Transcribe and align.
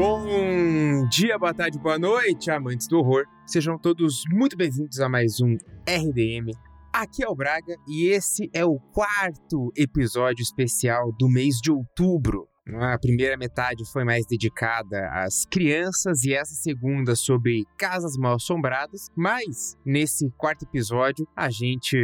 Bom 0.00 1.06
dia, 1.10 1.38
boa 1.38 1.52
tarde, 1.52 1.78
boa 1.78 1.98
noite, 1.98 2.50
amantes 2.50 2.88
do 2.88 2.96
horror. 2.96 3.26
Sejam 3.44 3.78
todos 3.78 4.22
muito 4.30 4.56
bem-vindos 4.56 4.98
a 4.98 5.10
mais 5.10 5.42
um 5.42 5.58
RDM. 5.86 6.52
Aqui 6.90 7.22
é 7.22 7.28
o 7.28 7.34
Braga 7.34 7.76
e 7.86 8.06
esse 8.06 8.48
é 8.54 8.64
o 8.64 8.80
quarto 8.94 9.70
episódio 9.76 10.42
especial 10.42 11.12
do 11.18 11.28
mês 11.28 11.56
de 11.56 11.70
outubro. 11.70 12.49
A 12.68 12.98
primeira 12.98 13.36
metade 13.36 13.84
foi 13.90 14.04
mais 14.04 14.26
dedicada 14.26 15.08
às 15.12 15.44
crianças 15.44 16.24
e 16.24 16.34
essa 16.34 16.54
segunda 16.54 17.16
sobre 17.16 17.64
casas 17.76 18.16
mal 18.16 18.34
assombradas, 18.34 19.10
mas 19.16 19.76
nesse 19.84 20.30
quarto 20.36 20.64
episódio 20.64 21.26
a 21.34 21.50
gente 21.50 21.96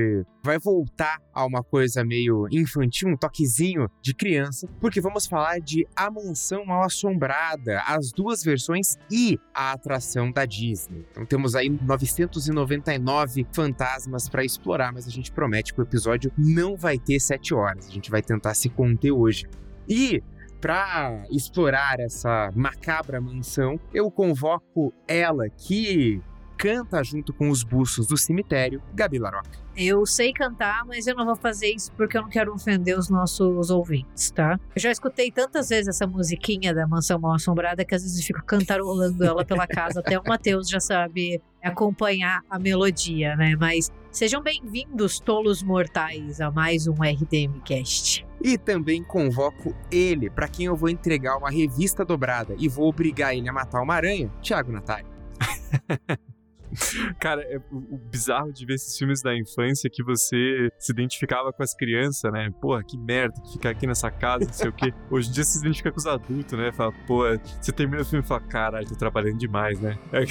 vai 0.42 0.58
voltar 0.58 1.18
a 1.32 1.44
uma 1.44 1.62
coisa 1.62 2.04
meio 2.04 2.46
infantil, 2.50 3.08
um 3.08 3.16
toquezinho 3.16 3.88
de 4.02 4.14
criança, 4.14 4.66
porque 4.80 5.00
vamos 5.00 5.26
falar 5.26 5.60
de 5.60 5.86
A 5.94 6.10
Mansão 6.10 6.64
Mal 6.64 6.84
Assombrada, 6.84 7.82
as 7.86 8.10
duas 8.10 8.42
versões 8.42 8.96
e 9.10 9.38
a 9.54 9.72
atração 9.72 10.32
da 10.32 10.44
Disney. 10.44 11.04
Então 11.10 11.26
temos 11.26 11.54
aí 11.54 11.68
999 11.68 13.46
fantasmas 13.52 14.28
para 14.28 14.44
explorar, 14.44 14.92
mas 14.92 15.06
a 15.06 15.10
gente 15.10 15.30
promete 15.30 15.74
que 15.74 15.80
o 15.80 15.84
episódio 15.84 16.32
não 16.36 16.76
vai 16.76 16.98
ter 16.98 17.20
7 17.20 17.54
horas. 17.54 17.86
A 17.86 17.90
gente 17.90 18.10
vai 18.10 18.22
tentar 18.22 18.54
se 18.54 18.68
conter 18.68 19.12
hoje. 19.12 19.46
E 19.88 20.22
para 20.60 21.24
explorar 21.30 22.00
essa 22.00 22.50
macabra 22.54 23.20
mansão, 23.20 23.78
eu 23.92 24.10
convoco 24.10 24.92
ela 25.06 25.48
que 25.48 26.20
canta 26.56 27.02
junto 27.04 27.32
com 27.32 27.50
os 27.50 27.62
buços 27.62 28.06
do 28.06 28.16
cemitério, 28.16 28.82
Gabi 28.94 29.18
Laroca. 29.18 29.66
Eu 29.76 30.06
sei 30.06 30.32
cantar, 30.32 30.86
mas 30.86 31.06
eu 31.06 31.14
não 31.14 31.26
vou 31.26 31.36
fazer 31.36 31.68
isso 31.68 31.92
porque 31.92 32.16
eu 32.16 32.22
não 32.22 32.30
quero 32.30 32.54
ofender 32.54 32.98
os 32.98 33.10
nossos 33.10 33.68
ouvintes, 33.68 34.30
tá? 34.30 34.58
Eu 34.74 34.80
já 34.80 34.90
escutei 34.90 35.30
tantas 35.30 35.68
vezes 35.68 35.88
essa 35.88 36.06
musiquinha 36.06 36.74
da 36.74 36.86
Mansão 36.86 37.18
Mal 37.18 37.34
Assombrada 37.34 37.84
que 37.84 37.94
às 37.94 38.02
vezes 38.02 38.18
eu 38.18 38.24
fico 38.24 38.42
cantarolando 38.46 39.22
ela 39.22 39.44
pela 39.44 39.66
casa, 39.66 40.00
até 40.00 40.18
o 40.18 40.22
Matheus 40.26 40.66
já 40.68 40.80
sabe 40.80 41.42
acompanhar 41.62 42.40
a 42.48 42.58
melodia, 42.58 43.36
né? 43.36 43.54
Mas 43.54 43.92
sejam 44.10 44.42
bem-vindos, 44.42 45.20
tolos 45.20 45.62
mortais, 45.62 46.40
a 46.40 46.50
mais 46.50 46.86
um 46.86 46.94
RDM 46.94 47.60
Cast. 47.62 48.26
E 48.42 48.56
também 48.56 49.04
convoco 49.04 49.74
ele, 49.90 50.30
para 50.30 50.48
quem 50.48 50.66
eu 50.66 50.76
vou 50.76 50.88
entregar 50.88 51.36
uma 51.36 51.50
revista 51.50 52.02
dobrada 52.02 52.54
e 52.58 52.66
vou 52.66 52.88
obrigar 52.88 53.36
ele 53.36 53.48
a 53.48 53.52
matar 53.52 53.82
uma 53.82 53.94
aranha, 53.94 54.32
Thiago 54.40 54.72
Natari. 54.72 55.04
Cara, 57.18 57.42
é 57.42 57.58
o 57.70 57.98
bizarro 57.98 58.52
de 58.52 58.64
ver 58.66 58.74
esses 58.74 58.96
filmes 58.96 59.22
da 59.22 59.36
infância 59.36 59.88
que 59.90 60.02
você 60.02 60.70
se 60.78 60.92
identificava 60.92 61.52
com 61.52 61.62
as 61.62 61.74
crianças, 61.74 62.30
né? 62.32 62.50
Porra, 62.60 62.82
que 62.82 62.96
merda 62.96 63.40
que 63.42 63.52
ficar 63.52 63.70
aqui 63.70 63.86
nessa 63.86 64.10
casa, 64.10 64.44
não 64.44 64.52
sei 64.52 64.68
o 64.68 64.72
quê. 64.72 64.92
Hoje 65.10 65.28
em 65.28 65.32
dia 65.32 65.44
você 65.44 65.58
se 65.58 65.64
identifica 65.64 65.90
com 65.90 65.98
os 65.98 66.06
adultos, 66.06 66.58
né? 66.58 66.72
Fala, 66.72 66.92
pô, 67.06 67.22
você 67.60 67.72
termina 67.72 68.02
o 68.02 68.04
filme 68.04 68.24
e 68.24 68.28
fala, 68.28 68.40
caralho, 68.40 68.88
tô 68.88 68.94
trabalhando 68.94 69.38
demais, 69.38 69.80
né? 69.80 69.98
É, 70.12 70.24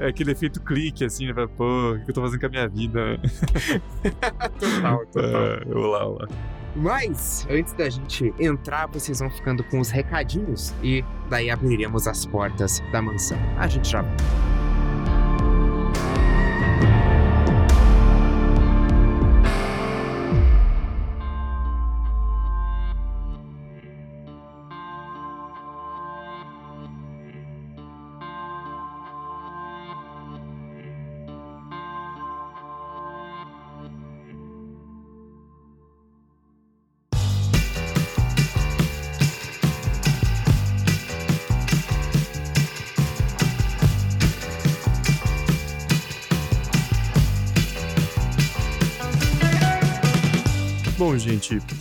é 0.04 0.08
aquele 0.08 0.32
efeito 0.32 0.60
clique, 0.62 1.04
assim, 1.04 1.26
né? 1.26 1.34
Fala, 1.34 1.48
pô, 1.48 1.92
o 1.92 2.04
que 2.04 2.10
eu 2.10 2.14
tô 2.14 2.22
fazendo 2.22 2.40
com 2.40 2.46
a 2.46 2.50
minha 2.50 2.68
vida? 2.68 3.20
total, 4.58 5.06
total. 5.06 5.42
É, 5.42 5.74
olá, 5.74 6.06
olá. 6.06 6.28
Mas, 6.76 7.46
antes 7.48 7.72
da 7.72 7.88
gente 7.88 8.34
entrar, 8.38 8.86
vocês 8.88 9.20
vão 9.20 9.30
ficando 9.30 9.62
com 9.64 9.78
os 9.78 9.90
recadinhos 9.90 10.74
e 10.82 11.04
daí 11.30 11.48
abriremos 11.48 12.08
as 12.08 12.26
portas 12.26 12.82
da 12.90 13.00
mansão. 13.00 13.38
A 13.56 13.68
gente 13.68 13.88
já 13.88 14.04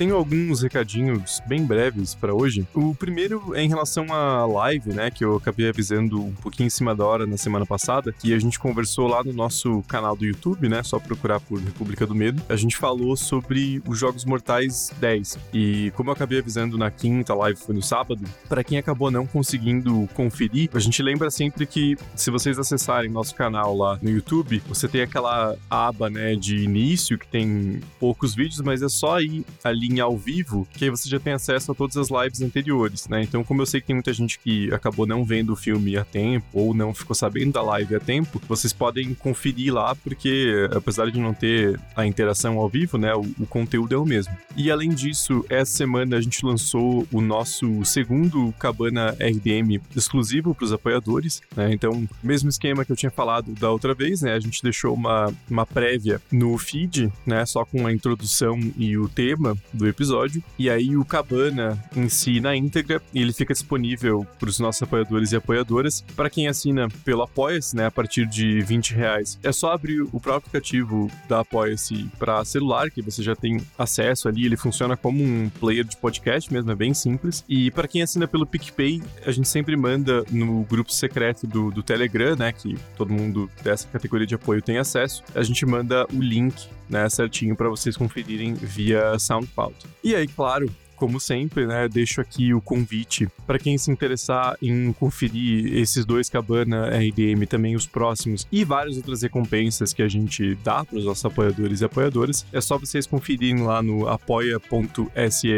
tenho 0.03 0.18
alguns 0.18 0.62
recadinhos 0.62 1.41
bem 1.47 1.66
breves 1.66 2.14
para 2.14 2.34
hoje. 2.34 2.68
O 2.74 2.94
primeiro 2.94 3.56
é 3.56 3.62
em 3.62 3.69
relação 3.69 4.06
à 4.12 4.46
live, 4.46 4.90
né, 4.90 5.09
que 5.09 5.24
eu 5.24 5.38
acabei 5.38 5.69
avisando 5.69 6.22
um 6.22 6.34
pouquinho 6.34 6.68
em 6.68 6.69
cima 6.69 6.94
da 6.94 7.06
hora 7.06 7.25
na 7.25 7.38
semana 7.38 7.66
passada, 7.66 8.12
que 8.12 8.34
a 8.34 8.40
gente 8.40 8.59
conversou 8.59 9.08
lá 9.08 9.24
no 9.24 9.31
nosso 9.31 9.81
canal 9.84 10.14
do 10.14 10.25
YouTube, 10.25 10.68
né, 10.68 10.84
só 10.84 11.00
procurar 11.00 11.40
por 11.40 11.58
República 11.58 12.06
do 12.06 12.14
Medo. 12.14 12.44
A 12.50 12.58
gente 12.58 12.75
falou 12.75 13.16
sobre 13.16 13.81
os 13.88 13.97
Jogos 13.97 14.25
Mortais 14.25 14.91
10. 15.00 15.40
E 15.53 15.90
como 15.96 16.09
eu 16.09 16.14
acabei 16.14 16.40
avisando 16.40 16.78
na 16.78 16.91
quinta 16.91 17.34
live, 17.34 17.58
foi 17.58 17.74
no 17.74 17.81
sábado, 17.81 18.25
para 18.50 18.62
quem 18.62 18.78
acabou 18.78 19.09
não 19.09 19.25
conseguindo 19.25 20.06
conferir, 20.14 20.70
a 20.74 20.80
gente 20.80 21.02
lembra 21.02 21.31
sempre 21.31 21.66
que 21.66 21.96
se 22.14 22.30
vocês 22.30 22.59
acessarem 22.59 23.09
nosso 23.09 23.34
canal 23.35 23.74
lá 23.78 23.97
no 24.02 24.09
YouTube, 24.09 24.62
você 24.68 24.85
tem 24.85 25.02
aquela 25.02 25.56
aba, 25.70 26.09
né, 26.09 26.35
de 26.35 26.58
início 26.58 27.18
que 27.18 27.28
tem 27.28 27.80
poucos 28.02 28.35
vídeos, 28.35 28.59
mas 28.59 28.81
é 28.81 28.90
só 28.90 29.22
ir 29.22 29.46
ali 29.64 29.92
em 29.93 29.99
ao 29.99 30.17
vivo, 30.17 30.67
que 30.73 30.85
aí 30.85 30.89
você 30.89 31.09
já 31.09 31.19
tem 31.19 31.33
acesso 31.33 31.71
a 31.71 31.75
todas 31.75 31.97
as 31.97 32.09
lives 32.09 32.41
anteriores, 32.41 33.07
né? 33.07 33.23
Então, 33.23 33.43
como 33.43 33.61
eu 33.61 33.65
sei 33.65 33.81
que 33.81 33.87
tem 33.87 33.95
muita 33.95 34.13
gente 34.13 34.39
que 34.39 34.73
acabou 34.73 35.05
não 35.05 35.23
vendo 35.23 35.53
o 35.53 35.55
filme 35.55 35.97
a 35.97 36.03
tempo 36.03 36.45
ou 36.53 36.73
não 36.73 36.93
ficou 36.93 37.15
sabendo 37.15 37.53
da 37.53 37.61
live 37.61 37.95
a 37.95 37.99
tempo, 37.99 38.41
vocês 38.47 38.73
podem 38.73 39.13
conferir 39.13 39.73
lá, 39.73 39.95
porque 39.95 40.67
apesar 40.75 41.09
de 41.11 41.19
não 41.19 41.33
ter 41.33 41.79
a 41.95 42.05
interação 42.05 42.57
ao 42.57 42.69
vivo, 42.69 42.97
né, 42.97 43.13
o, 43.13 43.21
o 43.39 43.45
conteúdo 43.47 43.93
é 43.93 43.97
o 43.97 44.05
mesmo. 44.05 44.35
E 44.55 44.71
além 44.71 44.89
disso, 44.89 45.45
essa 45.49 45.71
semana 45.71 46.17
a 46.17 46.21
gente 46.21 46.45
lançou 46.45 47.07
o 47.11 47.21
nosso 47.21 47.83
segundo 47.85 48.53
Cabana 48.59 49.15
RDM 49.19 49.81
exclusivo 49.95 50.53
para 50.53 50.65
os 50.65 50.73
apoiadores, 50.73 51.41
né? 51.55 51.73
Então, 51.73 52.07
mesmo 52.21 52.49
esquema 52.49 52.85
que 52.85 52.91
eu 52.91 52.95
tinha 52.95 53.11
falado 53.11 53.51
da 53.53 53.71
outra 53.71 53.93
vez, 53.93 54.21
né? 54.21 54.33
A 54.33 54.39
gente 54.39 54.61
deixou 54.61 54.93
uma, 54.93 55.33
uma 55.49 55.65
prévia 55.65 56.21
no 56.31 56.57
feed, 56.57 57.11
né? 57.25 57.45
Só 57.45 57.65
com 57.65 57.85
a 57.87 57.93
introdução 57.93 58.59
e 58.77 58.97
o 58.97 59.07
tema 59.07 59.57
do 59.73 59.82
episódio. 59.88 60.44
E 60.57 60.69
aí 60.69 60.95
o 60.95 61.05
Cabana 61.05 61.81
em 61.95 62.09
si 62.09 62.39
na 62.39 62.55
íntegra, 62.55 63.01
ele 63.13 63.33
fica 63.33 63.53
disponível 63.53 64.25
para 64.39 64.49
os 64.49 64.59
nossos 64.59 64.81
apoiadores 64.83 65.31
e 65.31 65.35
apoiadoras. 65.35 66.01
Para 66.16 66.29
quem 66.29 66.47
assina 66.47 66.88
pelo 67.03 67.23
Apoia-se, 67.23 67.75
né, 67.75 67.85
a 67.85 67.91
partir 67.91 68.25
de 68.25 68.61
20 68.61 68.93
reais, 68.93 69.39
é 69.43 69.51
só 69.51 69.72
abrir 69.72 70.01
o 70.01 70.19
próprio 70.19 70.35
aplicativo 70.38 71.09
da 71.27 71.39
Apoia-se 71.39 72.09
para 72.19 72.43
celular, 72.45 72.89
que 72.89 73.01
você 73.01 73.23
já 73.23 73.35
tem 73.35 73.61
acesso 73.77 74.27
ali. 74.27 74.45
Ele 74.45 74.57
funciona 74.57 74.95
como 74.95 75.23
um 75.23 75.49
player 75.59 75.83
de 75.83 75.97
podcast 75.97 76.51
mesmo, 76.51 76.72
é 76.72 76.75
bem 76.75 76.93
simples. 76.93 77.43
E 77.47 77.72
para 77.72 77.88
quem 77.88 78.01
assina 78.01 78.27
pelo 78.27 78.45
PicPay, 78.45 79.01
a 79.25 79.31
gente 79.31 79.47
sempre 79.47 79.75
manda 79.75 80.23
no 80.31 80.63
grupo 80.63 80.91
secreto 80.91 81.47
do, 81.47 81.72
do 81.72 81.83
Telegram, 81.83 82.35
né, 82.35 82.51
que 82.51 82.77
todo 82.97 83.13
mundo 83.13 83.49
dessa 83.63 83.88
categoria 83.88 84.27
de 84.27 84.35
apoio 84.35 84.61
tem 84.61 84.77
acesso. 84.77 85.23
A 85.35 85.43
gente 85.43 85.66
manda 85.66 86.05
o 86.13 86.22
link 86.22 86.67
né, 86.89 87.09
certinho 87.09 87.55
para 87.55 87.69
vocês 87.69 87.95
conferirem 87.97 88.53
via 88.53 89.17
SoundCloud. 89.17 89.75
E 90.03 90.16
aí, 90.16 90.28
claro, 90.28 90.69
como 91.03 91.20
sempre, 91.20 91.67
né, 91.67 91.90
deixo 91.90 92.22
aqui 92.22 92.53
o 92.53 92.61
convite 92.61 93.28
para 93.46 93.59
quem 93.59 93.78
se 93.78 93.91
interessar 93.91 94.55
em 94.61 94.94
conferir 94.94 95.76
esses 95.76 96.05
dois 96.05 96.29
Cabana 96.29 96.88
RDM, 96.97 97.46
também 97.46 97.76
os 97.76 97.85
próximos 97.85 98.47
e 98.50 98.64
várias 98.64 98.96
outras 98.96 99.22
recompensas 99.22 99.91
que 99.91 100.02
a 100.02 100.08
gente 100.08 100.55
dá 100.64 100.85
para 100.85 100.97
os 100.97 101.03
nossos 101.03 101.26
apoiadores 101.26 101.82
e 101.82 101.85
apoiadoras. 101.85 102.46
É 102.53 102.61
só 102.61 102.78
vocês 102.78 103.05
conferirem 103.05 103.64
lá 103.64 103.84
no 103.84 104.08
apoia.se 104.08 105.50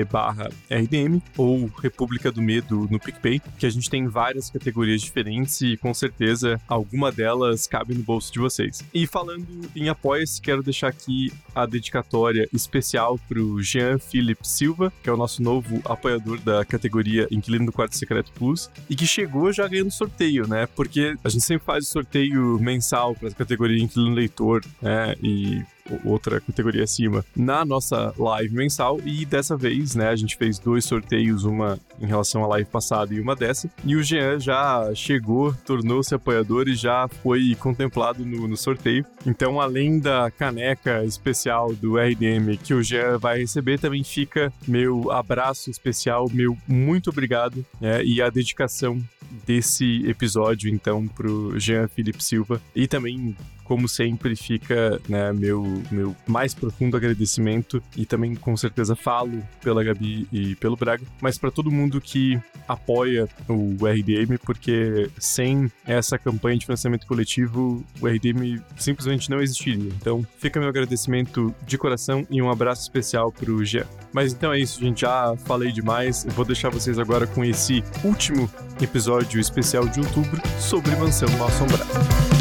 RDM 0.71 1.21
ou 1.37 1.67
República 1.79 2.31
do 2.31 2.41
Medo 2.41 2.87
no 2.89 2.99
PicPay, 2.99 3.39
que 3.59 3.67
a 3.67 3.69
gente 3.69 3.87
tem 3.87 4.07
várias 4.07 4.49
categorias 4.49 5.01
diferentes 5.01 5.61
e 5.61 5.77
com 5.77 5.93
certeza 5.93 6.59
alguma 6.67 7.11
delas 7.11 7.67
cabe 7.67 7.93
no 7.93 8.01
bolso 8.01 8.33
de 8.33 8.39
vocês. 8.39 8.83
E 8.91 9.05
falando 9.05 9.45
em 9.75 9.89
apoia-se, 9.89 10.41
quero 10.41 10.63
deixar 10.63 10.87
aqui 10.87 11.31
a 11.53 11.67
dedicatória 11.67 12.49
especial 12.51 13.19
para 13.29 13.39
o 13.39 13.61
Jean 13.61 13.99
Philippe 13.99 14.47
Silva, 14.47 14.91
que 15.03 15.09
é 15.09 15.13
o 15.13 15.17
nosso 15.17 15.34
nosso 15.35 15.41
novo 15.41 15.81
apoiador 15.85 16.39
da 16.39 16.63
categoria 16.63 17.27
Inquilino 17.31 17.65
do 17.65 17.71
Quarto 17.71 17.97
Secreto 17.97 18.31
Plus 18.33 18.69
e 18.89 18.95
que 18.95 19.05
chegou 19.05 19.51
já 19.51 19.67
ganhando 19.67 19.91
sorteio, 19.91 20.47
né? 20.47 20.67
Porque 20.75 21.15
a 21.23 21.29
gente 21.29 21.43
sempre 21.43 21.65
faz 21.65 21.85
o 21.85 21.91
sorteio 21.91 22.59
mensal 22.59 23.15
para 23.15 23.29
a 23.29 23.33
categoria 23.33 23.81
Inquilino 23.81 24.15
Leitor, 24.15 24.63
né? 24.81 25.15
E 25.21 25.63
outra 26.03 26.39
categoria 26.39 26.83
acima, 26.83 27.25
na 27.35 27.63
nossa 27.63 28.13
live 28.17 28.53
mensal. 28.53 28.99
E 29.05 29.25
dessa 29.25 29.55
vez, 29.55 29.95
né, 29.95 30.09
a 30.09 30.15
gente 30.15 30.35
fez 30.35 30.59
dois 30.59 30.85
sorteios, 30.85 31.43
uma 31.43 31.79
em 31.99 32.05
relação 32.05 32.43
à 32.43 32.47
live 32.47 32.69
passada 32.69 33.13
e 33.13 33.19
uma 33.19 33.35
dessa. 33.35 33.69
E 33.83 33.95
o 33.95 34.03
Jean 34.03 34.39
já 34.39 34.93
chegou, 34.93 35.53
tornou-se 35.65 36.13
apoiador 36.13 36.67
e 36.67 36.75
já 36.75 37.07
foi 37.07 37.55
contemplado 37.55 38.25
no, 38.25 38.47
no 38.47 38.57
sorteio. 38.57 39.05
Então, 39.25 39.59
além 39.59 39.99
da 39.99 40.29
caneca 40.31 41.03
especial 41.03 41.73
do 41.73 41.97
RDM 41.97 42.57
que 42.61 42.73
o 42.73 42.83
Jean 42.83 43.17
vai 43.17 43.39
receber, 43.39 43.79
também 43.79 44.03
fica 44.03 44.51
meu 44.67 45.11
abraço 45.11 45.69
especial, 45.69 46.29
meu 46.31 46.57
muito 46.67 47.09
obrigado 47.09 47.65
é, 47.81 48.03
e 48.03 48.21
a 48.21 48.29
dedicação 48.29 49.01
desse 49.45 50.07
episódio, 50.07 50.69
então, 50.69 51.07
pro 51.07 51.59
Jean 51.59 51.87
Felipe 51.87 52.23
Silva 52.23 52.61
e 52.75 52.87
também 52.87 53.35
como 53.65 53.89
sempre, 53.89 54.35
fica 54.35 55.01
né, 55.09 55.33
meu, 55.33 55.63
meu 55.91 56.15
mais 56.25 56.53
profundo 56.53 56.95
agradecimento 56.95 57.83
e 57.97 58.05
também 58.05 58.35
com 58.35 58.55
certeza 58.55 58.95
falo 58.95 59.43
pela 59.61 59.83
Gabi 59.83 60.27
e 60.31 60.55
pelo 60.55 60.77
Braga, 60.77 61.03
mas 61.21 61.37
para 61.37 61.51
todo 61.51 61.71
mundo 61.71 61.99
que 61.99 62.39
apoia 62.67 63.27
o 63.49 63.85
RDM, 63.85 64.37
porque 64.43 65.09
sem 65.19 65.71
essa 65.85 66.17
campanha 66.17 66.57
de 66.57 66.65
financiamento 66.65 67.05
coletivo, 67.05 67.83
o 67.99 68.07
RDM 68.07 68.61
simplesmente 68.77 69.29
não 69.29 69.41
existiria. 69.41 69.91
Então, 69.99 70.25
fica 70.37 70.59
meu 70.59 70.69
agradecimento 70.69 71.53
de 71.65 71.77
coração 71.77 72.25
e 72.29 72.41
um 72.41 72.49
abraço 72.49 72.83
especial 72.83 73.31
pro 73.31 73.63
Jean. 73.65 73.85
Mas 74.13 74.33
então 74.33 74.53
é 74.53 74.59
isso, 74.59 74.79
gente. 74.79 75.01
Já 75.01 75.35
falei 75.45 75.71
demais. 75.71 76.25
Eu 76.25 76.31
vou 76.31 76.45
deixar 76.45 76.69
vocês 76.69 76.97
agora 76.97 77.27
com 77.27 77.43
esse 77.43 77.83
último 78.03 78.49
episódio 78.81 79.39
especial 79.39 79.87
de 79.87 79.99
outubro 79.99 80.41
sobre 80.59 80.95
Mansão 80.95 81.29
Mal 81.37 81.47
Assombrada. 81.47 82.34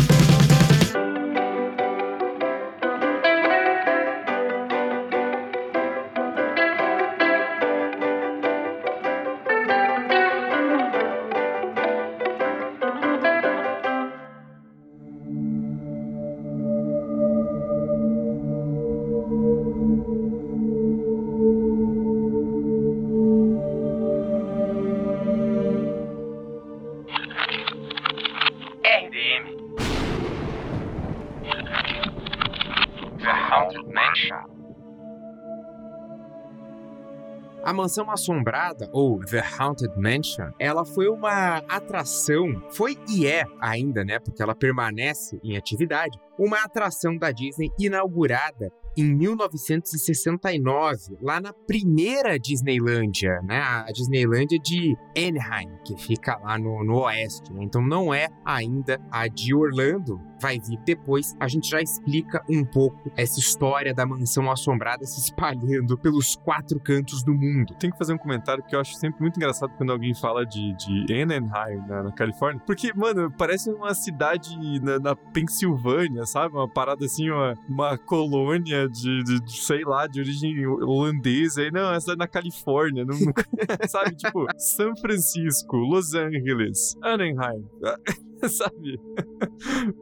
Mansão 37.85 38.11
Assombrada, 38.11 38.89
ou 38.93 39.21
The 39.21 39.45
Haunted 39.59 39.93
Mansion, 39.99 40.51
ela 40.59 40.87
foi 40.87 41.07
uma 41.07 41.59
atração, 41.69 42.63
foi 42.71 42.97
e 43.11 43.27
é 43.27 43.45
ainda, 43.61 44.03
né, 44.03 44.19
porque 44.19 44.43
ela 44.43 44.55
permanece 44.55 45.39
em 45.45 45.55
atividade, 45.55 46.19
uma 46.39 46.65
atração 46.65 47.19
da 47.19 47.31
Disney 47.31 47.71
inaugurada 47.79 48.73
em 48.96 49.14
1969, 49.14 51.19
lá 51.20 51.41
na 51.41 51.52
primeira 51.52 52.38
Disneylândia, 52.38 53.41
né? 53.43 53.61
A 53.61 53.91
Disneylândia 53.93 54.58
de 54.58 54.96
Anaheim, 55.17 55.70
que 55.85 55.96
fica 55.96 56.37
lá 56.38 56.58
no, 56.58 56.85
no 56.85 57.00
oeste. 57.00 57.52
Né? 57.52 57.64
Então 57.64 57.82
não 57.82 58.12
é 58.12 58.29
ainda 58.44 59.00
a 59.11 59.29
de 59.29 59.55
Orlando, 59.55 60.20
vai 60.41 60.58
vir 60.58 60.79
depois. 60.85 61.35
A 61.41 61.49
gente 61.49 61.69
já 61.69 61.81
explica 61.81 62.44
um 62.49 62.64
pouco 62.64 63.11
essa 63.17 63.38
história 63.38 63.94
da 63.94 64.06
mansão 64.06 64.50
assombrada 64.50 65.05
se 65.05 65.20
espalhando 65.20 65.99
pelos 65.99 66.37
quatro 66.37 66.79
cantos 66.81 67.23
do 67.23 67.35
mundo. 67.35 67.75
Tem 67.79 67.90
que 67.90 67.99
fazer 67.99 68.12
um 68.12 68.19
comentário 68.19 68.62
que 68.64 68.76
eu 68.76 68.81
acho 68.81 68.94
sempre 68.94 69.20
muito 69.20 69.37
engraçado 69.37 69.73
quando 69.76 69.90
alguém 69.90 70.14
fala 70.14 70.44
de, 70.44 70.75
de 70.76 71.23
Anaheim, 71.23 71.79
na, 71.88 72.05
na 72.05 72.12
Califórnia, 72.12 72.62
porque, 72.67 72.93
mano, 72.94 73.32
parece 73.37 73.70
uma 73.70 73.94
cidade 73.94 74.56
na, 74.81 74.99
na 74.99 75.17
Pensilvânia, 75.17 76.25
sabe? 76.26 76.55
Uma 76.55 76.69
parada 76.69 77.05
assim, 77.05 77.31
uma, 77.31 77.55
uma 77.69 77.99
colônia 77.99 78.84
de, 78.89 79.23
de, 79.25 79.41
de, 79.41 79.57
sei 79.57 79.85
lá, 79.85 80.07
de 80.07 80.21
origem 80.21 80.67
holandesa. 80.67 81.63
E 81.63 81.71
não, 81.71 81.93
essa 81.93 82.13
é 82.13 82.17
na 82.17 82.29
Califórnia, 82.29 83.05
não, 83.05 83.17
sabe? 83.89 84.15
Tipo, 84.17 84.47
São 84.59 84.97
Francisco, 84.97 85.77
Los 85.77 86.15
Angeles, 86.15 86.97
Anaheim, 87.03 87.65
sabe? 88.49 89.01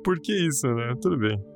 Por 0.04 0.20
que 0.20 0.32
isso, 0.46 0.66
né? 0.68 0.94
Tudo 1.00 1.18
bem. 1.18 1.51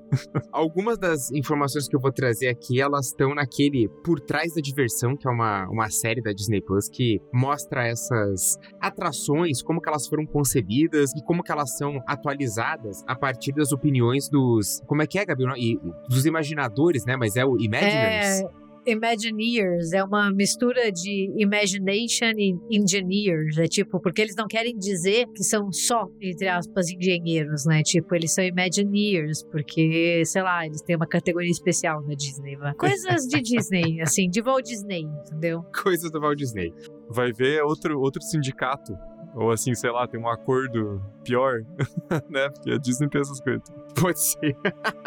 Algumas 0.52 0.98
das 0.98 1.30
informações 1.32 1.88
que 1.88 1.96
eu 1.96 2.00
vou 2.00 2.12
trazer 2.12 2.48
aqui, 2.48 2.80
elas 2.80 3.06
estão 3.06 3.34
naquele 3.34 3.88
Por 4.04 4.20
Trás 4.20 4.54
da 4.54 4.60
Diversão, 4.60 5.16
que 5.16 5.26
é 5.26 5.30
uma, 5.30 5.68
uma 5.68 5.90
série 5.90 6.22
da 6.22 6.32
Disney 6.32 6.60
Plus 6.60 6.88
que 6.88 7.20
mostra 7.32 7.86
essas 7.86 8.58
atrações, 8.80 9.62
como 9.62 9.80
que 9.80 9.88
elas 9.88 10.06
foram 10.06 10.26
concebidas 10.26 11.10
e 11.16 11.22
como 11.24 11.42
que 11.42 11.52
elas 11.52 11.76
são 11.76 12.00
atualizadas 12.06 13.02
a 13.06 13.14
partir 13.14 13.52
das 13.52 13.72
opiniões 13.72 14.28
dos... 14.28 14.80
Como 14.86 15.02
é 15.02 15.06
que 15.06 15.18
é, 15.18 15.24
Gabi? 15.24 15.44
E, 15.56 15.78
dos 16.08 16.26
imaginadores, 16.26 17.04
né? 17.04 17.16
Mas 17.16 17.36
é 17.36 17.44
o 17.44 17.56
Imaginers. 17.58 18.40
É... 18.40 18.65
Imagineers 18.86 19.92
é 19.92 20.02
uma 20.02 20.30
mistura 20.30 20.92
de 20.92 21.32
imagination 21.36 22.32
e 22.36 22.54
engineers. 22.70 23.58
É 23.58 23.66
tipo, 23.66 24.00
porque 24.00 24.22
eles 24.22 24.34
não 24.36 24.46
querem 24.46 24.76
dizer 24.76 25.26
que 25.34 25.42
são 25.42 25.72
só, 25.72 26.06
entre 26.20 26.48
aspas, 26.48 26.88
engenheiros, 26.90 27.66
né? 27.66 27.82
Tipo, 27.82 28.14
eles 28.14 28.32
são 28.32 28.44
Imagineers, 28.44 29.42
porque, 29.50 30.22
sei 30.24 30.42
lá, 30.42 30.64
eles 30.64 30.80
têm 30.82 30.96
uma 30.96 31.06
categoria 31.06 31.50
especial 31.50 32.02
na 32.02 32.14
Disney. 32.14 32.56
Coisas 32.78 33.26
de 33.26 33.42
Disney, 33.42 34.00
assim, 34.00 34.28
de 34.28 34.40
Walt 34.40 34.64
Disney, 34.64 35.02
entendeu? 35.02 35.62
Coisas 35.82 36.10
do 36.10 36.20
Walt 36.20 36.38
Disney. 36.38 36.72
Vai 37.10 37.32
ver 37.32 37.62
outro, 37.62 37.98
outro 38.00 38.22
sindicato 38.22 38.92
ou 39.36 39.50
assim, 39.50 39.74
sei 39.74 39.90
lá, 39.90 40.08
tem 40.08 40.18
um 40.18 40.28
acordo 40.28 40.98
pior, 41.22 41.60
né? 42.30 42.48
Porque 42.48 42.70
a 42.70 42.78
Disney 42.78 43.06
tem 43.08 43.20
essas 43.20 43.38
coisas. 43.38 43.62
Pode 44.00 44.18
ser. 44.18 44.56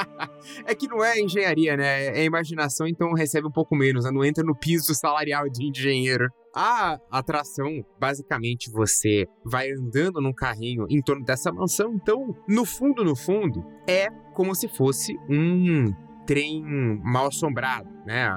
é 0.66 0.76
que 0.76 0.88
não 0.88 1.04
é 1.04 1.20
engenharia, 1.20 1.76
né? 1.76 2.08
É 2.10 2.24
imaginação, 2.24 2.88
então 2.88 3.12
recebe 3.14 3.48
um 3.48 3.52
pouco 3.52 3.76
menos, 3.76 4.06
né? 4.06 4.12
Não 4.12 4.24
entra 4.24 4.44
no 4.44 4.56
piso 4.56 4.94
salarial 4.94 5.50
de 5.50 5.68
engenheiro. 5.68 6.30
A 6.56 7.00
atração, 7.12 7.84
basicamente, 8.00 8.72
você 8.72 9.26
vai 9.44 9.72
andando 9.72 10.22
num 10.22 10.34
carrinho 10.34 10.86
em 10.90 11.02
torno 11.02 11.26
dessa 11.26 11.52
mansão. 11.52 11.94
Então, 11.96 12.36
no 12.48 12.66
fundo, 12.66 13.04
no 13.04 13.16
fundo, 13.16 13.64
é 13.88 14.10
como 14.36 14.54
se 14.54 14.68
fosse 14.68 15.16
um 15.28 15.92
trem 16.30 16.64
mal 17.04 17.26
assombrado, 17.26 17.90
né? 18.06 18.30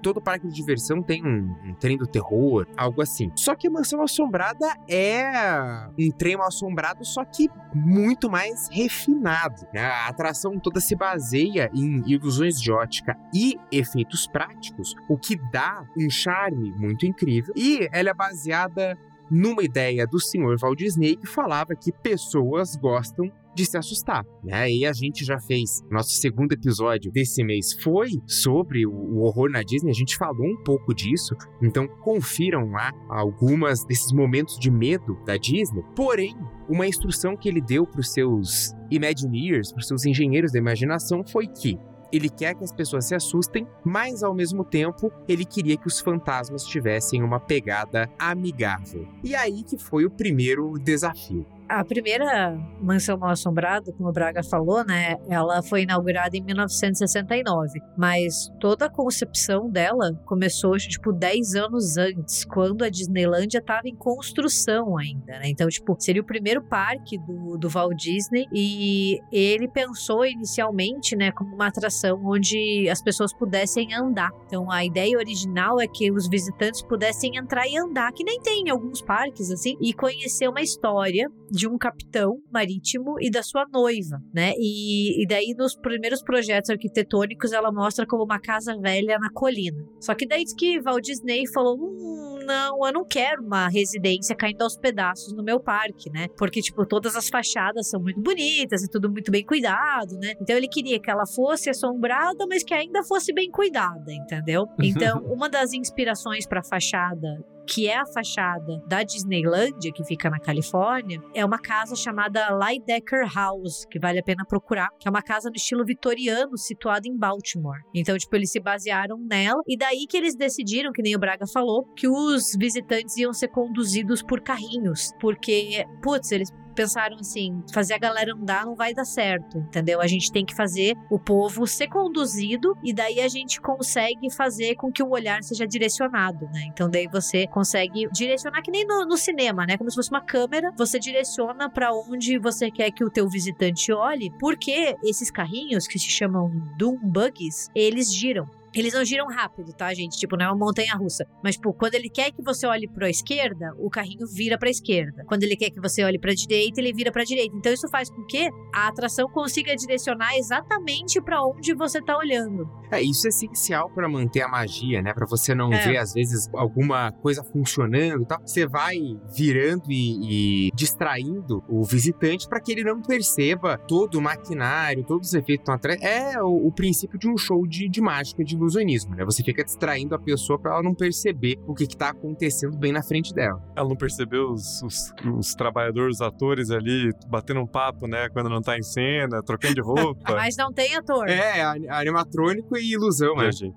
Todo 0.00 0.20
parque 0.20 0.46
de 0.46 0.54
diversão 0.54 1.02
tem 1.02 1.20
um, 1.26 1.52
um, 1.64 1.74
trem 1.74 1.96
do 1.96 2.06
terror, 2.06 2.64
algo 2.76 3.02
assim. 3.02 3.32
Só 3.34 3.56
que 3.56 3.66
a 3.66 3.70
Mansão 3.72 4.00
Assombrada 4.02 4.72
é 4.88 5.88
um 5.98 6.12
trem 6.12 6.36
mal 6.36 6.46
assombrado, 6.46 7.04
só 7.04 7.24
que 7.24 7.48
muito 7.74 8.30
mais 8.30 8.68
refinado. 8.70 9.66
Né? 9.74 9.84
A 9.84 10.06
atração 10.06 10.60
toda 10.60 10.78
se 10.78 10.94
baseia 10.94 11.68
em 11.74 12.04
ilusões 12.06 12.60
de 12.60 12.70
ótica 12.70 13.18
e 13.34 13.58
efeitos 13.72 14.28
práticos, 14.28 14.94
o 15.08 15.18
que 15.18 15.34
dá 15.50 15.84
um 15.98 16.08
charme 16.08 16.70
muito 16.76 17.04
incrível. 17.04 17.52
E 17.56 17.88
ela 17.90 18.10
é 18.10 18.14
baseada 18.14 18.96
numa 19.28 19.64
ideia 19.64 20.06
do 20.06 20.20
senhor 20.20 20.56
Walt 20.56 20.78
Disney 20.78 21.16
que 21.16 21.26
falava 21.26 21.74
que 21.74 21.90
pessoas 21.90 22.76
gostam 22.76 23.28
de 23.54 23.64
se 23.64 23.76
assustar, 23.76 24.24
né? 24.42 24.70
E 24.70 24.86
a 24.86 24.92
gente 24.92 25.24
já 25.24 25.38
fez 25.40 25.82
nosso 25.90 26.12
segundo 26.12 26.52
episódio 26.52 27.10
desse 27.10 27.42
mês 27.42 27.72
foi 27.82 28.10
sobre 28.26 28.86
o 28.86 29.20
horror 29.20 29.50
na 29.50 29.62
Disney, 29.62 29.90
a 29.90 29.94
gente 29.94 30.16
falou 30.16 30.46
um 30.46 30.62
pouco 30.62 30.94
disso, 30.94 31.34
então 31.62 31.86
confiram 31.86 32.70
lá 32.70 32.92
algumas 33.08 33.84
desses 33.84 34.12
momentos 34.12 34.58
de 34.58 34.70
medo 34.70 35.18
da 35.24 35.36
Disney. 35.36 35.82
Porém, 35.96 36.36
uma 36.68 36.86
instrução 36.86 37.36
que 37.36 37.48
ele 37.48 37.60
deu 37.60 37.86
para 37.86 38.00
os 38.00 38.12
seus 38.12 38.72
Imagineers, 38.90 39.72
para 39.72 39.80
os 39.80 39.88
seus 39.88 40.04
engenheiros 40.04 40.52
da 40.52 40.58
imaginação 40.58 41.24
foi 41.24 41.46
que 41.46 41.78
ele 42.12 42.28
quer 42.28 42.54
que 42.54 42.64
as 42.64 42.72
pessoas 42.72 43.06
se 43.06 43.14
assustem, 43.14 43.66
mas 43.84 44.22
ao 44.22 44.34
mesmo 44.34 44.64
tempo 44.64 45.12
ele 45.28 45.44
queria 45.44 45.76
que 45.76 45.86
os 45.86 46.00
fantasmas 46.00 46.64
tivessem 46.64 47.22
uma 47.22 47.38
pegada 47.38 48.10
amigável. 48.18 49.06
E 49.22 49.34
aí 49.34 49.62
que 49.62 49.78
foi 49.78 50.04
o 50.04 50.10
primeiro 50.10 50.74
desafio. 50.78 51.46
A 51.70 51.84
primeira 51.84 52.58
mansão 52.82 53.16
mal 53.16 53.30
assombrada, 53.30 53.92
como 53.92 54.08
o 54.08 54.12
Braga 54.12 54.42
falou, 54.42 54.84
né, 54.84 55.14
ela 55.28 55.62
foi 55.62 55.82
inaugurada 55.82 56.36
em 56.36 56.42
1969, 56.42 57.80
mas 57.96 58.50
toda 58.58 58.86
a 58.86 58.90
concepção 58.90 59.70
dela 59.70 60.12
começou 60.26 60.76
tipo 60.78 61.12
10 61.12 61.54
anos 61.54 61.96
antes, 61.96 62.44
quando 62.44 62.82
a 62.82 62.88
Disneylandia 62.88 63.60
estava 63.60 63.86
em 63.86 63.94
construção 63.94 64.98
ainda, 64.98 65.38
né? 65.38 65.42
Então, 65.44 65.68
tipo, 65.68 65.94
seria 66.00 66.20
o 66.20 66.26
primeiro 66.26 66.60
parque 66.60 67.16
do, 67.18 67.56
do 67.56 67.68
Walt 67.68 67.96
Disney 67.96 68.46
e 68.52 69.20
ele 69.30 69.68
pensou 69.68 70.26
inicialmente, 70.26 71.14
né, 71.14 71.30
como 71.30 71.54
uma 71.54 71.68
atração 71.68 72.20
onde 72.24 72.88
as 72.90 73.00
pessoas 73.00 73.32
pudessem 73.32 73.94
andar. 73.94 74.30
Então, 74.46 74.68
a 74.72 74.84
ideia 74.84 75.16
original 75.16 75.80
é 75.80 75.86
que 75.86 76.10
os 76.10 76.28
visitantes 76.28 76.82
pudessem 76.82 77.36
entrar 77.36 77.68
e 77.68 77.78
andar, 77.78 78.10
que 78.10 78.24
nem 78.24 78.40
tem 78.40 78.64
em 78.64 78.70
alguns 78.70 79.00
parques 79.00 79.52
assim, 79.52 79.76
e 79.80 79.92
conhecer 79.92 80.48
uma 80.48 80.60
história 80.60 81.30
um 81.68 81.78
capitão 81.78 82.40
marítimo 82.52 83.16
e 83.20 83.30
da 83.30 83.42
sua 83.42 83.66
noiva, 83.72 84.20
né? 84.32 84.52
E, 84.58 85.22
e 85.22 85.26
daí 85.26 85.54
nos 85.56 85.76
primeiros 85.76 86.22
projetos 86.22 86.70
arquitetônicos 86.70 87.52
ela 87.52 87.72
mostra 87.72 88.06
como 88.06 88.24
uma 88.24 88.40
casa 88.40 88.76
velha 88.78 89.18
na 89.18 89.30
colina. 89.30 89.84
Só 90.00 90.14
que 90.14 90.26
daí 90.26 90.44
diz 90.44 90.54
que 90.54 90.80
Walt 90.80 91.04
Disney 91.04 91.44
falou: 91.52 91.76
hum, 91.78 92.38
não, 92.44 92.86
eu 92.86 92.92
não 92.92 93.04
quero 93.04 93.42
uma 93.42 93.68
residência 93.68 94.34
caindo 94.34 94.62
aos 94.62 94.76
pedaços 94.76 95.32
no 95.32 95.42
meu 95.42 95.60
parque, 95.60 96.10
né? 96.10 96.26
Porque, 96.36 96.60
tipo, 96.60 96.84
todas 96.86 97.14
as 97.14 97.28
fachadas 97.28 97.88
são 97.88 98.00
muito 98.00 98.20
bonitas 98.20 98.82
e 98.82 98.90
tudo 98.90 99.10
muito 99.10 99.30
bem 99.30 99.44
cuidado, 99.44 100.16
né? 100.18 100.34
Então 100.40 100.56
ele 100.56 100.68
queria 100.68 101.00
que 101.00 101.10
ela 101.10 101.26
fosse 101.26 101.70
assombrada, 101.70 102.46
mas 102.48 102.64
que 102.64 102.74
ainda 102.74 103.02
fosse 103.04 103.32
bem 103.32 103.50
cuidada, 103.50 104.12
entendeu? 104.12 104.66
Então, 104.82 105.22
uma 105.26 105.48
das 105.48 105.72
inspirações 105.72 106.46
para 106.46 106.60
a 106.60 106.64
fachada 106.64 107.28
que 107.70 107.88
é 107.88 107.96
a 107.96 108.06
fachada 108.06 108.82
da 108.88 109.04
Disneylandia, 109.04 109.92
que 109.94 110.04
fica 110.04 110.28
na 110.28 110.40
Califórnia, 110.40 111.20
é 111.32 111.44
uma 111.44 111.58
casa 111.58 111.94
chamada 111.94 112.48
Lydecker 112.50 113.32
House, 113.32 113.86
que 113.88 114.00
vale 114.00 114.18
a 114.18 114.22
pena 114.24 114.44
procurar, 114.44 114.88
que 114.98 115.06
é 115.06 115.10
uma 115.10 115.22
casa 115.22 115.48
no 115.48 115.54
estilo 115.54 115.84
vitoriano, 115.84 116.58
situada 116.58 117.06
em 117.06 117.16
Baltimore. 117.16 117.78
Então, 117.94 118.18
tipo, 118.18 118.34
eles 118.34 118.50
se 118.50 118.58
basearam 118.58 119.16
nela, 119.18 119.60
e 119.68 119.76
daí 119.78 120.04
que 120.08 120.16
eles 120.16 120.34
decidiram, 120.34 120.90
que 120.92 121.00
nem 121.00 121.14
o 121.14 121.18
Braga 121.18 121.46
falou, 121.46 121.84
que 121.94 122.08
os 122.08 122.56
visitantes 122.58 123.16
iam 123.16 123.32
ser 123.32 123.48
conduzidos 123.48 124.20
por 124.20 124.40
carrinhos, 124.40 125.12
porque, 125.20 125.84
putz, 126.02 126.32
eles 126.32 126.50
pensaram 126.74 127.16
assim: 127.18 127.62
fazer 127.72 127.94
a 127.94 127.98
galera 127.98 128.32
andar 128.32 128.64
não 128.64 128.74
vai 128.74 128.94
dar 128.94 129.04
certo, 129.04 129.58
entendeu? 129.58 130.00
A 130.00 130.06
gente 130.06 130.30
tem 130.32 130.44
que 130.44 130.54
fazer 130.54 130.96
o 131.10 131.18
povo 131.18 131.66
ser 131.66 131.88
conduzido 131.88 132.76
e 132.82 132.92
daí 132.92 133.20
a 133.20 133.28
gente 133.28 133.60
consegue 133.60 134.30
fazer 134.30 134.74
com 134.76 134.90
que 134.90 135.02
o 135.02 135.10
olhar 135.10 135.42
seja 135.42 135.66
direcionado, 135.66 136.46
né? 136.46 136.64
Então 136.66 136.88
daí 136.88 137.06
você 137.06 137.46
consegue 137.46 138.08
direcionar 138.12 138.62
que 138.62 138.70
nem 138.70 138.86
no, 138.86 139.04
no 139.04 139.16
cinema, 139.16 139.66
né? 139.66 139.76
Como 139.76 139.90
se 139.90 139.96
fosse 139.96 140.10
uma 140.10 140.20
câmera, 140.20 140.72
você 140.76 140.98
direciona 140.98 141.68
para 141.68 141.92
onde 141.92 142.38
você 142.38 142.70
quer 142.70 142.90
que 142.90 143.04
o 143.04 143.10
teu 143.10 143.28
visitante 143.28 143.92
olhe, 143.92 144.30
porque 144.38 144.96
esses 145.02 145.30
carrinhos 145.30 145.86
que 145.86 145.98
se 145.98 146.08
chamam 146.08 146.50
Doom 146.76 146.98
Buggies, 147.02 147.68
eles 147.74 148.12
giram. 148.12 148.48
Eles 148.74 148.94
não 148.94 149.04
giram 149.04 149.26
rápido, 149.26 149.72
tá, 149.72 149.92
gente? 149.92 150.18
Tipo, 150.18 150.36
não 150.36 150.46
é 150.46 150.48
uma 150.48 150.66
montanha 150.66 150.94
russa. 150.94 151.26
Mas, 151.42 151.56
tipo, 151.56 151.72
quando 151.72 151.94
ele 151.94 152.08
quer 152.08 152.30
que 152.30 152.42
você 152.42 152.66
olhe 152.66 152.88
para 152.88 153.06
a 153.06 153.10
esquerda, 153.10 153.74
o 153.78 153.90
carrinho 153.90 154.26
vira 154.26 154.56
para 154.58 154.68
a 154.68 154.70
esquerda. 154.70 155.24
Quando 155.26 155.42
ele 155.42 155.56
quer 155.56 155.70
que 155.70 155.80
você 155.80 156.04
olhe 156.04 156.18
para 156.18 156.30
a 156.30 156.34
direita, 156.34 156.80
ele 156.80 156.92
vira 156.92 157.10
para 157.10 157.22
a 157.22 157.24
direita. 157.24 157.54
Então, 157.56 157.72
isso 157.72 157.88
faz 157.88 158.10
com 158.10 158.24
que 158.24 158.48
a 158.74 158.88
atração 158.88 159.28
consiga 159.28 159.74
direcionar 159.74 160.36
exatamente 160.36 161.20
para 161.20 161.42
onde 161.42 161.74
você 161.74 162.00
tá 162.00 162.16
olhando. 162.16 162.68
É, 162.90 163.00
isso 163.00 163.26
é 163.26 163.30
essencial 163.30 163.90
para 163.90 164.08
manter 164.08 164.42
a 164.42 164.48
magia, 164.48 165.02
né? 165.02 165.12
Para 165.12 165.26
você 165.26 165.54
não 165.54 165.72
é. 165.72 165.84
ver, 165.84 165.96
às 165.96 166.12
vezes, 166.12 166.48
alguma 166.54 167.12
coisa 167.12 167.42
funcionando 167.42 168.22
e 168.22 168.26
tal. 168.26 168.40
Você 168.44 168.66
vai 168.66 168.96
virando 169.34 169.84
e, 169.90 170.68
e 170.68 170.70
distraindo 170.74 171.62
o 171.68 171.84
visitante 171.84 172.48
para 172.48 172.60
que 172.60 172.72
ele 172.72 172.84
não 172.84 173.00
perceba 173.00 173.76
todo 173.76 174.16
o 174.16 174.22
maquinário, 174.22 175.04
todos 175.04 175.28
os 175.28 175.34
efeitos 175.34 175.56
que 175.56 175.62
estão 175.62 175.74
atrás. 175.74 176.00
É 176.02 176.40
o, 176.42 176.68
o 176.68 176.72
princípio 176.72 177.18
de 177.18 177.28
um 177.28 177.36
show 177.36 177.66
de, 177.66 177.88
de 177.88 178.00
mágica, 178.00 178.44
de 178.44 178.56
ilusionismo, 178.60 179.14
né? 179.14 179.24
Você 179.24 179.42
fica 179.42 179.64
distraindo 179.64 180.14
a 180.14 180.18
pessoa 180.18 180.58
para 180.58 180.72
ela 180.72 180.82
não 180.82 180.94
perceber 180.94 181.56
o 181.66 181.74
que, 181.74 181.84
está 181.84 182.10
acontecendo 182.10 182.78
bem 182.78 182.92
na 182.92 183.02
frente 183.02 183.34
dela. 183.34 183.60
Ela 183.76 183.88
não 183.88 183.96
percebeu 183.96 184.50
os, 184.50 184.82
os, 184.82 185.12
os, 185.36 185.54
trabalhadores, 185.54 186.16
os 186.16 186.22
atores 186.22 186.70
ali 186.70 187.10
batendo 187.28 187.60
um 187.60 187.66
papo, 187.66 188.06
né? 188.06 188.28
Quando 188.30 188.48
não 188.48 188.60
tá 188.60 188.78
em 188.78 188.82
cena, 188.82 189.42
trocando 189.42 189.74
de 189.74 189.80
roupa. 189.80 190.20
Mas 190.34 190.56
não 190.56 190.72
tem 190.72 190.94
ator. 190.94 191.28
É, 191.28 191.62
animatrônico 191.88 192.76
e 192.76 192.92
ilusão, 192.92 193.34
né? 193.36 193.50
Gente, 193.50 193.76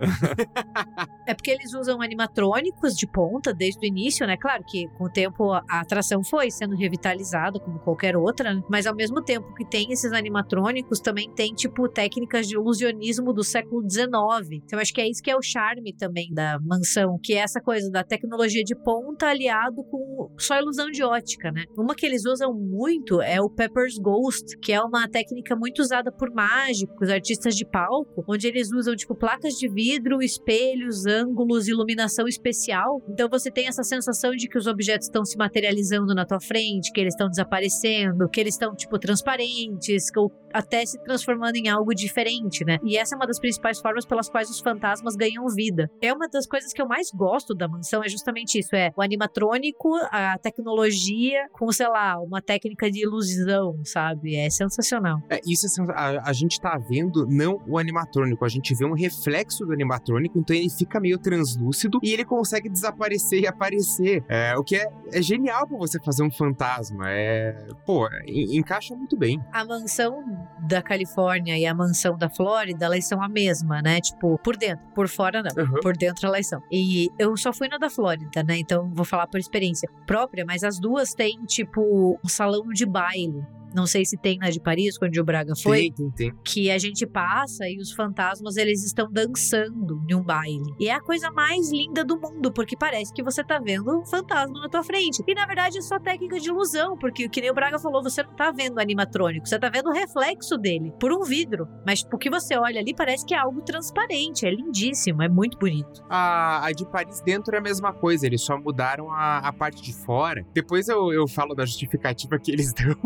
é 1.26 1.34
porque 1.34 1.50
eles 1.50 1.74
usam 1.74 2.00
animatrônicos 2.00 2.94
de 2.94 3.06
ponta 3.06 3.52
desde 3.52 3.84
o 3.84 3.86
início, 3.86 4.26
né? 4.26 4.36
Claro 4.36 4.64
que 4.66 4.88
com 4.96 5.04
o 5.04 5.10
tempo 5.10 5.52
a 5.52 5.80
atração 5.80 6.24
foi 6.24 6.50
sendo 6.50 6.74
revitalizada 6.74 7.60
como 7.60 7.78
qualquer 7.78 8.16
outra, 8.16 8.54
né? 8.54 8.62
mas 8.68 8.86
ao 8.86 8.94
mesmo 8.94 9.22
tempo 9.22 9.52
que 9.54 9.64
tem 9.64 9.92
esses 9.92 10.12
animatrônicos, 10.12 11.00
também 11.00 11.30
tem 11.30 11.54
tipo 11.54 11.88
técnicas 11.88 12.48
de 12.48 12.54
ilusionismo 12.54 13.32
do 13.32 13.44
século 13.44 13.82
XIX 13.88 14.10
então 14.52 14.78
acho 14.78 14.92
que 14.92 15.00
é 15.00 15.08
isso 15.08 15.22
que 15.22 15.30
é 15.30 15.36
o 15.36 15.42
charme 15.42 15.92
também 15.94 16.32
da 16.32 16.58
mansão, 16.60 17.18
que 17.22 17.34
é 17.34 17.38
essa 17.38 17.60
coisa 17.60 17.90
da 17.90 18.02
tecnologia 18.02 18.62
de 18.62 18.74
ponta 18.74 19.26
aliado 19.26 19.82
com 19.84 20.30
só 20.38 20.58
ilusão 20.58 20.90
de 20.90 21.02
ótica, 21.02 21.50
né? 21.50 21.64
Uma 21.76 21.94
que 21.94 22.06
eles 22.06 22.24
usam 22.26 22.52
muito 22.52 23.20
é 23.22 23.40
o 23.40 23.50
Pepper's 23.50 23.98
Ghost, 23.98 24.58
que 24.58 24.72
é 24.72 24.80
uma 24.80 25.08
técnica 25.08 25.56
muito 25.56 25.80
usada 25.80 26.10
por 26.12 26.30
mágicos, 26.32 27.08
artistas 27.08 27.54
de 27.54 27.64
palco, 27.64 28.24
onde 28.28 28.46
eles 28.46 28.72
usam 28.72 28.94
tipo 28.94 29.14
placas 29.14 29.54
de 29.54 29.68
vidro, 29.68 30.22
espelhos, 30.22 31.06
ângulos, 31.06 31.68
iluminação 31.68 32.26
especial. 32.26 33.02
Então 33.08 33.28
você 33.28 33.50
tem 33.50 33.68
essa 33.68 33.82
sensação 33.82 34.32
de 34.32 34.48
que 34.48 34.58
os 34.58 34.66
objetos 34.66 35.06
estão 35.06 35.24
se 35.24 35.36
materializando 35.36 36.14
na 36.14 36.24
tua 36.24 36.40
frente, 36.40 36.92
que 36.92 37.00
eles 37.00 37.14
estão 37.14 37.28
desaparecendo, 37.28 38.28
que 38.28 38.40
eles 38.40 38.54
estão 38.54 38.74
tipo 38.74 38.98
transparentes, 38.98 40.06
ou 40.16 40.30
até 40.52 40.84
se 40.84 41.02
transformando 41.02 41.56
em 41.56 41.68
algo 41.68 41.94
diferente, 41.94 42.64
né? 42.64 42.78
E 42.84 42.96
essa 42.96 43.14
é 43.14 43.16
uma 43.16 43.26
das 43.26 43.38
principais 43.38 43.78
formas 43.80 44.04
pelas 44.10 44.28
quais 44.28 44.50
os 44.50 44.58
fantasmas 44.58 45.14
ganham 45.14 45.46
vida. 45.48 45.88
É 46.02 46.12
uma 46.12 46.28
das 46.28 46.46
coisas 46.46 46.72
que 46.72 46.82
eu 46.82 46.86
mais 46.88 47.12
gosto 47.12 47.54
da 47.54 47.68
mansão, 47.68 48.02
é 48.02 48.08
justamente 48.08 48.58
isso: 48.58 48.74
é 48.74 48.92
o 48.96 49.00
animatrônico, 49.00 49.94
a 50.10 50.36
tecnologia, 50.36 51.46
com, 51.52 51.70
sei 51.70 51.88
lá, 51.88 52.20
uma 52.20 52.42
técnica 52.42 52.90
de 52.90 53.04
ilusão, 53.04 53.80
sabe? 53.84 54.34
É 54.34 54.50
sensacional. 54.50 55.18
É, 55.30 55.40
isso 55.46 55.66
é 55.66 55.92
a, 55.92 56.28
a 56.28 56.32
gente 56.32 56.60
tá 56.60 56.76
vendo 56.76 57.24
não 57.28 57.62
o 57.68 57.78
animatrônico, 57.78 58.44
a 58.44 58.48
gente 58.48 58.74
vê 58.74 58.84
um 58.84 58.94
reflexo 58.94 59.64
do 59.64 59.72
animatrônico, 59.72 60.38
então 60.38 60.56
ele 60.56 60.68
fica 60.68 60.98
meio 60.98 61.18
translúcido 61.18 62.00
e 62.02 62.12
ele 62.12 62.24
consegue 62.24 62.68
desaparecer 62.68 63.42
e 63.42 63.46
aparecer. 63.46 64.24
É, 64.28 64.56
o 64.56 64.64
que 64.64 64.74
é, 64.74 64.86
é 65.12 65.22
genial 65.22 65.68
pra 65.68 65.78
você 65.78 66.00
fazer 66.00 66.24
um 66.24 66.30
fantasma. 66.30 67.04
É. 67.08 67.68
Pô, 67.86 68.08
encaixa 68.26 68.96
muito 68.96 69.16
bem. 69.16 69.40
A 69.52 69.64
mansão 69.64 70.24
da 70.66 70.82
Califórnia 70.82 71.56
e 71.56 71.64
a 71.64 71.72
mansão 71.72 72.16
da 72.16 72.28
Flórida, 72.28 72.86
elas 72.86 73.06
são 73.06 73.22
a 73.22 73.28
mesma, 73.28 73.80
né? 73.80 73.99
Tipo, 74.00 74.38
por 74.38 74.56
dentro. 74.56 74.84
Por 74.94 75.08
fora, 75.08 75.42
não. 75.42 75.64
Uhum. 75.64 75.80
Por 75.80 75.96
dentro, 75.96 76.26
elas 76.26 76.46
são. 76.46 76.60
E 76.70 77.08
eu 77.18 77.36
só 77.36 77.52
fui 77.52 77.68
na 77.68 77.78
da 77.78 77.90
Flórida, 77.90 78.42
né? 78.42 78.58
Então 78.58 78.90
vou 78.92 79.04
falar 79.04 79.26
por 79.26 79.38
experiência 79.38 79.88
própria, 80.06 80.44
mas 80.46 80.64
as 80.64 80.78
duas 80.78 81.14
têm, 81.14 81.38
tipo, 81.46 82.18
um 82.24 82.28
salão 82.28 82.68
de 82.68 82.86
baile 82.86 83.42
não 83.74 83.86
sei 83.86 84.04
se 84.04 84.16
tem 84.16 84.38
na 84.38 84.50
de 84.50 84.60
Paris, 84.60 84.96
onde 85.02 85.20
o 85.20 85.24
Braga 85.24 85.54
foi. 85.54 85.90
Tem, 85.90 85.92
tem, 85.92 86.10
tem. 86.10 86.34
Que 86.44 86.70
a 86.70 86.78
gente 86.78 87.06
passa 87.06 87.68
e 87.68 87.78
os 87.78 87.92
fantasmas 87.92 88.56
eles 88.56 88.84
estão 88.84 89.10
dançando 89.10 90.02
em 90.08 90.14
um 90.14 90.22
baile. 90.22 90.74
E 90.78 90.88
é 90.88 90.92
a 90.92 91.00
coisa 91.00 91.30
mais 91.30 91.70
linda 91.70 92.04
do 92.04 92.18
mundo, 92.18 92.52
porque 92.52 92.76
parece 92.76 93.12
que 93.12 93.22
você 93.22 93.44
tá 93.44 93.58
vendo 93.58 94.00
um 94.00 94.04
fantasma 94.04 94.60
na 94.60 94.68
tua 94.68 94.82
frente. 94.82 95.22
E 95.26 95.34
na 95.34 95.46
verdade 95.46 95.78
é 95.78 95.82
só 95.82 95.98
técnica 95.98 96.38
de 96.38 96.48
ilusão, 96.48 96.96
porque 96.98 97.26
o 97.26 97.30
que 97.30 97.40
nem 97.40 97.50
o 97.50 97.54
Braga 97.54 97.78
falou, 97.78 98.02
você 98.02 98.22
não 98.22 98.34
tá 98.34 98.50
vendo 98.50 98.78
animatrônico, 98.78 99.46
você 99.46 99.58
tá 99.58 99.68
vendo 99.68 99.88
o 99.88 99.92
reflexo 99.92 100.56
dele 100.58 100.92
por 100.98 101.12
um 101.12 101.22
vidro. 101.22 101.68
Mas 101.86 102.00
tipo, 102.00 102.16
o 102.16 102.18
que 102.18 102.30
você 102.30 102.56
olha 102.56 102.80
ali 102.80 102.94
parece 102.94 103.24
que 103.24 103.34
é 103.34 103.38
algo 103.38 103.62
transparente, 103.90 104.46
é 104.46 104.50
lindíssimo, 104.50 105.22
é 105.22 105.28
muito 105.28 105.58
bonito. 105.58 106.02
A, 106.08 106.66
a 106.66 106.72
de 106.72 106.84
Paris 106.86 107.20
dentro 107.20 107.54
é 107.54 107.58
a 107.58 107.60
mesma 107.60 107.92
coisa, 107.92 108.26
eles 108.26 108.42
só 108.42 108.58
mudaram 108.58 109.10
a, 109.10 109.38
a 109.38 109.52
parte 109.52 109.82
de 109.82 109.92
fora. 109.92 110.44
Depois 110.54 110.88
eu, 110.88 111.12
eu 111.12 111.28
falo 111.28 111.54
da 111.54 111.66
justificativa 111.66 112.38
que 112.38 112.50
eles 112.50 112.72
dão 112.74 112.96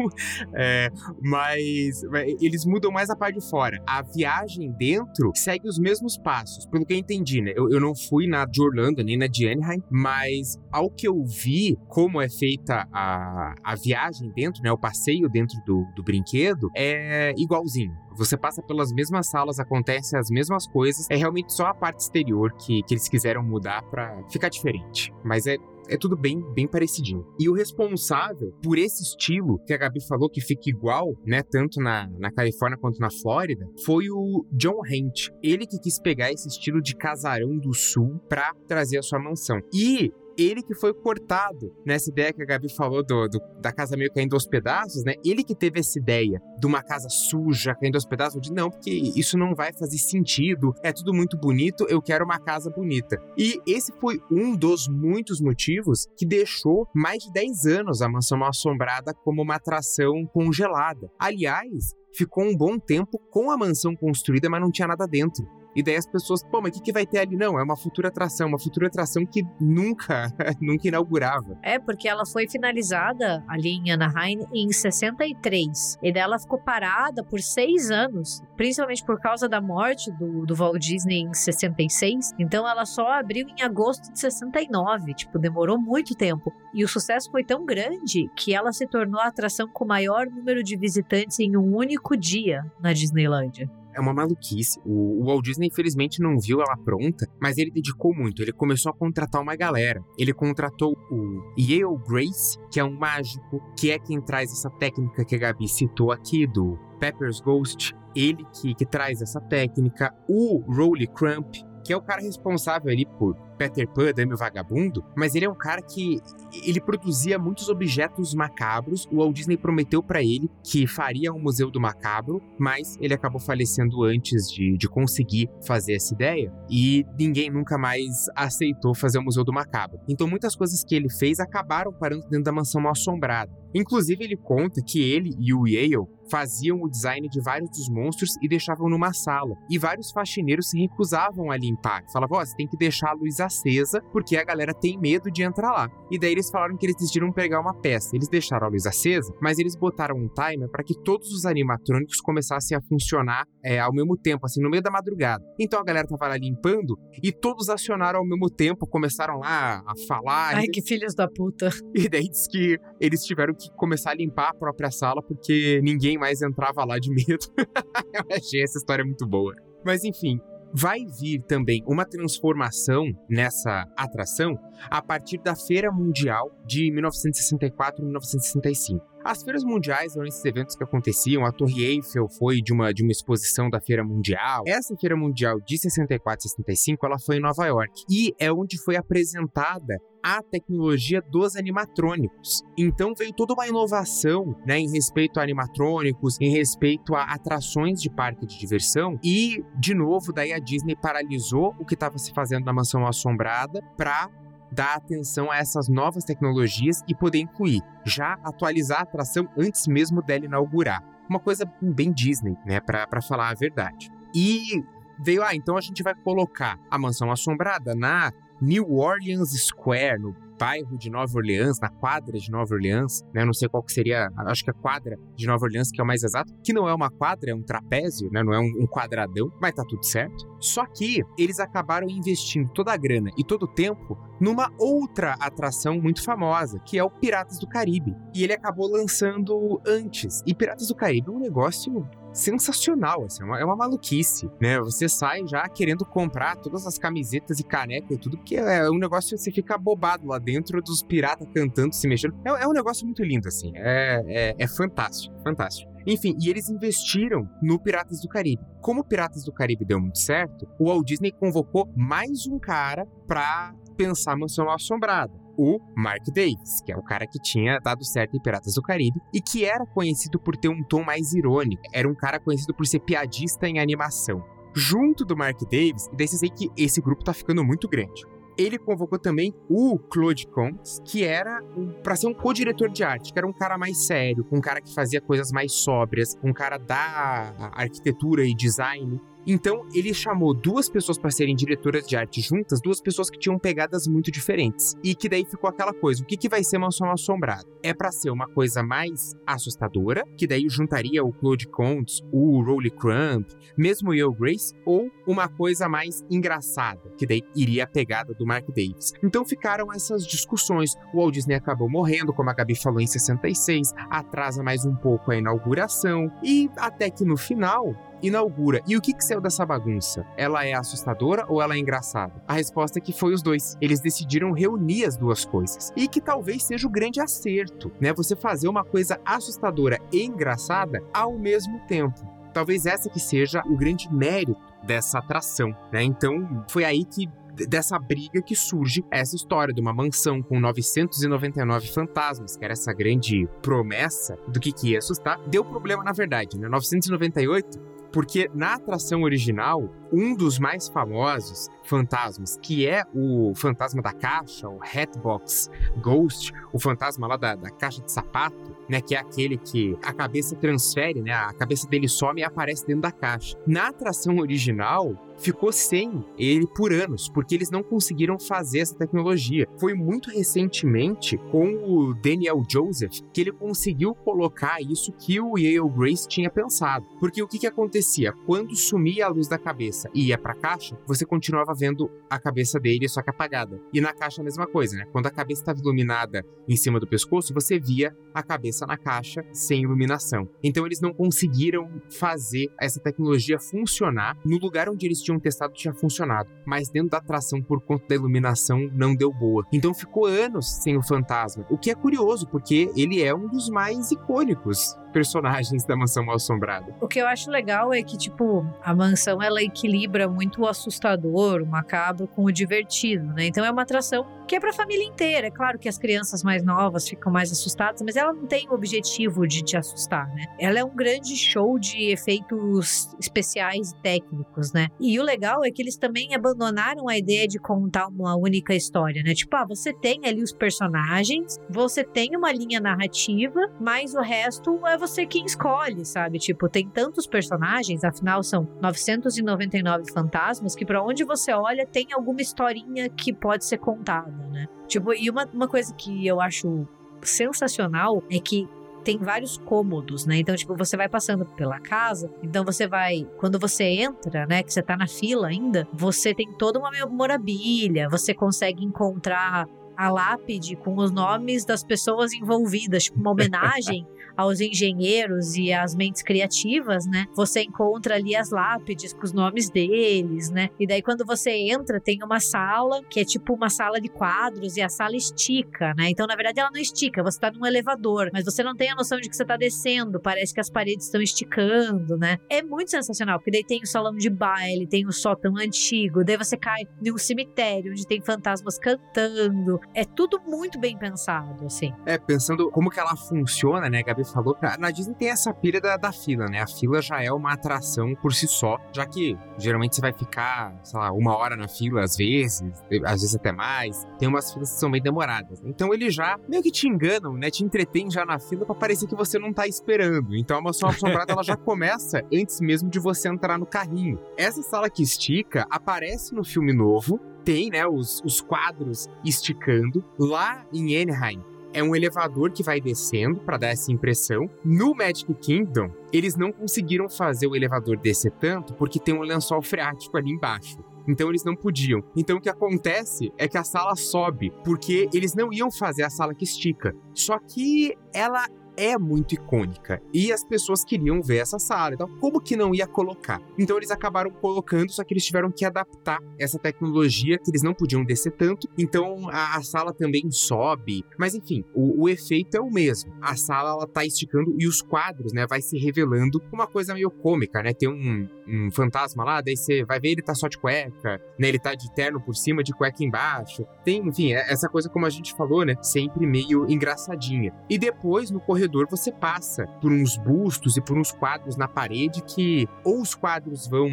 é, 0.54 0.90
mas 1.22 2.02
eles 2.40 2.64
mudam 2.64 2.90
mais 2.90 3.10
a 3.10 3.16
parte 3.16 3.38
de 3.38 3.48
fora. 3.48 3.82
A 3.86 4.02
viagem 4.02 4.72
dentro 4.72 5.32
segue 5.34 5.68
os 5.68 5.78
mesmos 5.78 6.16
passos, 6.18 6.66
pelo 6.66 6.84
que 6.84 6.92
eu 6.92 6.98
entendi, 6.98 7.40
né? 7.40 7.52
Eu, 7.56 7.70
eu 7.70 7.80
não 7.80 7.94
fui 7.94 8.26
na 8.26 8.44
de 8.44 8.62
Orlando 8.62 9.02
nem 9.02 9.16
na 9.16 9.26
de 9.26 9.48
Anaheim, 9.48 9.82
mas 9.90 10.58
ao 10.70 10.90
que 10.90 11.08
eu 11.08 11.24
vi 11.24 11.76
como 11.88 12.20
é 12.20 12.28
feita 12.28 12.86
a, 12.92 13.54
a 13.62 13.74
viagem 13.74 14.30
dentro, 14.34 14.62
né? 14.62 14.70
O 14.70 14.78
passeio 14.78 15.28
dentro 15.28 15.56
do, 15.66 15.84
do 15.96 16.02
brinquedo 16.02 16.70
é 16.76 17.32
igualzinho. 17.36 18.04
Você 18.16 18.36
passa 18.36 18.62
pelas 18.62 18.92
mesmas 18.92 19.28
salas, 19.28 19.58
acontecem 19.58 20.18
as 20.18 20.30
mesmas 20.30 20.66
coisas. 20.66 21.06
É 21.10 21.16
realmente 21.16 21.52
só 21.52 21.66
a 21.66 21.74
parte 21.74 22.00
exterior 22.00 22.52
que, 22.52 22.82
que 22.82 22.94
eles 22.94 23.08
quiseram 23.08 23.42
mudar 23.42 23.82
para 23.82 24.22
ficar 24.30 24.48
diferente. 24.48 25.12
Mas 25.24 25.46
é 25.46 25.56
é 25.88 25.96
tudo 25.96 26.16
bem, 26.16 26.40
bem 26.54 26.66
parecidinho. 26.66 27.26
E 27.38 27.48
o 27.48 27.52
responsável 27.52 28.52
por 28.62 28.78
esse 28.78 29.02
estilo 29.02 29.58
que 29.66 29.72
a 29.72 29.76
Gabi 29.76 30.02
falou 30.06 30.30
que 30.30 30.40
fica 30.40 30.70
igual, 30.70 31.14
né, 31.24 31.42
tanto 31.42 31.80
na, 31.80 32.08
na 32.18 32.30
Califórnia 32.30 32.78
quanto 32.78 32.98
na 32.98 33.10
Flórida, 33.10 33.66
foi 33.84 34.08
o 34.10 34.46
John 34.52 34.80
Hent. 34.86 35.28
Ele 35.42 35.66
que 35.66 35.78
quis 35.78 35.98
pegar 35.98 36.32
esse 36.32 36.48
estilo 36.48 36.80
de 36.80 36.96
casarão 36.96 37.58
do 37.58 37.74
sul 37.74 38.18
para 38.28 38.52
trazer 38.66 38.98
a 38.98 39.02
sua 39.02 39.18
mansão. 39.18 39.58
E 39.72 40.12
ele 40.38 40.62
que 40.62 40.74
foi 40.74 40.92
cortado 40.92 41.72
nessa 41.84 42.10
ideia 42.10 42.32
que 42.32 42.42
a 42.42 42.46
Gabi 42.46 42.72
falou 42.74 43.04
do, 43.04 43.28
do, 43.28 43.40
da 43.60 43.72
casa 43.72 43.96
meio 43.96 44.12
caindo 44.12 44.34
aos 44.34 44.46
pedaços, 44.46 45.04
né? 45.04 45.14
Ele 45.24 45.42
que 45.42 45.54
teve 45.54 45.80
essa 45.80 45.98
ideia 45.98 46.40
de 46.58 46.66
uma 46.66 46.82
casa 46.82 47.08
suja 47.08 47.74
caindo 47.74 47.94
aos 47.96 48.06
pedaços, 48.06 48.40
de 48.40 48.52
não, 48.52 48.70
porque 48.70 48.90
isso 48.90 49.38
não 49.38 49.54
vai 49.54 49.72
fazer 49.72 49.98
sentido, 49.98 50.74
é 50.82 50.92
tudo 50.92 51.12
muito 51.12 51.36
bonito, 51.38 51.86
eu 51.88 52.00
quero 52.00 52.24
uma 52.24 52.38
casa 52.38 52.70
bonita. 52.70 53.16
E 53.36 53.60
esse 53.66 53.92
foi 54.00 54.20
um 54.30 54.56
dos 54.56 54.88
muitos 54.88 55.40
motivos 55.40 56.06
que 56.16 56.26
deixou 56.26 56.88
mais 56.94 57.24
de 57.24 57.32
10 57.32 57.66
anos 57.66 58.02
a 58.02 58.08
Mansão 58.08 58.38
Mal 58.38 58.50
Assombrada 58.50 59.14
como 59.14 59.42
uma 59.42 59.56
atração 59.56 60.26
congelada. 60.32 61.10
Aliás, 61.18 61.94
ficou 62.14 62.44
um 62.44 62.56
bom 62.56 62.78
tempo 62.78 63.18
com 63.30 63.50
a 63.50 63.56
mansão 63.56 63.94
construída, 63.94 64.48
mas 64.48 64.60
não 64.60 64.70
tinha 64.70 64.88
nada 64.88 65.06
dentro. 65.06 65.44
E 65.74 65.82
daí 65.82 65.96
as 65.96 66.06
pessoas, 66.06 66.42
pô, 66.42 66.60
mas 66.60 66.70
o 66.70 66.74
que, 66.74 66.80
que 66.80 66.92
vai 66.92 67.04
ter 67.04 67.18
ali? 67.18 67.36
Não, 67.36 67.58
é 67.58 67.62
uma 67.62 67.76
futura 67.76 68.08
atração, 68.08 68.48
uma 68.48 68.58
futura 68.58 68.86
atração 68.86 69.26
que 69.26 69.42
nunca, 69.60 70.32
nunca 70.60 70.86
inaugurava. 70.86 71.58
É, 71.62 71.78
porque 71.78 72.08
ela 72.08 72.24
foi 72.24 72.48
finalizada 72.48 73.44
ali 73.48 73.70
em 73.70 73.90
Anaheim 73.90 74.46
em 74.52 74.72
63. 74.72 75.98
E 76.02 76.12
daí 76.12 76.22
ela 76.22 76.38
ficou 76.38 76.58
parada 76.58 77.24
por 77.24 77.40
seis 77.40 77.90
anos, 77.90 78.40
principalmente 78.56 79.04
por 79.04 79.20
causa 79.20 79.48
da 79.48 79.60
morte 79.60 80.10
do, 80.12 80.46
do 80.46 80.54
Walt 80.54 80.80
Disney 80.80 81.22
em 81.22 81.34
66. 81.34 82.34
Então 82.38 82.68
ela 82.68 82.84
só 82.84 83.10
abriu 83.10 83.46
em 83.48 83.62
agosto 83.62 84.12
de 84.12 84.20
69. 84.20 85.14
Tipo, 85.14 85.38
demorou 85.38 85.78
muito 85.80 86.14
tempo. 86.14 86.52
E 86.72 86.84
o 86.84 86.88
sucesso 86.88 87.30
foi 87.30 87.44
tão 87.44 87.64
grande 87.64 88.30
que 88.36 88.54
ela 88.54 88.72
se 88.72 88.86
tornou 88.86 89.20
a 89.20 89.26
atração 89.26 89.68
com 89.68 89.84
o 89.84 89.88
maior 89.88 90.26
número 90.26 90.62
de 90.62 90.76
visitantes 90.76 91.38
em 91.40 91.56
um 91.56 91.76
único 91.76 92.16
dia 92.16 92.64
na 92.80 92.92
Disneylândia 92.92 93.68
é 93.94 94.00
uma 94.00 94.12
maluquice. 94.12 94.78
O, 94.84 95.22
o, 95.22 95.26
Walt 95.26 95.44
Disney, 95.44 95.68
infelizmente, 95.68 96.20
não 96.20 96.38
viu 96.38 96.60
ela 96.60 96.76
pronta, 96.76 97.26
mas 97.40 97.58
ele 97.58 97.70
dedicou 97.70 98.14
muito. 98.14 98.42
Ele 98.42 98.52
começou 98.52 98.90
a 98.90 98.94
contratar 98.94 99.40
uma 99.40 99.56
galera. 99.56 100.02
Ele 100.18 100.32
contratou 100.32 100.96
o 101.10 101.54
Yale 101.58 101.98
Grace, 102.06 102.58
que 102.70 102.80
é 102.80 102.84
um 102.84 102.96
mágico, 102.96 103.60
que 103.78 103.90
é 103.90 103.98
quem 103.98 104.20
traz 104.20 104.50
essa 104.50 104.70
técnica 104.70 105.24
que 105.24 105.34
a 105.34 105.38
Gabi 105.38 105.68
citou 105.68 106.12
aqui, 106.12 106.46
do 106.46 106.78
Pepper's 106.98 107.40
Ghost. 107.40 107.94
Ele 108.14 108.44
que, 108.60 108.74
que 108.74 108.86
traz 108.86 109.20
essa 109.20 109.40
técnica. 109.40 110.14
O 110.28 110.58
Rolly 110.72 111.06
Crump, 111.06 111.54
que 111.84 111.92
é 111.92 111.96
o 111.96 112.02
cara 112.02 112.22
responsável 112.22 112.90
ali 112.90 113.06
por 113.18 113.34
Peter 113.56 113.88
Pan, 113.88 114.12
Dame 114.12 114.36
Vagabundo, 114.36 115.04
mas 115.16 115.34
ele 115.34 115.44
é 115.44 115.50
um 115.50 115.54
cara 115.54 115.82
que 115.82 116.20
ele 116.64 116.80
produzia 116.80 117.38
muitos 117.38 117.68
objetos 117.68 118.34
macabros. 118.34 119.06
O 119.10 119.16
Walt 119.16 119.34
Disney 119.34 119.56
prometeu 119.56 120.02
para 120.02 120.22
ele 120.22 120.50
que 120.62 120.86
faria 120.86 121.32
um 121.32 121.38
museu 121.38 121.70
do 121.70 121.80
macabro, 121.80 122.42
mas 122.58 122.96
ele 123.00 123.14
acabou 123.14 123.40
falecendo 123.40 124.04
antes 124.04 124.50
de, 124.50 124.76
de 124.76 124.88
conseguir 124.88 125.48
fazer 125.66 125.94
essa 125.94 126.14
ideia 126.14 126.52
e 126.70 127.04
ninguém 127.18 127.50
nunca 127.50 127.78
mais 127.78 128.26
aceitou 128.34 128.94
fazer 128.94 129.18
o 129.18 129.22
museu 129.22 129.44
do 129.44 129.52
macabro. 129.52 129.98
Então 130.08 130.26
muitas 130.26 130.54
coisas 130.54 130.84
que 130.84 130.94
ele 130.94 131.10
fez 131.10 131.40
acabaram 131.40 131.92
parando 131.92 132.26
dentro 132.28 132.44
da 132.44 132.52
mansão 132.52 132.80
mal 132.80 132.92
assombrada. 132.92 133.52
Inclusive 133.74 134.22
ele 134.22 134.36
conta 134.36 134.80
que 134.80 135.00
ele 135.00 135.34
e 135.38 135.52
o 135.52 135.66
Yale 135.66 135.96
faziam 136.30 136.82
o 136.82 136.88
design 136.88 137.28
de 137.28 137.40
vários 137.42 137.70
dos 137.70 137.88
monstros 137.88 138.30
e 138.42 138.48
deixavam 138.48 138.88
numa 138.88 139.12
sala. 139.12 139.54
E 139.70 139.78
vários 139.78 140.10
faxineiros 140.10 140.70
se 140.70 140.78
recusavam 140.78 141.50
a 141.50 141.56
limpar. 141.56 142.02
Falavam, 142.12 142.38
ó, 142.38 142.42
oh, 142.42 142.46
você 142.46 142.56
tem 142.56 142.66
que 142.66 142.76
deixar 142.76 143.10
a 143.10 143.14
luz 143.14 143.40
acesa, 143.40 144.00
porque 144.12 144.36
a 144.36 144.44
galera 144.44 144.72
tem 144.74 144.98
medo 144.98 145.30
de 145.30 145.42
entrar 145.42 145.72
lá. 145.72 145.88
E 146.10 146.18
daí 146.18 146.32
eles 146.32 146.50
falaram 146.50 146.76
que 146.76 146.86
eles 146.86 146.96
decidiram 146.96 147.32
pegar 147.32 147.60
uma 147.60 147.74
peça. 147.74 148.14
Eles 148.14 148.28
deixaram 148.28 148.66
a 148.66 148.70
luz 148.70 148.86
acesa, 148.86 149.32
mas 149.40 149.58
eles 149.58 149.76
botaram 149.76 150.16
um 150.16 150.28
timer 150.28 150.68
para 150.70 150.84
que 150.84 150.94
todos 151.02 151.32
os 151.32 151.44
animatrônicos 151.44 152.20
começassem 152.20 152.76
a 152.76 152.80
funcionar 152.82 153.44
é, 153.64 153.78
ao 153.80 153.92
mesmo 153.92 154.16
tempo, 154.16 154.46
assim, 154.46 154.62
no 154.62 154.70
meio 154.70 154.82
da 154.82 154.90
madrugada. 154.90 155.44
Então 155.58 155.80
a 155.80 155.84
galera 155.84 156.06
tava 156.06 156.28
lá 156.28 156.36
limpando 156.36 156.98
e 157.22 157.32
todos 157.32 157.68
acionaram 157.68 158.20
ao 158.20 158.26
mesmo 158.26 158.50
tempo, 158.50 158.86
começaam 158.86 159.38
lá 159.38 159.82
a 159.86 159.92
falar. 160.06 160.56
Ai, 160.56 160.66
que 160.66 160.82
filhos 160.82 161.14
da 161.14 161.28
puta. 161.28 161.70
E 161.94 162.08
daí 162.08 162.28
diz 162.28 162.46
que 162.48 162.76
eles 163.00 163.22
tiveram 163.22 163.54
que 163.54 163.70
começar 163.76 164.10
a 164.10 164.14
limpar 164.14 164.50
a 164.50 164.54
própria 164.54 164.90
sala 164.90 165.22
porque 165.22 165.80
ninguém 165.82 166.13
mais 166.18 166.42
entrava 166.42 166.84
lá 166.84 166.98
de 166.98 167.10
medo. 167.14 167.46
Eu 167.56 168.36
achei 168.36 168.62
essa 168.62 168.78
história 168.78 169.04
muito 169.04 169.26
boa. 169.26 169.54
Mas 169.84 170.04
enfim, 170.04 170.38
vai 170.74 171.04
vir 171.20 171.40
também 171.42 171.82
uma 171.86 172.04
transformação 172.04 173.06
nessa 173.28 173.86
atração 173.96 174.58
a 174.90 175.00
partir 175.00 175.38
da 175.38 175.54
Feira 175.54 175.92
Mundial 175.92 176.50
de 176.66 176.90
1964 176.90 178.00
e 178.00 178.04
1965. 178.04 179.14
As 179.24 179.42
feiras 179.42 179.64
mundiais 179.64 180.14
eram 180.16 180.26
esses 180.26 180.44
eventos 180.44 180.76
que 180.76 180.84
aconteciam. 180.84 181.46
A 181.46 181.52
Torre 181.52 181.82
Eiffel 181.82 182.28
foi 182.28 182.60
de 182.60 182.74
uma, 182.74 182.92
de 182.92 183.02
uma 183.02 183.10
exposição 183.10 183.70
da 183.70 183.80
Feira 183.80 184.04
Mundial. 184.04 184.64
Essa 184.66 184.94
Feira 184.96 185.16
Mundial 185.16 185.58
de 185.60 185.78
64 185.78 186.46
e 186.46 186.50
65, 186.50 187.06
ela 187.06 187.18
foi 187.18 187.36
em 187.36 187.40
Nova 187.40 187.64
York. 187.64 188.04
E 188.10 188.34
é 188.38 188.52
onde 188.52 188.76
foi 188.84 188.96
apresentada 188.96 189.96
a 190.24 190.42
tecnologia 190.42 191.20
dos 191.20 191.54
animatrônicos. 191.54 192.62
Então 192.78 193.12
veio 193.14 193.30
toda 193.30 193.52
uma 193.52 193.68
inovação 193.68 194.56
né, 194.64 194.78
em 194.78 194.90
respeito 194.90 195.38
a 195.38 195.42
animatrônicos, 195.42 196.40
em 196.40 196.50
respeito 196.50 197.14
a 197.14 197.24
atrações 197.24 198.00
de 198.00 198.08
parque 198.08 198.46
de 198.46 198.58
diversão. 198.58 199.18
E, 199.22 199.62
de 199.78 199.94
novo, 199.94 200.32
daí 200.32 200.54
a 200.54 200.58
Disney 200.58 200.96
paralisou 200.96 201.74
o 201.78 201.84
que 201.84 201.92
estava 201.92 202.16
se 202.16 202.32
fazendo 202.32 202.64
na 202.64 202.72
Mansão 202.72 203.06
Assombrada 203.06 203.82
para 203.98 204.30
dar 204.72 204.94
atenção 204.94 205.50
a 205.50 205.58
essas 205.58 205.88
novas 205.88 206.24
tecnologias 206.24 207.02
e 207.06 207.14
poder 207.14 207.40
incluir, 207.40 207.82
já 208.04 208.38
atualizar 208.42 209.00
a 209.00 209.02
atração 209.02 209.46
antes 209.58 209.86
mesmo 209.86 210.22
dela 210.22 210.46
inaugurar. 210.46 211.04
Uma 211.28 211.38
coisa 211.38 211.70
bem 211.82 212.10
Disney, 212.10 212.56
né, 212.64 212.80
para 212.80 213.20
falar 213.20 213.50
a 213.50 213.54
verdade. 213.54 214.10
E 214.34 214.82
veio, 215.18 215.42
ah, 215.44 215.54
então 215.54 215.76
a 215.76 215.80
gente 215.80 216.02
vai 216.02 216.14
colocar 216.14 216.78
a 216.90 216.98
Mansão 216.98 217.30
Assombrada 217.30 217.94
na 217.94 218.32
New 218.60 218.84
Orleans 218.84 219.50
Square, 219.60 220.18
no 220.18 220.34
bairro 220.64 220.96
de 220.96 221.10
Nova 221.10 221.30
Orleans, 221.36 221.78
na 221.78 221.90
quadra 221.90 222.38
de 222.38 222.50
Nova 222.50 222.74
Orleans, 222.74 223.22
né? 223.34 223.44
Não 223.44 223.52
sei 223.52 223.68
qual 223.68 223.82
que 223.82 223.92
seria, 223.92 224.30
acho 224.46 224.64
que 224.64 224.70
a 224.70 224.72
quadra 224.72 225.18
de 225.36 225.46
Nova 225.46 225.62
Orleans 225.66 225.90
que 225.90 226.00
é 226.00 226.04
o 226.04 226.06
mais 226.06 226.22
exato, 226.22 226.54
que 226.64 226.72
não 226.72 226.88
é 226.88 226.94
uma 226.94 227.10
quadra, 227.10 227.50
é 227.50 227.54
um 227.54 227.62
trapézio, 227.62 228.30
né? 228.32 228.42
Não 228.42 228.54
é 228.54 228.58
um, 228.58 228.86
quadradão, 228.86 229.52
mas 229.60 229.74
tá 229.74 229.84
tudo 229.86 230.02
certo. 230.04 230.48
Só 230.58 230.86
que 230.86 231.22
eles 231.36 231.60
acabaram 231.60 232.08
investindo 232.08 232.70
toda 232.72 232.92
a 232.92 232.96
grana 232.96 233.30
e 233.36 233.44
todo 233.44 233.64
o 233.64 233.68
tempo 233.68 234.16
numa 234.40 234.72
outra 234.78 235.34
atração 235.38 236.00
muito 236.00 236.22
famosa, 236.22 236.78
que 236.78 236.98
é 236.98 237.04
o 237.04 237.10
Piratas 237.10 237.58
do 237.58 237.68
Caribe. 237.68 238.16
E 238.34 238.42
ele 238.42 238.54
acabou 238.54 238.90
lançando 238.90 239.80
antes. 239.86 240.42
E 240.46 240.54
Piratas 240.54 240.88
do 240.88 240.94
Caribe 240.94 241.28
é 241.28 241.32
um 241.32 241.40
negócio 241.40 242.08
sensacional, 242.34 243.24
assim, 243.24 243.42
é 243.42 243.46
uma, 243.46 243.60
é 243.60 243.64
uma 243.64 243.76
maluquice, 243.76 244.50
né? 244.60 244.78
Você 244.80 245.08
sai 245.08 245.46
já 245.46 245.68
querendo 245.68 246.04
comprar 246.04 246.56
todas 246.56 246.84
as 246.84 246.98
camisetas 246.98 247.60
e 247.60 247.64
caneca 247.64 248.12
e 248.12 248.18
tudo, 248.18 248.36
porque 248.36 248.56
é 248.56 248.90
um 248.90 248.98
negócio, 248.98 249.38
você 249.38 249.52
fica 249.52 249.78
bobado 249.78 250.26
lá 250.26 250.38
dentro 250.38 250.53
dos 250.62 251.02
piratas 251.02 251.46
cantando, 251.54 251.94
se 251.94 252.06
mexendo. 252.08 252.34
É, 252.46 252.64
é 252.64 252.68
um 252.68 252.72
negócio 252.72 253.04
muito 253.04 253.22
lindo, 253.22 253.48
assim, 253.48 253.72
é, 253.74 254.22
é, 254.26 254.54
é 254.58 254.68
fantástico, 254.68 255.34
fantástico. 255.42 255.92
Enfim, 256.06 256.36
e 256.38 256.50
eles 256.50 256.68
investiram 256.68 257.48
no 257.62 257.80
Piratas 257.80 258.20
do 258.20 258.28
Caribe. 258.28 258.62
Como 258.82 259.00
o 259.00 259.04
Piratas 259.04 259.42
do 259.44 259.52
Caribe 259.52 259.86
deu 259.86 259.98
muito 259.98 260.18
certo, 260.18 260.68
o 260.78 260.86
Walt 260.88 261.06
Disney 261.06 261.32
convocou 261.32 261.90
mais 261.96 262.46
um 262.46 262.58
cara 262.58 263.06
para 263.26 263.74
pensar 263.96 264.32
a 264.32 264.36
Mansão 264.36 264.70
Assombrada 264.70 265.44
o 265.56 265.78
Mark 265.96 266.24
Davis, 266.34 266.80
que 266.84 266.92
é 266.92 266.96
o 266.96 267.02
cara 267.02 267.26
que 267.26 267.38
tinha 267.38 267.78
dado 267.78 268.04
certo 268.04 268.36
em 268.36 268.40
Piratas 268.40 268.74
do 268.74 268.82
Caribe 268.82 269.20
e 269.32 269.40
que 269.40 269.64
era 269.64 269.86
conhecido 269.86 270.38
por 270.38 270.56
ter 270.56 270.68
um 270.68 270.82
tom 270.82 271.02
mais 271.04 271.32
irônico. 271.32 271.82
Era 271.92 272.08
um 272.08 272.14
cara 272.14 272.40
conhecido 272.40 272.74
por 272.74 272.86
ser 272.86 273.00
piadista 273.00 273.68
em 273.68 273.78
animação. 273.78 274.42
Junto 274.74 275.24
do 275.24 275.36
Mark 275.36 275.60
Davis, 275.70 276.08
e 276.12 276.16
daí 276.16 276.26
vocês 276.26 276.50
que 276.50 276.68
esse 276.76 277.00
grupo 277.00 277.22
tá 277.22 277.32
ficando 277.32 277.64
muito 277.64 277.88
grande. 277.88 278.24
Ele 278.56 278.78
convocou 278.78 279.18
também 279.18 279.52
o 279.68 279.98
Claude 279.98 280.46
Combs, 280.46 281.00
que 281.04 281.24
era 281.24 281.60
um, 281.76 281.90
para 282.02 282.14
ser 282.14 282.28
um 282.28 282.34
co-diretor 282.34 282.88
de 282.88 283.02
arte, 283.02 283.32
que 283.32 283.38
era 283.38 283.46
um 283.46 283.52
cara 283.52 283.76
mais 283.76 284.06
sério, 284.06 284.46
um 284.52 284.60
cara 284.60 284.80
que 284.80 284.94
fazia 284.94 285.20
coisas 285.20 285.50
mais 285.50 285.72
sóbrias, 285.72 286.36
um 286.42 286.52
cara 286.52 286.78
da 286.78 287.54
arquitetura 287.72 288.44
e 288.44 288.54
design. 288.54 289.20
Então, 289.46 289.86
ele 289.94 290.14
chamou 290.14 290.54
duas 290.54 290.88
pessoas 290.88 291.18
para 291.18 291.30
serem 291.30 291.54
diretoras 291.54 292.06
de 292.06 292.16
arte 292.16 292.40
juntas, 292.40 292.80
duas 292.80 293.00
pessoas 293.00 293.28
que 293.28 293.38
tinham 293.38 293.58
pegadas 293.58 294.06
muito 294.06 294.30
diferentes. 294.30 294.94
E 295.02 295.14
que 295.14 295.28
daí 295.28 295.44
ficou 295.44 295.68
aquela 295.68 295.92
coisa: 295.92 296.22
o 296.22 296.26
que, 296.26 296.36
que 296.36 296.48
vai 296.48 296.64
ser 296.64 296.78
Mansão 296.78 297.10
Assombrada? 297.10 297.66
É 297.82 297.92
para 297.92 298.10
ser 298.10 298.30
uma 298.30 298.48
coisa 298.48 298.82
mais 298.82 299.34
assustadora, 299.46 300.24
que 300.36 300.46
daí 300.46 300.66
juntaria 300.68 301.22
o 301.22 301.32
Claude 301.32 301.68
Contz, 301.68 302.22
o 302.32 302.62
Rolly 302.62 302.90
Crump, 302.90 303.50
mesmo 303.76 304.10
o 304.10 304.14
Yo 304.14 304.32
Grace, 304.32 304.74
ou 304.86 305.10
uma 305.26 305.48
coisa 305.48 305.88
mais 305.88 306.24
engraçada, 306.30 307.10
que 307.18 307.26
daí 307.26 307.42
iria 307.54 307.84
a 307.84 307.86
pegada 307.86 308.32
do 308.34 308.46
Mark 308.46 308.66
Davis. 308.68 309.12
Então 309.22 309.44
ficaram 309.44 309.92
essas 309.92 310.26
discussões. 310.26 310.94
O 311.12 311.18
Walt 311.18 311.34
Disney 311.34 311.54
acabou 311.54 311.88
morrendo, 311.88 312.32
como 312.32 312.50
a 312.50 312.54
Gabi 312.54 312.74
falou, 312.74 313.00
em 313.00 313.06
66, 313.06 313.92
atrasa 314.10 314.62
mais 314.62 314.84
um 314.84 314.94
pouco 314.94 315.30
a 315.30 315.36
inauguração, 315.36 316.30
e 316.42 316.70
até 316.76 317.10
que 317.10 317.24
no 317.24 317.36
final 317.36 317.94
inaugura. 318.26 318.80
E 318.86 318.96
o 318.96 319.00
que, 319.00 319.12
que 319.12 319.24
saiu 319.24 319.40
dessa 319.40 319.64
bagunça? 319.66 320.26
Ela 320.36 320.64
é 320.64 320.74
assustadora 320.74 321.44
ou 321.48 321.60
ela 321.60 321.74
é 321.74 321.78
engraçada? 321.78 322.42
A 322.46 322.54
resposta 322.54 322.98
é 322.98 323.02
que 323.02 323.12
foi 323.12 323.34
os 323.34 323.42
dois. 323.42 323.76
Eles 323.80 324.00
decidiram 324.00 324.52
reunir 324.52 325.04
as 325.04 325.16
duas 325.16 325.44
coisas. 325.44 325.92
E 325.96 326.08
que 326.08 326.20
talvez 326.20 326.64
seja 326.64 326.86
o 326.86 326.90
grande 326.90 327.20
acerto, 327.20 327.92
né? 328.00 328.12
Você 328.12 328.34
fazer 328.34 328.68
uma 328.68 328.84
coisa 328.84 329.20
assustadora 329.24 329.98
e 330.12 330.24
engraçada 330.24 331.02
ao 331.12 331.38
mesmo 331.38 331.80
tempo. 331.86 332.20
Talvez 332.52 332.86
essa 332.86 333.10
que 333.10 333.20
seja 333.20 333.62
o 333.66 333.76
grande 333.76 334.12
mérito 334.12 334.56
dessa 334.82 335.18
atração, 335.18 335.74
né? 335.92 336.02
Então, 336.02 336.64
foi 336.68 336.84
aí 336.84 337.04
que 337.04 337.28
dessa 337.68 337.98
briga 337.98 338.42
que 338.42 338.56
surge 338.56 339.04
essa 339.10 339.36
história 339.36 339.72
de 339.72 339.80
uma 339.80 339.92
mansão 339.92 340.42
com 340.42 340.58
999 340.58 341.88
fantasmas, 341.88 342.56
que 342.56 342.64
era 342.64 342.72
essa 342.72 342.92
grande 342.92 343.48
promessa 343.62 344.36
do 344.48 344.58
que, 344.58 344.72
que 344.72 344.90
ia 344.90 344.98
assustar. 344.98 345.38
Deu 345.46 345.64
problema, 345.64 346.02
na 346.02 346.12
verdade, 346.12 346.58
né? 346.58 346.68
998 346.68 347.93
porque 348.14 348.48
na 348.54 348.74
atração 348.74 349.22
original, 349.22 349.90
um 350.14 350.34
dos 350.34 350.58
mais 350.58 350.88
famosos 350.88 351.68
fantasmas, 351.84 352.58
que 352.62 352.86
é 352.86 353.04
o 353.14 353.52
fantasma 353.54 354.00
da 354.00 354.12
caixa, 354.12 354.68
o 354.68 354.78
Hatbox 354.82 355.70
Ghost, 356.00 356.52
o 356.72 356.78
fantasma 356.78 357.26
lá 357.26 357.36
da, 357.36 357.54
da 357.54 357.70
caixa 357.70 358.00
de 358.00 358.10
sapato, 358.10 358.74
né? 358.88 359.00
Que 359.00 359.14
é 359.14 359.18
aquele 359.18 359.58
que 359.58 359.96
a 360.02 360.12
cabeça 360.12 360.56
transfere, 360.56 361.20
né? 361.20 361.32
A 361.32 361.52
cabeça 361.52 361.86
dele 361.88 362.08
some 362.08 362.40
e 362.40 362.44
aparece 362.44 362.86
dentro 362.86 363.02
da 363.02 363.12
caixa. 363.12 363.56
Na 363.66 363.88
atração 363.88 364.38
original, 364.38 365.14
ficou 365.36 365.72
sem 365.72 366.24
ele 366.38 366.66
por 366.66 366.92
anos, 366.92 367.28
porque 367.28 367.54
eles 367.54 367.70
não 367.70 367.82
conseguiram 367.82 368.38
fazer 368.38 368.80
essa 368.80 368.94
tecnologia. 368.94 369.68
Foi 369.78 369.94
muito 369.94 370.30
recentemente 370.30 371.36
com 371.50 371.74
o 371.84 372.14
Daniel 372.14 372.62
Joseph 372.68 373.20
que 373.32 373.40
ele 373.40 373.52
conseguiu 373.52 374.14
colocar 374.14 374.80
isso 374.80 375.12
que 375.12 375.40
o 375.40 375.58
Yale 375.58 375.88
Grace 375.90 376.28
tinha 376.28 376.50
pensado. 376.50 377.06
Porque 377.18 377.42
o 377.42 377.48
que, 377.48 377.58
que 377.58 377.66
acontecia? 377.66 378.32
Quando 378.46 378.76
sumia 378.76 379.26
a 379.26 379.28
luz 379.28 379.48
da 379.48 379.58
cabeça 379.58 380.03
e 380.14 380.28
ia 380.28 380.38
pra 380.38 380.54
caixa, 380.54 380.98
você 381.06 381.24
continuava 381.24 381.72
vendo 381.74 382.10
a 382.28 382.38
cabeça 382.38 382.78
dele, 382.78 383.08
só 383.08 383.22
que 383.22 383.30
apagada. 383.30 383.80
E 383.92 384.00
na 384.00 384.12
caixa 384.12 384.40
a 384.40 384.44
mesma 384.44 384.66
coisa, 384.66 384.96
né? 384.96 385.04
Quando 385.12 385.26
a 385.26 385.30
cabeça 385.30 385.62
estava 385.62 385.78
iluminada 385.78 386.44
em 386.68 386.76
cima 386.76 386.98
do 386.98 387.06
pescoço, 387.06 387.54
você 387.54 387.78
via 387.78 388.14
a 388.32 388.42
cabeça 388.42 388.86
na 388.86 388.96
caixa 388.96 389.44
sem 389.52 389.82
iluminação. 389.82 390.48
Então 390.62 390.84
eles 390.86 391.00
não 391.00 391.12
conseguiram 391.12 391.88
fazer 392.10 392.66
essa 392.80 393.00
tecnologia 393.00 393.58
funcionar 393.58 394.36
no 394.44 394.58
lugar 394.58 394.88
onde 394.88 395.06
eles 395.06 395.20
tinham 395.20 395.38
testado 395.38 395.72
tinha 395.74 395.94
funcionado, 395.94 396.50
mas 396.66 396.88
dentro 396.88 397.10
da 397.10 397.18
atração 397.18 397.62
por 397.62 397.80
conta 397.80 398.06
da 398.08 398.14
iluminação 398.14 398.88
não 398.92 399.14
deu 399.14 399.32
boa. 399.32 399.64
Então 399.72 399.94
ficou 399.94 400.26
anos 400.26 400.82
sem 400.82 400.96
o 400.96 401.02
fantasma, 401.02 401.66
o 401.70 401.78
que 401.78 401.90
é 401.90 401.94
curioso 401.94 402.46
porque 402.48 402.90
ele 402.96 403.22
é 403.22 403.34
um 403.34 403.48
dos 403.48 403.68
mais 403.68 404.10
icônicos 404.10 404.96
personagens 405.14 405.84
da 405.84 405.96
Mansão 405.96 406.24
Mal 406.24 406.34
Assombrada. 406.34 406.92
O 407.00 407.06
que 407.06 407.20
eu 407.20 407.26
acho 407.28 407.48
legal 407.48 407.94
é 407.94 408.02
que, 408.02 408.18
tipo, 408.18 408.66
a 408.82 408.92
mansão 408.92 409.40
ela 409.40 409.62
equilibra 409.62 410.28
muito 410.28 410.62
o 410.62 410.66
assustador, 410.66 411.62
o 411.62 411.66
macabro 411.66 412.26
com 412.26 412.44
o 412.44 412.50
divertido, 412.50 413.24
né? 413.26 413.46
Então 413.46 413.64
é 413.64 413.70
uma 413.70 413.82
atração 413.82 414.26
que 414.46 414.56
é 414.56 414.60
pra 414.60 414.72
família 414.72 415.04
inteira. 415.04 415.46
É 415.46 415.50
claro 415.50 415.78
que 415.78 415.88
as 415.88 415.96
crianças 415.96 416.42
mais 416.42 416.62
novas 416.64 417.08
ficam 417.08 417.32
mais 417.32 417.50
assustadas, 417.52 418.02
mas 418.02 418.16
ela 418.16 418.32
não 418.32 418.44
tem 418.46 418.68
o 418.68 418.74
objetivo 418.74 419.46
de 419.46 419.62
te 419.62 419.76
assustar, 419.76 420.26
né? 420.34 420.44
Ela 420.58 420.80
é 420.80 420.84
um 420.84 420.94
grande 420.94 421.36
show 421.36 421.78
de 421.78 422.10
efeitos 422.10 423.14
especiais 423.20 423.92
e 423.92 423.96
técnicos, 424.02 424.72
né? 424.72 424.88
E 425.00 425.18
o 425.20 425.22
legal 425.22 425.64
é 425.64 425.70
que 425.70 425.80
eles 425.80 425.96
também 425.96 426.34
abandonaram 426.34 427.08
a 427.08 427.16
ideia 427.16 427.46
de 427.46 427.58
contar 427.58 428.08
uma 428.08 428.36
única 428.36 428.74
história, 428.74 429.22
né? 429.22 429.32
Tipo, 429.32 429.56
ah, 429.56 429.64
você 429.64 429.92
tem 429.92 430.20
ali 430.24 430.42
os 430.42 430.52
personagens, 430.52 431.56
você 431.70 432.02
tem 432.02 432.36
uma 432.36 432.52
linha 432.52 432.80
narrativa, 432.80 433.60
mas 433.80 434.14
o 434.14 434.20
resto 434.20 434.84
é 434.86 434.98
você 435.06 435.26
quem 435.26 435.44
escolhe, 435.44 436.04
sabe? 436.04 436.38
Tipo, 436.38 436.68
tem 436.68 436.88
tantos 436.88 437.26
personagens, 437.26 438.04
afinal 438.04 438.42
são 438.42 438.68
999 438.80 440.10
fantasmas, 440.12 440.74
que 440.74 440.84
para 440.84 441.02
onde 441.02 441.24
você 441.24 441.52
olha 441.52 441.86
tem 441.86 442.08
alguma 442.12 442.40
historinha 442.40 443.08
que 443.08 443.32
pode 443.32 443.64
ser 443.64 443.78
contada, 443.78 444.30
né? 444.50 444.66
Tipo, 444.86 445.12
e 445.12 445.28
uma, 445.30 445.48
uma 445.52 445.68
coisa 445.68 445.94
que 445.94 446.26
eu 446.26 446.40
acho 446.40 446.86
sensacional 447.22 448.22
é 448.30 448.38
que 448.38 448.68
tem 449.04 449.18
vários 449.18 449.58
cômodos, 449.58 450.24
né? 450.24 450.38
Então, 450.38 450.56
tipo, 450.56 450.74
você 450.74 450.96
vai 450.96 451.08
passando 451.08 451.44
pela 451.44 451.78
casa, 451.78 452.32
então 452.42 452.64
você 452.64 452.86
vai, 452.86 453.28
quando 453.36 453.58
você 453.58 453.84
entra, 453.84 454.46
né, 454.46 454.62
que 454.62 454.72
você 454.72 454.82
tá 454.82 454.96
na 454.96 455.06
fila 455.06 455.48
ainda, 455.48 455.86
você 455.92 456.34
tem 456.34 456.50
toda 456.52 456.78
uma 456.78 456.90
memorabilia, 456.90 458.08
você 458.08 458.32
consegue 458.32 458.82
encontrar 458.82 459.68
a 459.96 460.10
lápide 460.10 460.74
com 460.76 460.96
os 460.96 461.10
nomes 461.10 461.64
das 461.64 461.84
pessoas 461.84 462.32
envolvidas, 462.32 463.04
tipo 463.04 463.20
uma 463.20 463.30
homenagem 463.30 464.06
aos 464.36 464.60
engenheiros 464.60 465.56
e 465.56 465.72
às 465.72 465.94
mentes 465.94 466.22
criativas, 466.22 467.06
né? 467.06 467.26
Você 467.34 467.62
encontra 467.62 468.16
ali 468.16 468.34
as 468.34 468.50
lápides 468.50 469.12
com 469.12 469.24
os 469.24 469.32
nomes 469.32 469.70
deles, 469.70 470.50
né? 470.50 470.70
E 470.78 470.86
daí 470.86 471.02
quando 471.02 471.24
você 471.24 471.50
entra, 471.50 472.00
tem 472.00 472.22
uma 472.22 472.40
sala 472.40 473.02
que 473.04 473.20
é 473.20 473.24
tipo 473.24 473.54
uma 473.54 473.70
sala 473.70 474.00
de 474.00 474.08
quadros 474.08 474.76
e 474.76 474.82
a 474.82 474.88
sala 474.88 475.16
estica, 475.16 475.94
né? 475.96 476.10
Então, 476.10 476.26
na 476.26 476.34
verdade, 476.34 476.60
ela 476.60 476.70
não 476.72 476.80
estica, 476.80 477.22
você 477.22 477.38
tá 477.38 477.50
num 477.50 477.64
elevador, 477.66 478.30
mas 478.32 478.44
você 478.44 478.62
não 478.62 478.74
tem 478.74 478.90
a 478.90 478.94
noção 478.94 479.20
de 479.20 479.28
que 479.28 479.36
você 479.36 479.44
tá 479.44 479.56
descendo, 479.56 480.20
parece 480.20 480.52
que 480.52 480.60
as 480.60 480.70
paredes 480.70 481.06
estão 481.06 481.20
esticando, 481.20 482.16
né? 482.16 482.38
É 482.50 482.62
muito 482.62 482.90
sensacional, 482.90 483.38
porque 483.38 483.50
daí 483.50 483.64
tem 483.64 483.80
o 483.82 483.86
salão 483.86 484.14
de 484.14 484.30
baile, 484.30 484.86
tem 484.86 485.06
o 485.06 485.12
sótão 485.12 485.56
antigo, 485.56 486.24
daí 486.24 486.36
você 486.36 486.56
cai 486.56 486.82
em 487.02 487.12
um 487.12 487.18
cemitério 487.18 487.92
onde 487.92 488.06
tem 488.06 488.20
fantasmas 488.20 488.78
cantando. 488.78 489.80
É 489.94 490.04
tudo 490.04 490.40
muito 490.46 490.78
bem 490.78 490.98
pensado, 490.98 491.66
assim. 491.66 491.92
É, 492.06 492.18
pensando 492.18 492.70
como 492.70 492.90
que 492.90 492.98
ela 492.98 493.16
funciona, 493.16 493.88
né, 493.88 494.02
Gabi? 494.02 494.23
Falou, 494.24 494.56
na 494.78 494.90
Disney 494.90 495.14
tem 495.14 495.30
essa 495.30 495.52
pilha 495.52 495.80
da, 495.80 495.96
da 495.96 496.12
fila, 496.12 496.46
né? 496.46 496.60
A 496.60 496.66
fila 496.66 497.00
já 497.00 497.22
é 497.22 497.32
uma 497.32 497.52
atração 497.52 498.14
por 498.14 498.32
si 498.32 498.46
só, 498.46 498.78
já 498.92 499.06
que 499.06 499.36
geralmente 499.58 499.96
você 499.96 500.00
vai 500.00 500.12
ficar, 500.12 500.74
sei 500.82 500.98
lá, 500.98 501.12
uma 501.12 501.36
hora 501.36 501.56
na 501.56 501.68
fila 501.68 502.02
às 502.02 502.16
vezes, 502.16 502.62
às 503.04 503.20
vezes 503.20 503.34
até 503.34 503.52
mais. 503.52 504.06
Tem 504.18 504.28
umas 504.28 504.52
filas 504.52 504.72
que 504.72 504.78
são 504.78 504.90
bem 504.90 505.02
demoradas. 505.02 505.62
Então 505.64 505.92
eles 505.92 506.14
já 506.14 506.38
meio 506.48 506.62
que 506.62 506.70
te 506.70 506.88
enganam, 506.88 507.34
né? 507.34 507.50
Te 507.50 507.64
entretêm 507.64 508.10
já 508.10 508.24
na 508.24 508.38
fila 508.38 508.64
para 508.64 508.74
parecer 508.74 509.06
que 509.06 509.14
você 509.14 509.38
não 509.38 509.52
tá 509.52 509.66
esperando. 509.66 510.36
Então 510.36 510.56
a 510.56 510.60
Mansão 510.60 510.88
Assombrada 510.88 511.32
ela 511.32 511.42
já 511.42 511.56
começa 511.56 512.22
antes 512.32 512.60
mesmo 512.60 512.88
de 512.88 512.98
você 512.98 513.28
entrar 513.28 513.58
no 513.58 513.66
carrinho. 513.66 514.18
Essa 514.36 514.62
sala 514.62 514.90
que 514.90 515.02
estica 515.02 515.66
aparece 515.70 516.34
no 516.34 516.44
filme 516.44 516.72
novo, 516.72 517.20
tem, 517.44 517.68
né, 517.68 517.86
os, 517.86 518.22
os 518.24 518.40
quadros 518.40 519.08
esticando. 519.24 520.02
Lá 520.18 520.64
em 520.72 521.00
Anaheim, 521.02 521.42
é 521.74 521.82
um 521.82 521.94
elevador 521.94 522.52
que 522.52 522.62
vai 522.62 522.80
descendo 522.80 523.40
para 523.40 523.58
dar 523.58 523.68
essa 523.68 523.92
impressão. 523.92 524.48
No 524.64 524.94
Magic 524.94 525.34
Kingdom, 525.34 525.90
eles 526.12 526.36
não 526.36 526.52
conseguiram 526.52 527.10
fazer 527.10 527.46
o 527.46 527.54
elevador 527.54 527.98
descer 527.98 528.32
tanto 528.32 528.72
porque 528.74 529.00
tem 529.00 529.14
um 529.14 529.22
lençol 529.22 529.60
freático 529.60 530.16
ali 530.16 530.30
embaixo. 530.30 530.78
Então 531.06 531.28
eles 531.28 531.44
não 531.44 531.54
podiam. 531.54 532.02
Então 532.16 532.38
o 532.38 532.40
que 532.40 532.48
acontece 532.48 533.30
é 533.36 533.46
que 533.46 533.58
a 533.58 533.64
sala 533.64 533.94
sobe, 533.94 534.50
porque 534.64 535.08
eles 535.12 535.34
não 535.34 535.52
iam 535.52 535.70
fazer 535.70 536.04
a 536.04 536.10
sala 536.10 536.34
que 536.34 536.44
estica. 536.44 536.94
Só 537.12 537.38
que 537.38 537.94
ela 538.12 538.46
é 538.76 538.98
muito 538.98 539.34
icônica 539.34 540.02
e 540.12 540.32
as 540.32 540.44
pessoas 540.44 540.84
queriam 540.84 541.22
ver 541.22 541.38
essa 541.38 541.58
sala. 541.58 541.94
Então, 541.94 542.08
como 542.18 542.40
que 542.40 542.56
não 542.56 542.74
ia 542.74 542.86
colocar? 542.86 543.40
Então, 543.58 543.76
eles 543.76 543.90
acabaram 543.90 544.30
colocando, 544.30 544.90
só 544.90 545.04
que 545.04 545.14
eles 545.14 545.24
tiveram 545.24 545.50
que 545.50 545.64
adaptar 545.64 546.18
essa 546.38 546.58
tecnologia 546.58 547.38
que 547.38 547.50
eles 547.50 547.62
não 547.62 547.74
podiam 547.74 548.04
descer 548.04 548.32
tanto. 548.32 548.68
Então, 548.78 549.28
a, 549.30 549.56
a 549.56 549.62
sala 549.62 549.92
também 549.92 550.30
sobe. 550.30 551.04
Mas, 551.18 551.34
enfim, 551.34 551.64
o, 551.74 552.04
o, 552.04 552.08
efeito 552.08 552.56
é 552.56 552.60
o 552.60 552.70
mesmo. 552.70 553.12
A 553.20 553.36
sala 553.36 553.70
ela 553.70 553.86
tá 553.86 554.04
esticando 554.04 554.54
e 554.58 554.66
os 554.66 554.82
quadros, 554.82 555.32
né, 555.32 555.46
vai 555.48 555.60
se 555.60 555.78
revelando 555.78 556.42
uma 556.52 556.66
coisa 556.66 556.94
meio 556.94 557.10
cômica, 557.10 557.62
né? 557.62 557.72
Tem 557.72 557.88
um, 557.88 558.28
um 558.46 558.70
fantasma 558.70 559.24
lá, 559.24 559.40
daí 559.40 559.56
você 559.56 559.84
vai 559.84 560.00
ver 560.00 560.10
ele 560.10 560.22
tá 560.22 560.34
só 560.34 560.48
de 560.48 560.58
cueca, 560.58 561.20
né? 561.38 561.48
Ele 561.48 561.58
tá 561.58 561.74
de 561.74 561.92
terno 561.94 562.20
por 562.20 562.34
cima, 562.34 562.62
de 562.62 562.72
cueca 562.72 563.02
embaixo. 563.02 563.64
Tem, 563.84 564.06
enfim, 564.06 564.32
é, 564.32 564.52
essa 564.52 564.68
coisa 564.68 564.88
como 564.88 565.06
a 565.06 565.10
gente 565.10 565.34
falou, 565.34 565.64
né? 565.64 565.74
Sempre 565.82 566.26
meio 566.26 566.68
engraçadinha. 566.68 567.52
E 567.68 567.78
depois, 567.78 568.30
no 568.30 568.40
corredor 568.40 568.63
corredor 568.64 568.86
você 568.90 569.12
passa 569.12 569.66
por 569.80 569.92
uns 569.92 570.16
bustos 570.16 570.76
e 570.76 570.80
por 570.80 570.96
uns 570.96 571.12
quadros 571.12 571.56
na 571.56 571.68
parede 571.68 572.22
que 572.22 572.66
ou 572.82 573.00
os 573.00 573.14
quadros 573.14 573.66
vão 573.66 573.88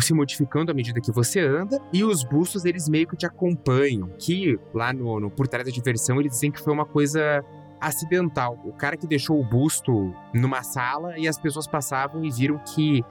se 0.00 0.12
modificando 0.12 0.70
à 0.70 0.74
medida 0.74 1.00
que 1.00 1.10
você 1.10 1.40
anda 1.40 1.80
e 1.92 2.04
os 2.04 2.22
bustos 2.22 2.64
eles 2.64 2.88
meio 2.88 3.06
que 3.06 3.16
te 3.16 3.26
acompanham. 3.26 4.10
Que 4.18 4.58
lá 4.74 4.92
no, 4.92 5.18
no 5.18 5.30
por 5.30 5.48
trás 5.48 5.64
da 5.64 5.72
diversão 5.72 6.20
eles 6.20 6.32
dizem 6.32 6.50
que 6.50 6.60
foi 6.60 6.72
uma 6.72 6.84
coisa 6.84 7.42
acidental. 7.80 8.58
O 8.64 8.72
cara 8.72 8.96
que 8.96 9.06
deixou 9.06 9.40
o 9.40 9.44
busto 9.44 10.14
numa 10.32 10.62
sala 10.62 11.18
e 11.18 11.28
as 11.28 11.38
pessoas 11.38 11.66
passavam 11.66 12.24
e 12.24 12.30
viram 12.30 12.58
que 12.58 13.04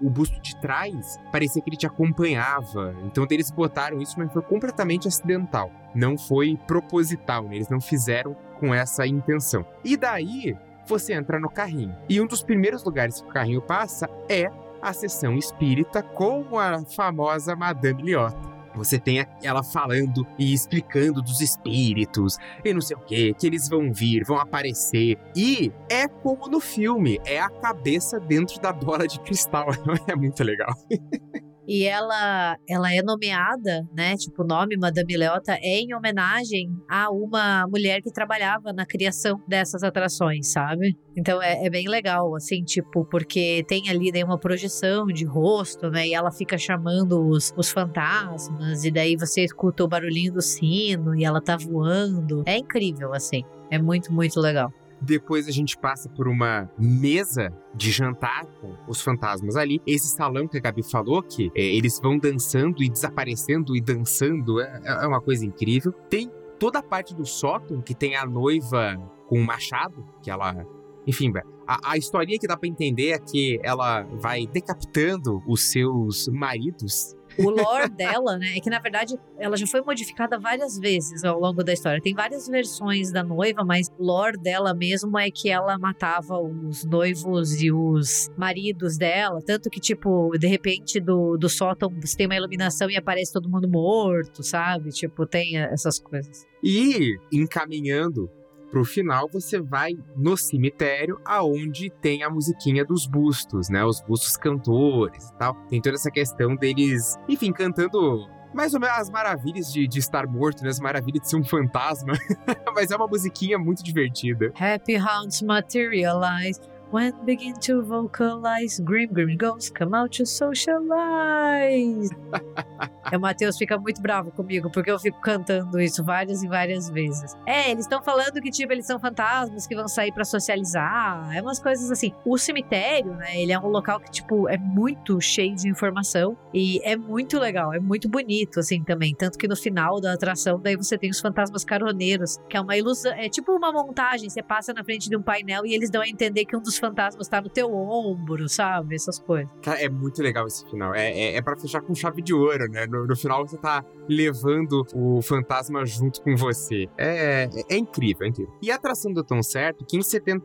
o 0.00 0.10
busto 0.10 0.40
de 0.40 0.56
trás 0.60 1.18
parecia 1.32 1.62
que 1.62 1.68
ele 1.68 1.76
te 1.76 1.86
acompanhava. 1.86 2.94
Então 3.04 3.26
eles 3.30 3.50
botaram 3.50 4.00
isso, 4.00 4.14
mas 4.18 4.32
foi 4.32 4.42
completamente 4.42 5.08
acidental. 5.08 5.70
Não 5.94 6.16
foi 6.16 6.58
proposital, 6.66 7.44
né? 7.44 7.56
eles 7.56 7.68
não 7.68 7.80
fizeram 7.80 8.36
com 8.58 8.74
essa 8.74 9.06
intenção. 9.06 9.64
E 9.84 9.96
daí 9.96 10.56
você 10.86 11.14
entra 11.14 11.38
no 11.38 11.50
carrinho. 11.50 11.96
E 12.08 12.20
um 12.20 12.26
dos 12.26 12.42
primeiros 12.42 12.84
lugares 12.84 13.20
que 13.20 13.28
o 13.28 13.32
carrinho 13.32 13.62
passa 13.62 14.08
é 14.28 14.50
a 14.80 14.92
sessão 14.92 15.36
espírita 15.36 16.02
com 16.02 16.58
a 16.58 16.84
famosa 16.84 17.56
Madame 17.56 18.02
Liotta. 18.02 18.53
Você 18.74 18.98
tem 18.98 19.24
ela 19.42 19.62
falando 19.62 20.26
e 20.38 20.52
explicando 20.52 21.22
dos 21.22 21.40
espíritos 21.40 22.36
e 22.64 22.72
não 22.72 22.80
sei 22.80 22.96
o 22.96 23.00
que, 23.00 23.34
que 23.34 23.46
eles 23.46 23.68
vão 23.68 23.92
vir, 23.92 24.24
vão 24.24 24.38
aparecer. 24.38 25.18
E 25.36 25.72
é 25.90 26.08
como 26.08 26.48
no 26.48 26.60
filme, 26.60 27.20
é 27.24 27.40
a 27.40 27.48
cabeça 27.48 28.18
dentro 28.18 28.60
da 28.60 28.72
bola 28.72 29.06
de 29.06 29.20
cristal. 29.20 29.68
é 30.08 30.16
muito 30.16 30.42
legal. 30.42 30.74
E 31.66 31.84
ela, 31.84 32.58
ela 32.68 32.94
é 32.94 33.02
nomeada, 33.02 33.86
né? 33.94 34.16
Tipo, 34.16 34.42
o 34.42 34.46
nome 34.46 34.76
Madame 34.76 35.16
Leota 35.16 35.54
é 35.54 35.80
em 35.80 35.94
homenagem 35.94 36.70
a 36.88 37.10
uma 37.10 37.66
mulher 37.68 38.00
que 38.02 38.12
trabalhava 38.12 38.72
na 38.72 38.84
criação 38.84 39.40
dessas 39.48 39.82
atrações, 39.82 40.52
sabe? 40.52 40.96
Então 41.16 41.42
é, 41.42 41.64
é 41.64 41.70
bem 41.70 41.88
legal, 41.88 42.34
assim, 42.34 42.62
tipo, 42.62 43.04
porque 43.06 43.64
tem 43.66 43.88
ali 43.88 44.12
né, 44.12 44.24
uma 44.24 44.38
projeção 44.38 45.06
de 45.06 45.24
rosto, 45.24 45.90
né? 45.90 46.08
E 46.08 46.14
ela 46.14 46.30
fica 46.30 46.58
chamando 46.58 47.26
os, 47.28 47.52
os 47.56 47.70
fantasmas, 47.70 48.84
e 48.84 48.90
daí 48.90 49.16
você 49.16 49.42
escuta 49.42 49.84
o 49.84 49.88
barulhinho 49.88 50.34
do 50.34 50.42
sino 50.42 51.14
e 51.14 51.24
ela 51.24 51.40
tá 51.40 51.56
voando. 51.56 52.42
É 52.46 52.58
incrível, 52.58 53.14
assim. 53.14 53.42
É 53.70 53.78
muito, 53.78 54.12
muito 54.12 54.38
legal. 54.40 54.72
Depois 55.00 55.48
a 55.48 55.50
gente 55.50 55.76
passa 55.76 56.08
por 56.08 56.28
uma 56.28 56.70
mesa 56.78 57.52
de 57.74 57.90
jantar 57.90 58.46
com 58.60 58.74
os 58.88 59.00
fantasmas 59.00 59.56
ali. 59.56 59.80
Esse 59.86 60.08
salão 60.08 60.48
que 60.48 60.56
a 60.56 60.60
Gabi 60.60 60.82
falou, 60.82 61.22
que 61.22 61.50
é, 61.54 61.62
eles 61.62 62.00
vão 62.00 62.18
dançando 62.18 62.82
e 62.82 62.88
desaparecendo 62.88 63.76
e 63.76 63.80
dançando, 63.80 64.60
é, 64.60 64.82
é 64.84 65.06
uma 65.06 65.20
coisa 65.20 65.44
incrível. 65.44 65.92
Tem 66.08 66.30
toda 66.58 66.78
a 66.78 66.82
parte 66.82 67.14
do 67.14 67.26
sótão, 67.26 67.80
que 67.80 67.94
tem 67.94 68.16
a 68.16 68.24
noiva 68.24 68.96
com 69.28 69.38
o 69.38 69.44
machado, 69.44 70.04
que 70.22 70.30
ela. 70.30 70.66
Enfim, 71.06 71.30
a, 71.66 71.92
a 71.92 71.98
historinha 71.98 72.38
que 72.38 72.46
dá 72.46 72.56
para 72.56 72.68
entender 72.68 73.10
é 73.10 73.18
que 73.18 73.60
ela 73.62 74.02
vai 74.02 74.46
decapitando 74.46 75.42
os 75.46 75.70
seus 75.70 76.28
maridos 76.28 77.14
o 77.38 77.50
lore 77.50 77.88
dela, 77.88 78.38
né, 78.38 78.56
é 78.56 78.60
que 78.60 78.70
na 78.70 78.78
verdade 78.78 79.14
ela 79.38 79.56
já 79.56 79.66
foi 79.66 79.80
modificada 79.80 80.38
várias 80.38 80.78
vezes 80.78 81.24
ao 81.24 81.38
longo 81.38 81.62
da 81.62 81.72
história. 81.72 82.00
Tem 82.00 82.14
várias 82.14 82.48
versões 82.48 83.10
da 83.12 83.22
noiva, 83.22 83.64
mas 83.64 83.88
o 83.98 84.04
lore 84.04 84.38
dela 84.38 84.74
mesmo 84.74 85.18
é 85.18 85.30
que 85.30 85.48
ela 85.50 85.78
matava 85.78 86.38
os 86.38 86.84
noivos 86.84 87.60
e 87.60 87.70
os 87.72 88.30
maridos 88.36 88.96
dela. 88.96 89.40
Tanto 89.44 89.70
que, 89.70 89.80
tipo, 89.80 90.30
de 90.38 90.46
repente 90.46 91.00
do, 91.00 91.36
do 91.36 91.48
sótão 91.48 91.90
você 92.00 92.16
tem 92.16 92.26
uma 92.26 92.36
iluminação 92.36 92.90
e 92.90 92.96
aparece 92.96 93.32
todo 93.32 93.48
mundo 93.48 93.68
morto, 93.68 94.42
sabe? 94.42 94.90
Tipo, 94.90 95.26
tem 95.26 95.58
essas 95.58 95.98
coisas. 95.98 96.46
E 96.62 97.16
encaminhando 97.32 98.30
pro 98.74 98.84
final, 98.84 99.28
você 99.32 99.60
vai 99.60 99.92
no 100.16 100.36
cemitério 100.36 101.20
aonde 101.24 101.88
tem 102.00 102.24
a 102.24 102.28
musiquinha 102.28 102.84
dos 102.84 103.06
bustos, 103.06 103.68
né? 103.68 103.84
Os 103.84 104.02
bustos 104.02 104.36
cantores 104.36 105.28
e 105.28 105.34
tal. 105.36 105.54
Tem 105.68 105.80
toda 105.80 105.94
essa 105.94 106.10
questão 106.10 106.56
deles, 106.56 107.16
enfim, 107.28 107.52
cantando 107.52 108.28
mais 108.52 108.74
ou 108.74 108.80
menos 108.80 108.98
as 108.98 109.10
maravilhas 109.10 109.72
de, 109.72 109.86
de 109.86 110.00
estar 110.00 110.26
morto, 110.26 110.64
né? 110.64 110.70
As 110.70 110.80
maravilhas 110.80 111.22
de 111.22 111.30
ser 111.30 111.36
um 111.36 111.44
fantasma. 111.44 112.14
Mas 112.74 112.90
é 112.90 112.96
uma 112.96 113.06
musiquinha 113.06 113.56
muito 113.60 113.84
divertida. 113.84 114.52
Happy 114.58 114.96
Haunts 114.96 115.40
Materialize. 115.42 116.60
When 116.94 117.12
begin 117.24 117.54
to 117.62 117.82
vocalize, 117.82 118.78
grim, 118.78 119.08
grim 119.12 119.36
ghosts 119.36 119.68
come 119.68 119.96
out 119.96 120.16
to 120.18 120.24
socialize. 120.24 122.08
o 123.12 123.18
Matheus 123.18 123.58
fica 123.58 123.76
muito 123.76 124.00
bravo 124.00 124.30
comigo, 124.30 124.70
porque 124.70 124.92
eu 124.92 124.98
fico 125.00 125.20
cantando 125.20 125.80
isso 125.80 126.04
várias 126.04 126.44
e 126.44 126.46
várias 126.46 126.88
vezes. 126.88 127.36
É, 127.46 127.72
eles 127.72 127.86
estão 127.86 128.00
falando 128.00 128.40
que, 128.40 128.48
tipo, 128.48 128.72
eles 128.72 128.86
são 128.86 129.00
fantasmas 129.00 129.66
que 129.66 129.74
vão 129.74 129.88
sair 129.88 130.12
para 130.12 130.24
socializar. 130.24 131.34
É 131.34 131.42
umas 131.42 131.58
coisas 131.58 131.90
assim. 131.90 132.12
O 132.24 132.38
cemitério, 132.38 133.12
né, 133.14 133.40
ele 133.40 133.50
é 133.50 133.58
um 133.58 133.66
local 133.66 133.98
que, 133.98 134.12
tipo, 134.12 134.48
é 134.48 134.56
muito 134.56 135.20
cheio 135.20 135.56
de 135.56 135.68
informação 135.68 136.38
e 136.52 136.80
é 136.84 136.94
muito 136.94 137.40
legal, 137.40 137.74
é 137.74 137.80
muito 137.80 138.08
bonito, 138.08 138.60
assim, 138.60 138.84
também. 138.84 139.16
Tanto 139.16 139.36
que 139.36 139.48
no 139.48 139.56
final 139.56 140.00
da 140.00 140.12
atração, 140.12 140.60
daí 140.60 140.76
você 140.76 140.96
tem 140.96 141.10
os 141.10 141.18
fantasmas 141.18 141.64
caroneiros, 141.64 142.38
que 142.48 142.56
é 142.56 142.60
uma 142.60 142.76
ilusão, 142.76 143.12
é 143.14 143.28
tipo 143.28 143.50
uma 143.50 143.72
montagem. 143.72 144.30
Você 144.30 144.44
passa 144.44 144.72
na 144.72 144.84
frente 144.84 145.10
de 145.10 145.16
um 145.16 145.22
painel 145.22 145.66
e 145.66 145.74
eles 145.74 145.90
dão 145.90 146.00
a 146.00 146.08
entender 146.08 146.44
que 146.44 146.56
um 146.56 146.62
dos 146.62 146.83
fantasmas 146.84 147.28
tá 147.28 147.40
no 147.40 147.48
teu 147.48 147.72
ombro, 147.74 148.48
sabe? 148.48 148.94
Essas 148.94 149.18
coisas. 149.18 149.50
Cara, 149.62 149.80
é 149.80 149.88
muito 149.88 150.22
legal 150.22 150.46
esse 150.46 150.68
final. 150.68 150.94
É, 150.94 151.10
é, 151.10 151.36
é 151.36 151.42
pra 151.42 151.56
fechar 151.56 151.80
com 151.80 151.94
chave 151.94 152.22
de 152.22 152.34
ouro, 152.34 152.68
né? 152.70 152.86
No, 152.86 153.06
no, 153.06 153.16
final 153.16 153.46
você 153.46 153.56
tá 153.56 153.84
levando 154.08 154.86
o 154.94 155.22
fantasma 155.22 155.84
junto 155.86 156.22
com 156.22 156.36
você. 156.36 156.86
É, 156.98 157.44
é, 157.44 157.74
é 157.74 157.76
incrível, 157.76 158.26
é 158.26 158.30
incrível. 158.30 158.52
E 158.60 158.70
a 158.70 158.76
atração 158.76 159.12
deu 159.12 159.24
tão 159.24 159.42
certo 159.42 159.84
que 159.84 159.96
em 159.96 160.02
71 160.02 160.40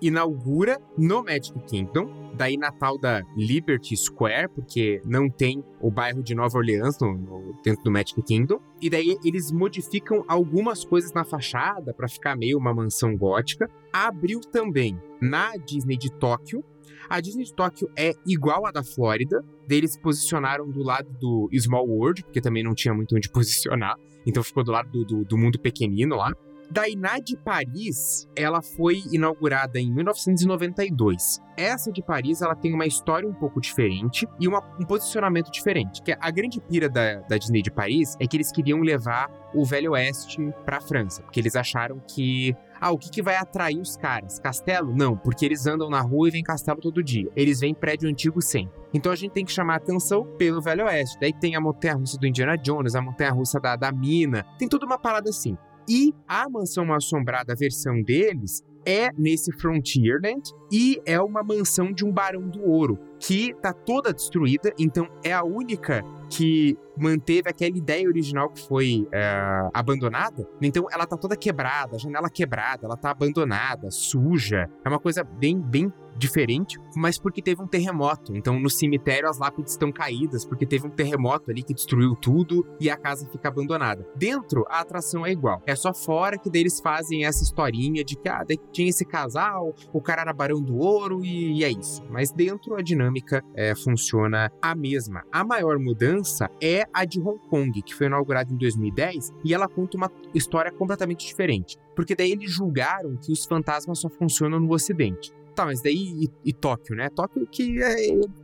inaugura 0.00 0.80
no 0.96 1.22
Magic 1.22 1.58
Kingdom, 1.66 2.32
daí 2.34 2.56
na 2.56 2.70
tal 2.70 2.98
da 2.98 3.22
Liberty 3.36 3.96
Square, 3.96 4.48
porque 4.48 5.00
não 5.04 5.28
tem 5.28 5.64
o 5.80 5.90
bairro 5.90 6.22
de 6.22 6.34
Nova 6.34 6.58
Orleans 6.58 6.98
no, 7.00 7.16
no, 7.16 7.60
dentro 7.62 7.82
do 7.82 7.90
Magic 7.90 8.20
Kingdom. 8.22 8.60
E 8.80 8.88
daí 8.88 9.16
eles 9.24 9.50
modificam 9.50 10.24
algumas 10.28 10.84
coisas 10.84 11.12
na 11.12 11.24
fachada 11.24 11.92
para 11.92 12.08
ficar 12.08 12.36
meio 12.36 12.58
uma 12.58 12.72
mansão 12.72 13.16
gótica. 13.16 13.68
Abriu 13.92 14.40
também 14.40 15.00
na 15.20 15.56
Disney 15.56 15.96
de 15.96 16.12
Tóquio. 16.12 16.64
A 17.08 17.20
Disney 17.20 17.44
de 17.44 17.54
Tóquio 17.54 17.90
é 17.96 18.12
igual 18.26 18.66
à 18.66 18.70
da 18.70 18.84
Flórida. 18.84 19.42
Eles 19.68 19.98
posicionaram 19.98 20.68
do 20.68 20.82
lado 20.82 21.10
do 21.18 21.48
Small 21.58 21.86
World, 21.86 22.22
porque 22.22 22.40
também 22.40 22.62
não 22.62 22.74
tinha 22.74 22.94
muito 22.94 23.16
onde 23.16 23.28
posicionar. 23.32 23.96
Então 24.26 24.42
ficou 24.42 24.62
do 24.62 24.70
lado 24.70 24.90
do, 24.90 25.04
do, 25.04 25.24
do 25.24 25.38
mundo 25.38 25.58
pequenino 25.58 26.16
lá. 26.16 26.32
Dainá 26.70 27.18
de 27.18 27.36
Paris, 27.36 28.28
ela 28.36 28.60
foi 28.60 29.02
inaugurada 29.10 29.80
em 29.80 29.90
1992. 29.92 31.40
Essa 31.56 31.90
de 31.90 32.02
Paris, 32.02 32.42
ela 32.42 32.54
tem 32.54 32.72
uma 32.72 32.86
história 32.86 33.28
um 33.28 33.32
pouco 33.32 33.60
diferente 33.60 34.28
e 34.38 34.46
uma, 34.46 34.62
um 34.78 34.84
posicionamento 34.84 35.50
diferente. 35.50 36.02
Que 36.02 36.16
a 36.18 36.30
grande 36.30 36.60
pira 36.60 36.88
da, 36.88 37.20
da 37.20 37.38
Disney 37.38 37.62
de 37.62 37.70
Paris 37.70 38.16
é 38.20 38.26
que 38.26 38.36
eles 38.36 38.52
queriam 38.52 38.80
levar 38.80 39.30
o 39.54 39.64
Velho 39.64 39.92
Oeste 39.92 40.38
para 40.64 40.76
a 40.76 40.80
França, 40.80 41.22
porque 41.22 41.40
eles 41.40 41.56
acharam 41.56 42.00
que 42.06 42.54
ah, 42.80 42.92
o 42.92 42.98
que, 42.98 43.10
que 43.10 43.22
vai 43.22 43.36
atrair 43.36 43.80
os 43.80 43.96
caras? 43.96 44.38
Castelo? 44.38 44.94
Não, 44.94 45.16
porque 45.16 45.44
eles 45.44 45.66
andam 45.66 45.90
na 45.90 46.00
rua 46.00 46.28
e 46.28 46.30
vem 46.30 46.42
castelo 46.44 46.80
todo 46.80 47.02
dia. 47.02 47.28
Eles 47.34 47.60
vêm 47.60 47.74
prédio 47.74 48.08
antigo 48.08 48.40
sempre. 48.40 48.78
Então 48.94 49.10
a 49.10 49.16
gente 49.16 49.32
tem 49.32 49.44
que 49.44 49.50
chamar 49.50 49.76
atenção 49.76 50.24
pelo 50.36 50.62
Velho 50.62 50.84
Oeste. 50.84 51.18
Daí 51.20 51.32
tem 51.32 51.56
a 51.56 51.60
montanha 51.60 51.94
russa 51.94 52.16
do 52.16 52.26
Indiana 52.26 52.56
Jones, 52.56 52.94
a 52.94 53.02
montanha 53.02 53.32
russa 53.32 53.58
da, 53.58 53.74
da 53.74 53.90
mina. 53.90 54.44
Tem 54.58 54.68
toda 54.68 54.86
uma 54.86 54.98
parada 54.98 55.28
assim. 55.28 55.56
E 55.88 56.12
a 56.26 56.48
Mansão 56.50 56.92
Assombrada, 56.92 57.52
a 57.52 57.56
versão 57.56 58.02
deles, 58.02 58.62
é 58.84 59.10
nesse 59.16 59.52
Frontierland 59.52 60.50
e 60.70 61.00
é 61.04 61.20
uma 61.20 61.42
mansão 61.42 61.92
de 61.92 62.04
um 62.04 62.12
Barão 62.12 62.48
do 62.48 62.62
Ouro, 62.62 62.98
que 63.18 63.54
tá 63.60 63.72
toda 63.72 64.12
destruída, 64.12 64.72
então 64.78 65.08
é 65.22 65.32
a 65.32 65.42
única 65.42 66.02
que 66.28 66.76
manteve 66.96 67.48
aquela 67.48 67.76
ideia 67.76 68.06
original 68.06 68.50
que 68.50 68.66
foi 68.66 69.06
é, 69.12 69.68
abandonada. 69.72 70.46
Então 70.60 70.86
ela 70.90 71.06
tá 71.06 71.16
toda 71.16 71.36
quebrada, 71.36 71.98
janela 71.98 72.28
quebrada, 72.28 72.86
ela 72.86 72.96
tá 72.96 73.10
abandonada, 73.10 73.90
suja. 73.90 74.68
É 74.84 74.88
uma 74.88 74.98
coisa 74.98 75.22
bem, 75.22 75.58
bem 75.60 75.92
diferente, 76.16 76.78
mas 76.96 77.18
porque 77.18 77.40
teve 77.40 77.62
um 77.62 77.66
terremoto. 77.66 78.36
Então 78.36 78.58
no 78.58 78.68
cemitério 78.68 79.28
as 79.28 79.38
lápides 79.38 79.72
estão 79.72 79.92
caídas 79.92 80.44
porque 80.44 80.66
teve 80.66 80.86
um 80.86 80.90
terremoto 80.90 81.50
ali 81.50 81.62
que 81.62 81.72
destruiu 81.72 82.16
tudo 82.16 82.66
e 82.80 82.90
a 82.90 82.96
casa 82.96 83.28
fica 83.30 83.48
abandonada. 83.48 84.04
Dentro 84.16 84.66
a 84.68 84.80
atração 84.80 85.24
é 85.24 85.30
igual. 85.30 85.62
É 85.64 85.76
só 85.76 85.94
fora 85.94 86.36
que 86.36 86.50
deles 86.50 86.80
fazem 86.80 87.24
essa 87.24 87.42
historinha 87.42 88.04
de 88.04 88.16
que 88.16 88.28
ah, 88.28 88.44
tinha 88.72 88.88
esse 88.88 89.04
casal, 89.04 89.74
o 89.92 90.02
cara 90.02 90.22
era 90.22 90.32
barão 90.32 90.60
do 90.60 90.76
ouro 90.76 91.24
e, 91.24 91.60
e 91.60 91.64
é 91.64 91.70
isso. 91.70 92.02
Mas 92.10 92.32
dentro 92.32 92.74
a 92.74 92.82
dinâmica 92.82 93.42
é, 93.54 93.74
funciona 93.76 94.50
a 94.60 94.74
mesma. 94.74 95.22
A 95.30 95.44
maior 95.44 95.78
mudança 95.78 96.17
é 96.60 96.84
a 96.92 97.04
de 97.04 97.20
Hong 97.20 97.38
Kong, 97.48 97.82
que 97.82 97.94
foi 97.94 98.06
inaugurada 98.06 98.52
em 98.52 98.56
2010 98.56 99.32
e 99.44 99.54
ela 99.54 99.68
conta 99.68 99.96
uma 99.96 100.10
história 100.34 100.70
completamente 100.70 101.26
diferente. 101.26 101.76
Porque 101.94 102.14
daí 102.14 102.32
eles 102.32 102.50
julgaram 102.50 103.16
que 103.16 103.32
os 103.32 103.44
fantasmas 103.44 103.98
só 103.98 104.08
funcionam 104.08 104.60
no 104.60 104.72
Ocidente. 104.72 105.32
Tá, 105.54 105.64
mas 105.64 105.82
daí 105.82 106.24
e, 106.24 106.30
e 106.44 106.52
Tóquio, 106.52 106.94
né? 106.94 107.08
Tóquio 107.08 107.44
que 107.44 107.82
é. 107.82 107.96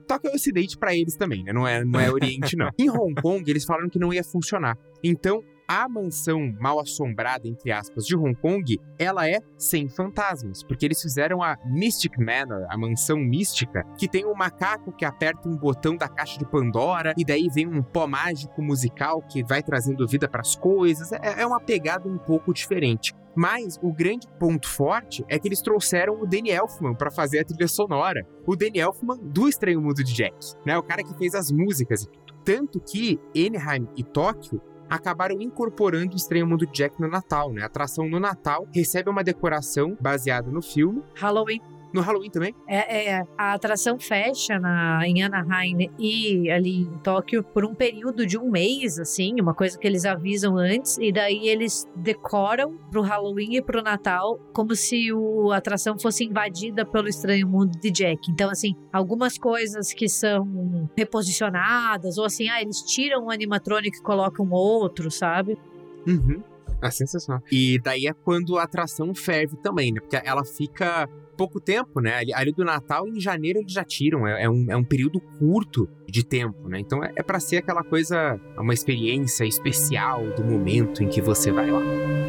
Tóquio 0.05 0.31
é 0.33 0.35
ocidente 0.35 0.77
para 0.77 0.97
eles 0.97 1.15
também, 1.17 1.45
né? 1.45 1.53
Não 1.53 1.65
é, 1.65 1.85
não 1.85 2.01
é 2.01 2.11
Oriente, 2.11 2.57
não. 2.57 2.71
em 2.77 2.91
Hong 2.91 3.15
Kong, 3.23 3.49
eles 3.49 3.65
falaram 3.65 3.89
que 3.89 4.01
não 4.01 4.13
ia 4.13 4.25
funcionar. 4.25 4.77
Então, 5.01 5.45
a 5.67 5.89
mansão 5.89 6.55
mal 6.61 6.79
assombrada, 6.79 7.49
entre 7.49 7.73
aspas, 7.73 8.05
de 8.05 8.17
Hong 8.17 8.35
Kong, 8.35 8.81
ela 8.99 9.29
é 9.29 9.41
sem 9.57 9.89
fantasmas, 9.89 10.63
porque 10.63 10.85
eles 10.85 11.01
fizeram 11.01 11.43
a 11.43 11.57
Mystic 11.67 12.19
Manor, 12.19 12.67
a 12.69 12.77
mansão 12.77 13.19
mística, 13.19 13.85
que 13.99 14.09
tem 14.09 14.27
um 14.27 14.35
macaco 14.35 14.93
que 14.93 15.05
aperta 15.05 15.49
um 15.49 15.57
botão 15.57 15.97
da 15.97 16.09
caixa 16.09 16.39
de 16.39 16.45
Pandora 16.45 17.15
e 17.17 17.25
daí 17.25 17.49
vem 17.49 17.67
um 17.67 17.83
pó 17.83 18.07
mágico 18.07 18.63
musical 18.63 19.23
que 19.23 19.43
vai 19.43 19.63
trazendo 19.63 20.07
vida 20.07 20.29
para 20.29 20.41
as 20.41 20.55
coisas. 20.55 21.13
É, 21.13 21.43
é 21.43 21.47
uma 21.47 21.61
pegada 21.61 22.09
um 22.09 22.19
pouco 22.19 22.53
diferente. 22.53 23.15
Mas 23.37 23.79
o 23.83 23.93
grande 23.93 24.29
ponto 24.39 24.69
forte 24.69 25.25
é 25.29 25.39
que 25.39 25.49
eles 25.49 25.61
trouxeram 25.61 26.21
o 26.21 26.27
Danny 26.27 26.51
Elfman 26.51 26.95
para 26.95 27.11
fazer 27.11 27.41
a 27.41 27.45
trilha 27.45 27.67
sonora. 27.67 28.25
O 28.47 28.55
Danny 28.55 28.79
Elfman 28.79 29.19
do 29.19 29.49
Estranho 29.49 29.81
Mundo 29.81 30.05
de 30.05 30.15
Jack, 30.15 30.37
né? 30.65 30.79
O 30.79 30.83
cara 30.83 31.03
que 31.03 31.17
fez 31.19 31.35
as 31.35 31.51
músicas 31.51 32.05
e 32.05 32.07
tudo. 32.07 32.25
Tanto 32.45 32.79
que 32.79 33.19
Anaheim 33.35 33.89
e 33.97 34.05
Tóquio 34.05 34.61
acabaram 34.89 35.41
incorporando 35.41 36.15
o 36.15 36.17
Estranho 36.17 36.47
Mundo 36.47 36.67
de 36.67 36.73
Jack 36.73 37.01
no 37.01 37.09
Natal, 37.09 37.53
né? 37.53 37.63
A 37.63 37.67
atração 37.67 38.09
no 38.09 38.21
Natal 38.21 38.67
recebe 38.73 39.11
uma 39.11 39.25
decoração 39.25 39.97
baseada 40.01 40.51
no 40.51 40.63
filme. 40.63 41.03
Halloween 41.15 41.61
no 41.95 42.01
Halloween 42.01 42.29
também? 42.29 42.53
É, 42.67 43.13
é, 43.13 43.23
a 43.39 43.53
atração 43.53 43.99
fecha 44.01 44.59
na, 44.59 45.07
em 45.07 45.23
Anaheim 45.23 45.89
e 45.97 46.51
ali 46.51 46.83
em 46.83 46.99
Tóquio 46.99 47.45
por 47.45 47.65
um 47.65 47.73
período 47.73 48.27
de 48.27 48.37
um 48.37 48.51
mês, 48.51 48.99
assim, 48.99 49.41
uma 49.41 49.55
coisa 49.55 49.79
que 49.79 49.87
eles 49.87 50.05
avisam 50.05 50.59
antes, 50.59 50.99
e 50.99 51.13
daí 51.13 51.49
eles 51.49 51.89
decoram 51.95 52.77
pro 52.91 53.01
Halloween 53.01 53.57
e 53.57 53.63
pro 53.63 53.81
Natal 53.81 54.41
como 54.53 54.75
se 54.75 55.13
o, 55.13 55.53
a 55.53 55.59
atração 55.59 55.97
fosse 55.97 56.25
invadida 56.25 56.85
pelo 56.85 57.09
estranho 57.09 57.47
mundo 57.47 57.79
de 57.79 57.91
Jack. 57.93 58.29
Então, 58.29 58.51
assim, 58.51 58.75
algumas 58.93 59.39
coisas 59.39 59.93
que 59.93 60.09
são 60.09 60.91
reposicionadas, 60.97 62.19
ou 62.19 62.25
assim, 62.25 62.49
ah, 62.49 62.61
eles 62.61 62.83
tiram 62.83 63.27
um 63.27 63.31
animatrônico 63.31 63.99
e 63.99 64.03
colocam 64.03 64.51
outro, 64.51 65.13
sabe? 65.13 65.57
Uhum. 66.05 66.43
É 66.83 66.91
sensacional. 66.91 67.41
E 67.53 67.79
daí 67.79 68.09
é 68.09 68.13
quando 68.13 68.59
a 68.59 68.65
atração 68.65 69.15
ferve 69.15 69.57
também, 69.57 69.93
né? 69.93 70.01
Porque 70.01 70.21
ela 70.23 70.45
fica 70.45 71.09
pouco 71.37 71.61
tempo, 71.61 72.01
né? 72.01 72.15
Ali, 72.17 72.33
ali, 72.35 72.53
do 72.53 72.65
Natal, 72.65 73.07
em 73.07 73.21
janeiro 73.21 73.61
eles 73.61 73.73
já 73.73 73.85
tiram. 73.85 74.27
É, 74.27 74.45
é, 74.45 74.51
um, 74.51 74.67
é 74.69 74.77
um 74.77 74.85
período 74.85 75.21
curto 75.39 75.89
de 76.09 76.25
tempo, 76.25 76.69
né? 76.69 76.79
Então 76.79 77.03
é, 77.03 77.13
é 77.17 77.23
para 77.23 77.41
ser 77.41 77.59
aquela 77.59 77.83
coisa, 77.83 78.41
uma 78.59 78.75
experiência 78.75 79.45
especial 79.45 80.25
do 80.35 80.45
momento 80.45 81.03
em 81.03 81.09
que 81.09 81.21
você 81.21 81.51
vai 81.51 81.71
lá. 81.71 82.24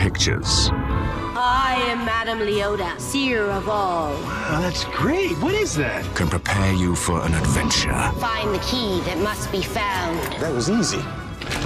Pictures. 0.00 0.70
I 0.72 1.76
am 1.88 2.06
Madame 2.06 2.38
Leota, 2.38 2.98
seer 2.98 3.44
of 3.50 3.68
all. 3.68 4.12
Oh, 4.14 4.58
that's 4.62 4.84
great. 4.86 5.32
What 5.42 5.52
is 5.54 5.74
that? 5.76 6.02
Can 6.16 6.26
prepare 6.26 6.72
you 6.72 6.94
for 6.96 7.20
an 7.20 7.34
adventure 7.34 7.92
Find 8.18 8.54
the 8.54 8.60
key 8.60 9.00
that 9.02 9.18
must 9.18 9.52
be 9.52 9.60
found. 9.60 10.18
That 10.40 10.54
was 10.54 10.70
easy. 10.70 11.02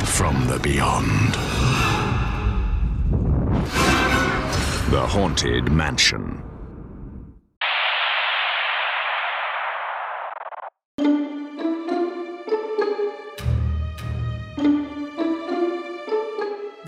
from 0.05 0.47
the 0.49 0.59
beyond. 0.59 1.35
The 4.91 5.07
Haunted 5.07 5.71
Mansion. 5.71 6.43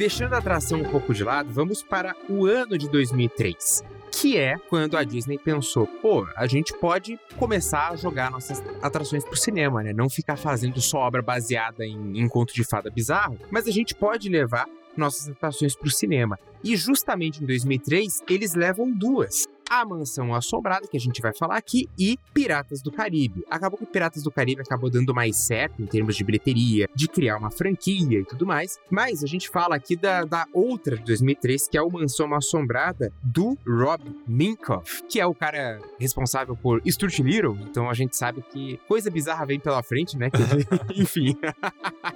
Deixando 0.07 0.35
a 0.35 0.39
atração 0.39 0.83
um 0.83 0.89
pouco 0.89 1.13
de 1.13 1.25
lado, 1.25 1.53
vamos 1.53 1.83
para 1.83 2.15
o 2.29 2.47
ano 2.47 2.79
de 2.79 2.89
2003. 2.89 3.83
Que 4.13 4.39
é 4.39 4.57
quando 4.57 4.97
a 4.97 5.03
Disney 5.03 5.37
pensou, 5.37 5.85
pô, 5.85 6.25
a 6.37 6.47
gente 6.47 6.73
pode 6.75 7.19
começar 7.37 7.89
a 7.89 7.97
jogar 7.97 8.31
nossas 8.31 8.63
atrações 8.81 9.25
pro 9.25 9.37
cinema, 9.37 9.83
né? 9.83 9.93
Não 9.93 10.09
ficar 10.09 10.37
fazendo 10.37 10.81
só 10.81 10.99
obra 10.99 11.23
baseada 11.23 11.85
em, 11.85 12.29
conto 12.29 12.55
de 12.55 12.63
fada 12.63 12.89
bizarro, 12.89 13.37
mas 13.51 13.67
a 13.67 13.73
gente 13.73 13.97
pode 13.97 14.29
levar 14.29 14.69
nossas 14.97 15.29
atrações 15.29 15.75
pro 15.75 15.91
cinema. 15.91 16.39
E 16.63 16.77
justamente 16.77 17.43
em 17.43 17.47
2003, 17.47 18.23
eles 18.31 18.55
levam 18.55 18.89
duas. 18.93 19.49
A 19.69 19.85
Mansão 19.85 20.33
Assombrada, 20.35 20.87
que 20.87 20.97
a 20.97 21.01
gente 21.01 21.21
vai 21.21 21.35
falar 21.35 21.57
aqui, 21.57 21.89
e 21.99 22.19
Piratas 22.33 22.81
do 22.83 22.93
Caribe. 22.93 23.45
Acabou 23.51 23.79
que 23.79 23.87
Piratas 23.87 24.23
do 24.23 24.31
Caribe 24.31 24.63
acabou 24.63 24.89
dando 24.89 25.15
mais 25.15 25.37
certo 25.37 25.83
em 25.83 25.87
termos 25.87 26.17
de 26.17 26.25
bilheteria, 26.25 26.89
de 26.95 27.09
criar 27.09 27.37
uma 27.37 27.51
franquia 27.51 28.21
e 28.21 28.25
tudo 28.25 28.47
mais. 28.47 28.79
Mas 28.91 29.25
a 29.25 29.27
gente 29.27 29.49
fala 29.49 29.77
aqui 29.77 29.97
da, 29.97 30.25
da 30.25 30.47
outra 30.53 30.97
de 30.97 31.05
2003, 31.05 31.69
que 31.69 31.77
é 31.77 31.83
o 31.83 31.91
Mansão 31.91 32.33
Assombrada 32.35 33.13
do 33.23 33.59
Rob 33.67 34.03
Minkoff, 34.27 35.03
que 35.09 35.21
é 35.21 35.27
o 35.27 35.35
cara 35.35 35.81
responsável 35.99 36.57
por 36.57 36.81
Stuart 36.87 37.19
Little. 37.19 37.59
Então 37.63 37.91
a 37.91 37.95
gente 37.95 38.17
sabe 38.17 38.43
que 38.43 38.79
coisa 38.89 39.11
bizarra 39.11 39.47
vem 39.47 39.59
pela 39.59 39.83
frente, 39.83 40.17
né? 40.17 40.31
Enfim. 40.95 41.37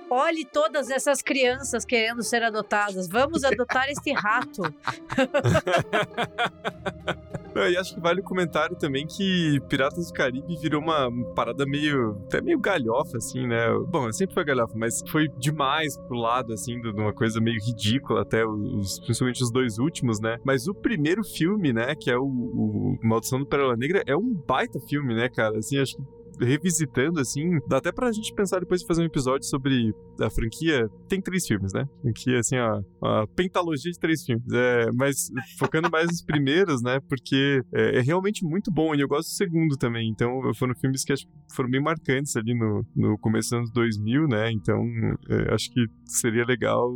Olhe 0.09 0.45
todas 0.45 0.89
essas 0.91 1.23
crianças 1.23 1.85
querendo 1.85 2.23
ser 2.23 2.43
adotadas. 2.43 3.09
Vamos 3.09 3.45
adotar 3.45 3.89
este 3.89 4.13
rato. 4.13 4.63
E 7.69 7.77
acho 7.77 7.95
que 7.95 8.01
vale 8.01 8.21
o 8.21 8.25
comentário 8.25 8.77
também 8.77 9.07
que 9.07 9.61
Piratas 9.69 10.09
do 10.09 10.13
Caribe 10.13 10.57
virou 10.57 10.81
uma 10.81 11.11
parada 11.35 11.65
meio. 11.67 12.19
até 12.27 12.41
meio 12.41 12.59
galhofa, 12.59 13.17
assim, 13.17 13.47
né? 13.47 13.67
Bom, 13.89 14.11
sempre 14.13 14.35
foi 14.35 14.45
galhofa, 14.45 14.75
mas 14.77 15.03
foi 15.11 15.29
demais 15.39 15.97
pro 16.07 16.19
lado, 16.19 16.53
assim, 16.53 16.81
de 16.81 16.89
uma 16.91 17.13
coisa 17.13 17.41
meio 17.41 17.59
ridícula, 17.65 18.23
até 18.23 18.45
os, 18.45 19.01
principalmente 19.01 19.43
os 19.43 19.51
dois 19.51 19.79
últimos, 19.79 20.21
né? 20.21 20.39
Mas 20.45 20.67
o 20.67 20.75
primeiro 20.75 21.23
filme, 21.25 21.73
né, 21.73 21.95
que 21.95 22.11
é 22.11 22.17
o, 22.17 22.25
o 22.25 22.99
Maldição 23.03 23.39
do 23.39 23.47
Pérola 23.47 23.77
Negra, 23.77 24.03
é 24.07 24.17
um 24.17 24.35
baita 24.47 24.79
filme, 24.89 25.15
né, 25.15 25.29
cara? 25.29 25.59
Assim, 25.59 25.79
acho 25.79 25.97
que 25.97 26.03
revisitando, 26.41 27.21
assim, 27.21 27.59
dá 27.69 27.79
até 27.79 27.93
pra 27.93 28.13
gente 28.13 28.35
pensar 28.35 28.61
depois 28.61 28.81
de 28.81 28.87
fazer 28.87 29.03
um 29.03 29.07
episódio 29.07 29.47
sobre 29.47 29.93
a 30.21 30.31
franquia. 30.31 30.89
Tem 31.09 31.21
três 31.21 31.47
filmes, 31.47 31.73
né? 31.73 31.85
Franquia, 32.03 32.39
assim, 32.39 32.57
a, 32.57 32.81
a 33.03 33.27
pentalogia 33.29 33.93
de 33.93 33.99
três 33.99 34.25
filmes. 34.25 34.45
É, 34.53 34.91
mas 34.93 35.31
focando 35.59 35.91
mais 35.91 36.07
nos 36.07 36.23
primeiros, 36.23 36.83
né? 36.83 37.01
Porque 37.09 37.63
é, 37.73 37.99
é 37.99 38.01
realmente 38.01 38.45
muito 38.45 38.71
bom 38.71 38.95
e 38.95 39.01
eu 39.01 39.09
gosto 39.09 39.29
do 39.29 39.35
segundo 39.35 39.77
também. 39.77 40.09
Então, 40.09 40.41
foram 40.55 40.75
filmes 40.75 41.05
que 41.05 41.13
acho 41.13 41.27
que 41.27 41.33
foram 41.55 41.71
bem 41.71 41.83
marcantes 41.83 42.37
ali 42.37 42.55
no, 42.55 42.85
no 42.95 43.19
começo 43.19 43.51
dos 43.51 43.59
anos 43.59 43.73
2000, 43.73 44.29
né? 44.29 44.51
Então, 44.53 44.83
é, 45.29 45.55
acho 45.55 45.71
que 45.71 45.87
seria 46.05 46.45
legal 46.45 46.91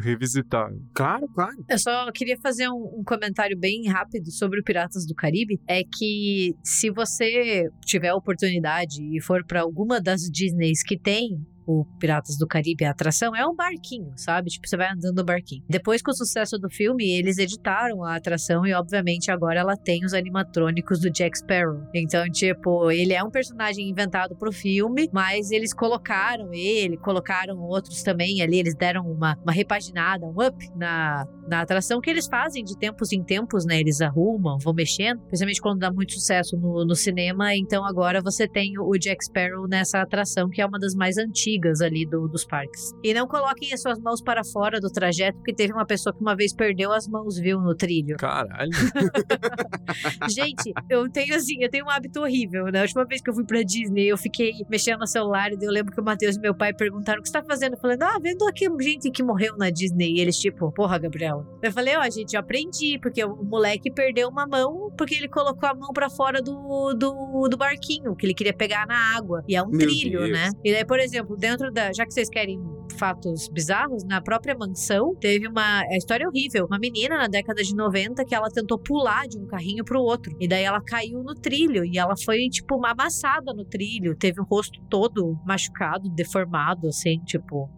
revisitar. 0.00 0.70
Claro, 0.94 1.28
claro. 1.28 1.64
Eu 1.68 1.78
só 1.78 2.10
queria 2.12 2.36
fazer 2.42 2.68
um, 2.68 3.00
um 3.00 3.04
comentário 3.04 3.58
bem 3.58 3.86
rápido 3.88 4.30
sobre 4.30 4.60
o 4.60 4.64
Piratas 4.64 5.06
do 5.06 5.14
Caribe. 5.14 5.60
É 5.68 5.82
que 5.82 6.54
se 6.64 6.90
você 6.90 7.68
tiver 7.84 8.08
a 8.08 8.16
oportunidade 8.16 9.02
e 9.02 9.20
for 9.20 9.44
para 9.44 9.60
alguma 9.60 10.00
das 10.00 10.22
Disneys 10.22 10.82
que 10.82 10.98
tem 10.98 11.44
o 11.70 11.84
Piratas 11.98 12.36
do 12.36 12.46
Caribe, 12.46 12.84
a 12.84 12.90
atração, 12.90 13.34
é 13.34 13.46
um 13.46 13.54
barquinho, 13.54 14.12
sabe? 14.16 14.50
Tipo, 14.50 14.68
você 14.68 14.76
vai 14.76 14.90
andando 14.90 15.16
no 15.16 15.24
barquinho. 15.24 15.62
Depois, 15.68 16.02
com 16.02 16.10
o 16.10 16.14
sucesso 16.14 16.58
do 16.58 16.68
filme, 16.68 17.08
eles 17.08 17.38
editaram 17.38 18.04
a 18.04 18.16
atração 18.16 18.66
e, 18.66 18.72
obviamente, 18.72 19.30
agora 19.30 19.60
ela 19.60 19.76
tem 19.76 20.04
os 20.04 20.12
animatrônicos 20.12 21.00
do 21.00 21.10
Jack 21.10 21.38
Sparrow. 21.38 21.82
Então, 21.94 22.24
tipo, 22.30 22.90
ele 22.90 23.12
é 23.12 23.22
um 23.22 23.30
personagem 23.30 23.88
inventado 23.88 24.34
pro 24.36 24.52
filme, 24.52 25.08
mas 25.12 25.50
eles 25.50 25.72
colocaram 25.72 26.52
ele, 26.52 26.96
colocaram 26.96 27.56
outros 27.60 28.02
também 28.02 28.42
ali, 28.42 28.58
eles 28.58 28.74
deram 28.74 29.02
uma, 29.02 29.36
uma 29.42 29.52
repaginada, 29.52 30.26
um 30.26 30.44
up 30.44 30.56
na, 30.76 31.24
na 31.48 31.60
atração 31.60 32.00
que 32.00 32.10
eles 32.10 32.26
fazem 32.26 32.64
de 32.64 32.76
tempos 32.76 33.12
em 33.12 33.22
tempos, 33.22 33.64
né? 33.64 33.78
Eles 33.78 34.00
arrumam, 34.00 34.58
vão 34.58 34.74
mexendo, 34.74 35.20
principalmente 35.20 35.60
quando 35.60 35.78
dá 35.78 35.92
muito 35.92 36.12
sucesso 36.14 36.56
no, 36.56 36.84
no 36.84 36.94
cinema. 36.94 37.54
Então 37.54 37.84
agora 37.84 38.20
você 38.20 38.48
tem 38.48 38.78
o 38.78 38.92
Jack 38.98 39.24
Sparrow 39.24 39.68
nessa 39.68 40.00
atração, 40.00 40.48
que 40.48 40.60
é 40.60 40.66
uma 40.66 40.78
das 40.78 40.94
mais 40.94 41.16
antigas 41.16 41.59
ali 41.80 42.06
do- 42.06 42.28
dos 42.28 42.44
parques. 42.44 42.92
E 43.04 43.12
não 43.14 43.26
coloquem 43.26 43.72
as 43.72 43.80
suas 43.82 43.98
mãos 43.98 44.22
para 44.22 44.42
fora 44.44 44.80
do 44.80 44.88
trajeto, 44.90 45.36
porque 45.38 45.52
teve 45.54 45.72
uma 45.72 45.84
pessoa 45.86 46.12
que 46.14 46.20
uma 46.20 46.34
vez 46.36 46.52
perdeu 46.54 46.92
as 46.92 47.06
mãos, 47.08 47.38
viu, 47.38 47.60
no 47.60 47.74
trilho. 47.74 48.16
Caralho. 48.16 48.70
Gente, 50.28 50.72
eu 50.88 51.08
tenho 51.10 51.34
assim, 51.34 51.62
eu 51.62 51.70
tenho 51.70 51.84
um 51.86 51.90
hábito 51.90 52.20
horrível. 52.20 52.64
né? 52.66 52.80
A 52.80 52.82
última 52.82 53.04
vez 53.04 53.20
que 53.20 53.30
eu 53.30 53.34
fui 53.34 53.44
pra 53.44 53.62
Disney, 53.62 54.06
eu 54.10 54.16
fiquei 54.16 54.52
mexendo 54.68 55.00
no 55.00 55.06
celular 55.06 55.50
e 55.52 55.58
eu 55.60 55.70
lembro 55.70 55.92
que 55.92 56.00
o 56.00 56.04
Matheus 56.04 56.36
e 56.36 56.40
meu 56.40 56.54
pai 56.54 56.72
perguntaram 56.72 57.20
o 57.20 57.22
que 57.22 57.28
você 57.28 57.32
tá 57.32 57.42
fazendo. 57.42 57.74
Eu 57.74 57.80
falei, 57.80 57.96
ah, 58.00 58.18
vendo 58.22 58.46
aqui 58.46 58.66
gente 58.80 59.10
que 59.10 59.22
morreu 59.22 59.56
na 59.56 59.70
Disney. 59.70 60.14
E 60.16 60.20
eles, 60.20 60.36
tipo, 60.38 60.70
porra, 60.72 60.98
Gabriela. 60.98 61.46
Eu 61.62 61.72
falei, 61.72 61.96
ó, 61.96 62.02
gente, 62.10 62.34
eu 62.34 62.40
aprendi, 62.40 62.98
porque 63.00 63.24
o 63.24 63.36
moleque 63.44 63.90
perdeu 63.90 64.28
uma 64.28 64.46
mão 64.46 64.90
porque 64.96 65.14
ele 65.14 65.28
colocou 65.28 65.68
a 65.68 65.74
mão 65.74 65.92
pra 65.92 66.08
fora 66.10 66.40
do, 66.42 66.94
do, 66.94 67.48
do 67.48 67.56
barquinho, 67.56 68.14
que 68.14 68.26
ele 68.26 68.34
queria 68.34 68.52
pegar 68.52 68.86
na 68.86 69.16
água. 69.16 69.42
E 69.48 69.56
é 69.56 69.62
um 69.62 69.68
Meu 69.68 69.78
trilho, 69.80 70.20
Deus. 70.20 70.32
né? 70.32 70.50
E 70.64 70.72
daí, 70.72 70.84
por 70.84 70.98
exemplo, 70.98 71.36
dentro 71.36 71.49
da. 71.56 71.92
Já 71.92 72.04
que 72.04 72.12
vocês 72.12 72.28
querem 72.28 72.60
fatos 72.98 73.48
bizarros, 73.48 74.04
na 74.04 74.20
própria 74.20 74.54
mansão 74.56 75.14
teve 75.14 75.48
uma 75.48 75.80
a 75.80 75.96
história 75.96 76.24
é 76.24 76.28
horrível. 76.28 76.66
Uma 76.66 76.78
menina 76.78 77.16
na 77.16 77.26
década 77.26 77.62
de 77.62 77.74
90 77.74 78.24
que 78.24 78.34
ela 78.34 78.48
tentou 78.48 78.78
pular 78.78 79.26
de 79.26 79.38
um 79.38 79.46
carrinho 79.46 79.84
pro 79.84 80.00
outro. 80.00 80.36
E 80.40 80.46
daí 80.46 80.64
ela 80.64 80.80
caiu 80.82 81.22
no 81.22 81.34
trilho 81.34 81.84
e 81.84 81.98
ela 81.98 82.14
foi, 82.24 82.48
tipo, 82.48 82.76
uma 82.76 82.90
amassada 82.90 83.52
no 83.52 83.64
trilho. 83.64 84.16
Teve 84.16 84.40
o 84.40 84.44
rosto 84.44 84.80
todo 84.88 85.38
machucado, 85.46 86.08
deformado, 86.10 86.88
assim, 86.88 87.18
tipo. 87.24 87.68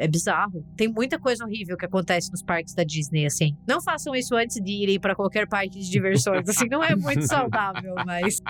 É 0.00 0.06
bizarro. 0.06 0.64
Tem 0.76 0.86
muita 0.86 1.18
coisa 1.18 1.44
horrível 1.44 1.76
que 1.76 1.84
acontece 1.84 2.30
nos 2.30 2.40
parques 2.40 2.72
da 2.72 2.84
Disney, 2.84 3.26
assim. 3.26 3.56
Não 3.66 3.82
façam 3.82 4.14
isso 4.14 4.36
antes 4.36 4.62
de 4.62 4.70
irem 4.70 5.00
pra 5.00 5.12
qualquer 5.12 5.48
parque 5.48 5.70
de 5.70 5.90
diversões. 5.90 6.48
Assim, 6.48 6.68
não 6.68 6.84
é 6.84 6.94
muito 6.94 7.22
saudável, 7.26 7.96
mas. 8.06 8.40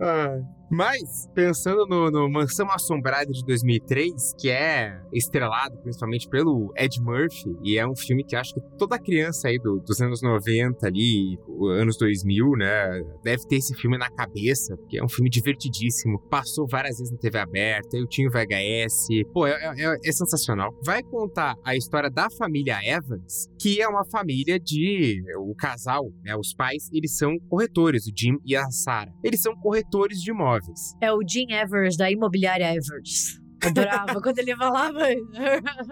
Ah, 0.00 0.38
Mas, 0.70 1.26
pensando 1.34 1.86
no, 1.86 2.10
no 2.10 2.28
Mansão 2.30 2.70
Assombrada 2.70 3.30
de 3.32 3.44
2003, 3.44 4.34
que 4.38 4.50
é 4.50 5.00
estrelado 5.12 5.76
principalmente 5.78 6.28
pelo 6.28 6.72
Ed 6.76 7.00
Murphy, 7.00 7.56
e 7.64 7.78
é 7.78 7.86
um 7.86 7.96
filme 7.96 8.22
que 8.24 8.36
acho 8.36 8.52
que 8.54 8.60
toda 8.78 8.98
criança 8.98 9.48
aí 9.48 9.58
do- 9.58 9.80
dos 9.80 10.00
anos 10.00 10.20
90 10.22 10.86
ali, 10.86 11.38
anos 11.80 11.96
2000, 11.96 12.50
né, 12.58 13.00
deve 13.22 13.46
ter 13.46 13.56
esse 13.56 13.74
filme 13.76 13.96
na 13.96 14.10
cabeça, 14.10 14.76
porque 14.76 14.98
é 14.98 15.04
um 15.04 15.08
filme 15.08 15.30
divertidíssimo. 15.30 16.18
Passou 16.28 16.66
várias 16.68 16.98
vezes 16.98 17.12
na 17.12 17.18
TV 17.18 17.38
aberta, 17.38 17.96
eu 17.96 18.06
tinha 18.06 18.28
o 18.28 18.30
VHS. 18.32 19.06
Pô, 19.32 19.46
é, 19.46 19.52
é- 19.52 19.96
é 20.04 20.12
sensacional. 20.12 20.70
Vai 20.84 21.02
contar 21.02 21.54
a 21.64 21.74
história 21.76 22.10
da 22.10 22.28
família 22.36 22.78
Evans, 22.84 23.48
que 23.60 23.80
é 23.80 23.88
uma 23.88 24.04
família 24.10 24.58
de... 24.60 25.22
O 25.38 25.54
casal, 25.54 26.04
né, 26.22 26.36
os 26.36 26.52
pais, 26.54 26.88
eles 26.92 27.16
são 27.16 27.36
corretores, 27.48 28.06
o 28.06 28.12
Jim 28.16 28.36
e 28.44 28.54
a 28.54 28.70
Sarah. 28.70 29.12
Eles 29.24 29.40
são 29.40 29.54
corretores 29.56 30.18
de 30.20 30.30
imóveis. 30.30 30.57
É 31.00 31.12
o 31.12 31.20
Jim 31.26 31.52
Evers, 31.52 31.96
da 31.96 32.10
imobiliária 32.10 32.74
Evers. 32.74 33.40
Adorava 33.64 34.20
quando 34.22 34.38
ele 34.38 34.54
falava. 34.56 35.08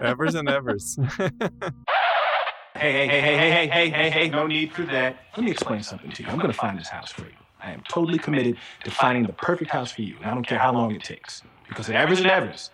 Evers 0.01 0.35
and 0.35 0.49
Evers. 0.49 0.97
Hey, 2.75 2.91
hey, 2.93 3.07
hey, 3.07 3.21
hey, 3.21 3.37
hey, 3.37 3.49
hey, 3.49 3.67
hey, 3.67 3.89
hey, 3.89 4.09
hey, 4.09 4.29
no 4.29 4.47
need 4.47 4.71
for 4.71 4.85
that. 4.85 5.17
Let 5.35 5.43
me 5.43 5.51
explain 5.51 5.83
something 5.83 6.11
to 6.11 6.23
you. 6.23 6.29
I'm 6.29 6.37
going 6.37 6.51
to 6.51 6.57
find 6.57 6.79
this 6.79 6.87
house 6.87 7.11
for 7.11 7.23
you. 7.23 7.37
I 7.61 7.71
am 7.71 7.81
totally 7.89 8.19
committed 8.19 8.57
to 8.83 8.91
finding 8.91 9.25
the 9.25 9.33
perfect 9.33 9.71
house 9.71 9.91
for 9.91 10.01
you, 10.03 10.15
and 10.17 10.25
I 10.25 10.33
don't 10.33 10.45
care 10.45 10.59
how 10.59 10.71
long 10.71 10.91
it 10.91 11.03
takes. 11.03 11.41
Because 11.67 11.89
at 11.89 11.95
Evers 11.95 12.19
and 12.19 12.27
Evers, 12.27 12.69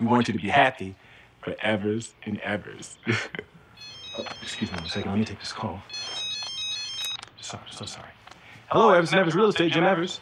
we 0.00 0.06
want 0.06 0.28
you 0.28 0.34
to 0.34 0.40
be 0.40 0.48
happy 0.48 0.96
for 1.40 1.54
Evers 1.62 2.14
and 2.26 2.38
Evers. 2.40 2.98
Excuse 4.42 4.72
me 4.72 4.78
one 4.78 4.88
second. 4.88 5.10
Let 5.12 5.18
me 5.20 5.24
take 5.24 5.38
this 5.38 5.52
call. 5.52 5.80
Sorry, 7.40 7.62
so 7.70 7.86
sorry. 7.86 8.08
Hello, 8.68 8.90
Evers 8.90 9.12
and 9.12 9.20
Evers 9.20 9.34
Real 9.34 9.48
Estate, 9.48 9.72
Jim 9.72 9.84
Evers. 9.84 10.20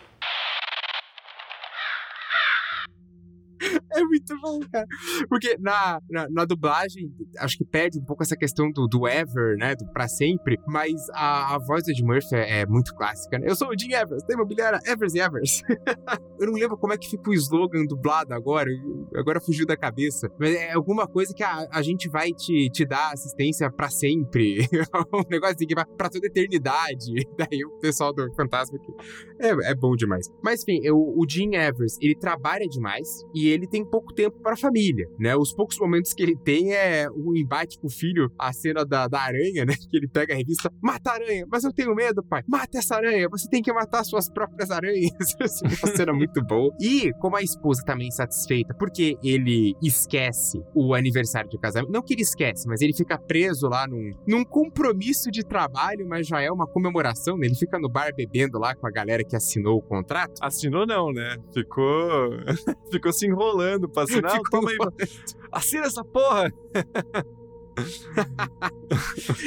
É 3.93 4.01
muito 4.03 4.39
bom, 4.41 4.61
cara. 4.71 4.87
Porque 5.29 5.57
na, 5.59 6.01
na, 6.11 6.29
na 6.29 6.45
dublagem, 6.45 7.13
acho 7.39 7.57
que 7.57 7.65
perde 7.65 7.99
um 7.99 8.05
pouco 8.05 8.23
essa 8.23 8.37
questão 8.37 8.71
do, 8.71 8.87
do 8.87 9.07
ever, 9.07 9.57
né? 9.57 9.75
Do 9.75 9.87
pra 9.93 10.09
sempre. 10.09 10.59
Mas 10.67 10.95
a, 11.11 11.55
a 11.55 11.59
voz 11.59 11.85
do 11.85 11.91
Ed 11.91 12.05
Murphy 12.05 12.35
é, 12.35 12.61
é 12.61 12.67
muito 12.67 12.95
clássica, 12.95 13.39
né? 13.39 13.49
Eu 13.49 13.57
sou 13.57 13.69
o 13.69 13.79
Jim 13.79 13.93
Evers, 13.93 14.23
da 14.27 14.35
imobiliária 14.35 14.81
Evers 14.87 15.15
e 15.15 15.19
Evers. 15.19 15.63
eu 16.39 16.47
não 16.47 16.55
lembro 16.55 16.77
como 16.77 16.93
é 16.93 16.99
que 16.99 17.09
fica 17.09 17.31
o 17.31 17.35
slogan 17.35 17.85
dublado 17.85 18.35
agora. 18.35 18.71
Agora 19.15 19.41
fugiu 19.41 19.67
da 19.67 19.77
cabeça. 19.77 20.31
Mas 20.39 20.55
é 20.55 20.73
alguma 20.73 21.07
coisa 21.07 21.33
que 21.35 21.43
a, 21.43 21.69
a 21.71 21.83
gente 21.83 22.09
vai 22.09 22.33
te, 22.33 22.69
te 22.71 22.85
dar 22.85 23.13
assistência 23.13 23.71
pra 23.71 23.89
sempre. 23.89 24.69
um 25.13 25.23
negócio 25.31 25.57
assim 25.57 25.67
que 25.67 25.75
vai 25.75 25.85
pra 25.85 26.09
toda 26.09 26.27
eternidade. 26.27 27.13
Daí 27.37 27.65
o 27.65 27.79
pessoal 27.79 28.13
do 28.13 28.33
Fantasma 28.35 28.79
aqui. 28.79 28.93
É, 29.39 29.71
é 29.71 29.75
bom 29.75 29.95
demais. 29.95 30.31
Mas 30.43 30.63
enfim, 30.63 30.81
eu, 30.83 30.97
o 30.97 31.25
Jim 31.29 31.55
Evers, 31.55 31.97
ele 32.01 32.15
trabalha 32.15 32.67
demais 32.69 33.25
e 33.35 33.49
ele 33.49 33.66
tem 33.67 33.85
pouco 33.85 34.13
tempo 34.15 34.41
para 34.41 34.55
a 34.55 34.57
família, 34.57 35.07
né? 35.19 35.37
Os 35.37 35.53
poucos 35.53 35.79
momentos 35.79 36.13
que 36.13 36.23
ele 36.23 36.37
tem 36.37 36.73
é 36.73 37.09
o 37.11 37.37
embate 37.37 37.79
com 37.79 37.87
o 37.87 37.91
filho, 37.91 38.31
a 38.39 38.53
cena 38.53 38.85
da, 38.85 39.09
da 39.09 39.21
aranha, 39.21 39.65
né? 39.65 39.75
Que 39.87 39.99
ele 39.99 40.09
pega 40.09 40.35
a 40.35 40.37
revista, 40.37 40.73
mata 40.83 41.11
a 41.11 41.15
aranha, 41.15 41.47
mas 41.49 41.63
eu 41.63 41.73
tenho 41.73 41.95
medo, 41.95 42.23
pai. 42.23 42.43
Mata 42.49 42.79
essa 42.79 42.97
aranha, 42.97 43.29
você 43.29 43.49
tem 43.49 43.63
que 43.63 43.73
matar 43.73 44.03
suas 44.05 44.29
próprias 44.29 44.71
aranhas. 44.71 45.13
Assim, 45.41 45.65
uma 45.65 45.97
cena 45.97 46.13
muito 46.13 46.43
boa. 46.45 46.75
E 46.81 47.13
como 47.21 47.37
a 47.37 47.43
esposa 47.43 47.83
também 47.85 48.09
insatisfeita, 48.09 48.75
porque 48.75 49.17
ele 49.23 49.75
esquece 49.83 50.61
o 50.75 50.93
aniversário 50.95 51.49
de 51.49 51.59
casamento, 51.59 51.93
não 51.93 52.03
que 52.03 52.15
ele 52.15 52.23
esquece, 52.23 52.67
mas 52.67 52.81
ele 52.81 52.93
fica 52.95 53.17
preso 53.17 53.69
lá 53.69 53.87
num, 53.87 54.11
num 54.27 54.45
compromisso 54.45 55.31
de 55.31 55.45
trabalho, 55.45 56.07
mas 56.09 56.27
já 56.27 56.41
é 56.41 56.51
uma 56.51 56.67
comemoração, 56.67 57.37
né? 57.39 57.47
Ele 57.47 57.55
fica 57.55 57.79
no 57.79 57.89
bar 57.89 58.13
bebendo 58.15 58.59
lá 58.59 58.75
com 58.75 58.87
a 58.87 58.91
galera 58.91 59.23
que 59.23 59.37
assinou 59.37 59.79
o 59.79 59.83
contrato. 59.83 60.35
Assinou 60.41 60.87
não, 60.87 61.13
né? 61.13 61.37
Ficou. 61.53 62.31
Ficou 62.91 63.13
se 63.13 63.27
enrolando 63.27 63.56
pra 63.89 64.05
assinar. 64.05 64.33
Ficou 64.33 64.61
Toma 64.61 64.71
aí. 64.71 64.79
Assina 65.53 65.87
essa 65.87 66.05
porra! 66.05 66.51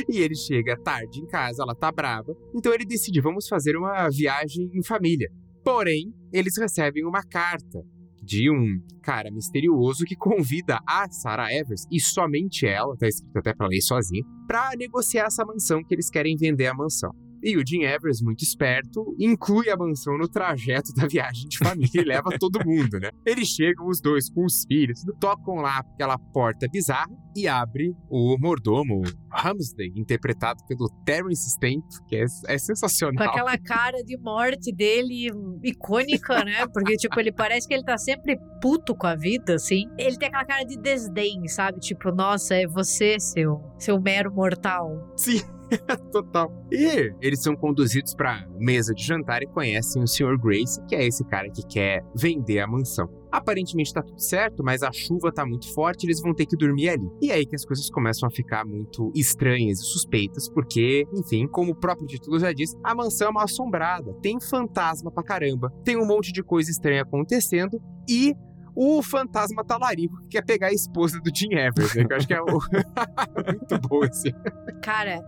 e 0.07 0.19
ele 0.19 0.35
chega 0.35 0.77
tarde 0.77 1.19
em 1.19 1.25
casa, 1.25 1.63
ela 1.63 1.75
tá 1.75 1.91
brava. 1.91 2.35
Então 2.53 2.73
ele 2.73 2.85
decide, 2.85 3.21
vamos 3.21 3.47
fazer 3.47 3.75
uma 3.75 4.07
viagem 4.09 4.69
em 4.73 4.83
família. 4.83 5.29
Porém, 5.63 6.13
eles 6.31 6.57
recebem 6.57 7.05
uma 7.05 7.23
carta 7.23 7.83
de 8.21 8.49
um 8.51 8.79
cara 9.01 9.31
misterioso 9.31 10.05
que 10.05 10.15
convida 10.15 10.79
a 10.87 11.09
Sarah 11.09 11.51
Evers, 11.51 11.85
e 11.91 11.99
somente 11.99 12.67
ela, 12.67 12.95
tá 12.95 13.07
escrito 13.07 13.37
até 13.37 13.53
pra 13.53 13.67
ler 13.67 13.81
sozinha, 13.81 14.23
pra 14.47 14.71
negociar 14.77 15.25
essa 15.25 15.43
mansão 15.43 15.83
que 15.83 15.95
eles 15.95 16.09
querem 16.09 16.35
vender 16.37 16.67
a 16.67 16.73
mansão. 16.73 17.11
E 17.43 17.57
o 17.57 17.65
Jim 17.65 17.83
Evers, 17.83 18.21
muito 18.21 18.43
esperto, 18.43 19.15
inclui 19.19 19.69
a 19.69 19.77
mansão 19.77 20.17
no 20.17 20.27
trajeto 20.27 20.93
da 20.93 21.07
viagem 21.07 21.47
de 21.47 21.57
família 21.57 22.01
e 22.01 22.03
leva 22.03 22.29
todo 22.39 22.65
mundo, 22.65 22.99
né? 22.99 23.09
Eles 23.25 23.47
chegam, 23.47 23.87
os 23.87 24.01
dois 24.01 24.29
com 24.29 24.45
os 24.45 24.65
filhos, 24.65 25.03
tocam 25.19 25.55
lá 25.55 25.79
aquela 25.79 26.17
porta 26.17 26.67
bizarra 26.71 27.09
e 27.35 27.47
abre 27.47 27.93
o 28.09 28.37
mordomo 28.39 29.01
Hamsley, 29.31 29.93
interpretado 29.95 30.63
pelo 30.67 30.89
Terence 31.05 31.49
Stamp, 31.49 31.83
que 32.07 32.15
é, 32.15 32.25
é 32.47 32.53
Com 32.53 32.59
sensacional. 32.59 33.29
aquela 33.29 33.57
cara 33.57 34.03
de 34.03 34.17
morte 34.17 34.73
dele 34.73 35.29
icônica, 35.63 36.43
né? 36.43 36.67
Porque, 36.73 36.95
tipo, 36.97 37.19
ele 37.19 37.31
parece 37.31 37.67
que 37.67 37.73
ele 37.73 37.83
tá 37.83 37.97
sempre 37.97 38.37
puto 38.61 38.95
com 38.95 39.07
a 39.07 39.15
vida, 39.15 39.55
assim. 39.55 39.85
Ele 39.97 40.17
tem 40.17 40.27
aquela 40.27 40.45
cara 40.45 40.63
de 40.63 40.77
desdém, 40.77 41.47
sabe? 41.47 41.79
Tipo, 41.79 42.11
nossa, 42.11 42.55
é 42.55 42.67
você, 42.67 43.19
seu, 43.19 43.61
seu 43.77 43.99
mero 44.01 44.33
mortal. 44.33 45.13
Sim. 45.15 45.41
Total. 46.11 46.51
E 46.71 47.13
eles 47.21 47.41
são 47.41 47.55
conduzidos 47.55 48.13
pra 48.13 48.47
mesa 48.57 48.93
de 48.93 49.03
jantar 49.03 49.41
e 49.43 49.47
conhecem 49.47 50.01
o 50.01 50.07
Sr. 50.07 50.37
Grace, 50.37 50.81
que 50.87 50.95
é 50.95 51.05
esse 51.05 51.23
cara 51.25 51.49
que 51.49 51.65
quer 51.65 52.03
vender 52.15 52.59
a 52.59 52.67
mansão. 52.67 53.09
Aparentemente 53.31 53.93
tá 53.93 54.01
tudo 54.01 54.19
certo, 54.19 54.63
mas 54.63 54.81
a 54.81 54.91
chuva 54.91 55.31
tá 55.31 55.45
muito 55.45 55.71
forte, 55.73 56.05
eles 56.05 56.19
vão 56.19 56.33
ter 56.33 56.47
que 56.47 56.57
dormir 56.57 56.89
ali. 56.89 57.07
E 57.21 57.31
é 57.31 57.35
aí 57.35 57.45
que 57.45 57.55
as 57.55 57.63
coisas 57.63 57.89
começam 57.89 58.27
a 58.27 58.31
ficar 58.31 58.65
muito 58.65 59.11
estranhas 59.15 59.79
e 59.79 59.83
suspeitas, 59.83 60.49
porque, 60.49 61.05
enfim, 61.13 61.47
como 61.47 61.71
o 61.71 61.75
próprio 61.75 62.07
título 62.07 62.39
já 62.39 62.51
diz, 62.51 62.75
a 62.83 62.95
mansão 62.95 63.27
é 63.27 63.31
uma 63.31 63.43
assombrada, 63.43 64.13
tem 64.21 64.39
fantasma 64.41 65.11
pra 65.11 65.23
caramba, 65.23 65.71
tem 65.83 65.95
um 65.95 66.07
monte 66.07 66.31
de 66.31 66.41
coisa 66.41 66.71
estranha 66.71 67.03
acontecendo 67.03 67.79
e 68.09 68.33
o 68.75 69.03
fantasma 69.03 69.63
talarico 69.63 70.21
que 70.21 70.29
quer 70.29 70.45
pegar 70.45 70.67
a 70.67 70.73
esposa 70.73 71.19
do 71.19 71.29
Jim 71.35 71.53
Evers, 71.53 71.95
né? 71.95 72.05
Que 72.05 72.13
eu 72.13 72.17
acho 72.17 72.27
que 72.27 72.33
é 72.33 72.41
o... 72.41 72.45
muito 73.45 73.87
bom 73.87 74.03
esse. 74.05 74.33
Cara, 74.81 75.21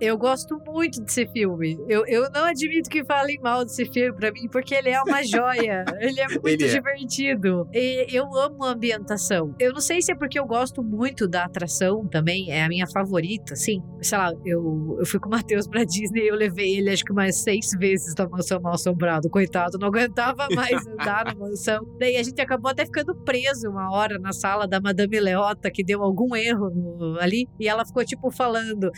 eu 0.00 0.16
gosto 0.16 0.58
muito 0.66 1.00
desse 1.02 1.26
filme. 1.28 1.78
Eu, 1.88 2.06
eu 2.06 2.30
não 2.30 2.44
admito 2.44 2.88
que 2.88 3.04
falem 3.04 3.38
mal 3.40 3.64
desse 3.64 3.84
filme 3.86 4.12
pra 4.16 4.30
mim, 4.32 4.48
porque 4.50 4.74
ele 4.74 4.90
é 4.90 5.00
uma 5.02 5.22
joia. 5.26 5.84
ele 6.00 6.20
é 6.20 6.28
muito 6.28 6.46
Ele 6.48 6.64
é. 6.64 6.68
divertido. 6.68 7.68
E 7.72 8.06
eu 8.16 8.24
amo 8.36 8.64
a 8.64 8.70
ambientação. 8.70 9.54
Eu 9.58 9.72
não 9.72 9.80
sei 9.80 10.00
se 10.02 10.12
é 10.12 10.14
porque 10.14 10.38
eu 10.38 10.46
gosto 10.46 10.82
muito 10.82 11.26
da 11.28 11.44
atração 11.44 12.06
também, 12.06 12.50
é 12.50 12.64
a 12.64 12.68
minha 12.68 12.86
favorita, 12.86 13.54
assim. 13.54 13.82
Sei 14.02 14.16
lá, 14.18 14.32
eu, 14.44 14.96
eu 14.98 15.06
fui 15.06 15.18
com 15.20 15.28
o 15.28 15.32
Matheus 15.32 15.66
pra 15.66 15.84
Disney 15.84 16.22
e 16.24 16.28
eu 16.28 16.34
levei 16.36 16.78
ele 16.78 16.90
acho 16.90 17.04
que 17.04 17.12
umas 17.12 17.36
seis 17.42 17.70
vezes 17.78 18.14
na 18.16 18.28
mansão 18.28 18.60
mal 18.60 18.74
assombrado. 18.74 19.28
Coitado, 19.30 19.78
não 19.78 19.88
aguentava 19.88 20.46
mais 20.54 20.86
andar 20.86 21.24
na 21.26 21.34
mansão. 21.34 21.84
Daí 21.98 22.16
a 22.16 22.22
gente 22.22 22.40
acabou 22.40 22.70
até 22.70 22.84
ficando 22.84 23.14
preso 23.14 23.68
uma 23.68 23.90
hora 23.92 24.18
na 24.18 24.32
sala 24.32 24.66
da 24.66 24.80
Madame 24.80 25.18
Leota, 25.20 25.70
que 25.70 25.82
deu 25.84 26.02
algum 26.02 26.34
erro 26.36 26.70
no- 26.70 27.18
ali. 27.20 27.46
E 27.58 27.68
ela 27.68 27.84
ficou, 27.84 28.04
tipo, 28.04 28.30
falando 28.30 28.90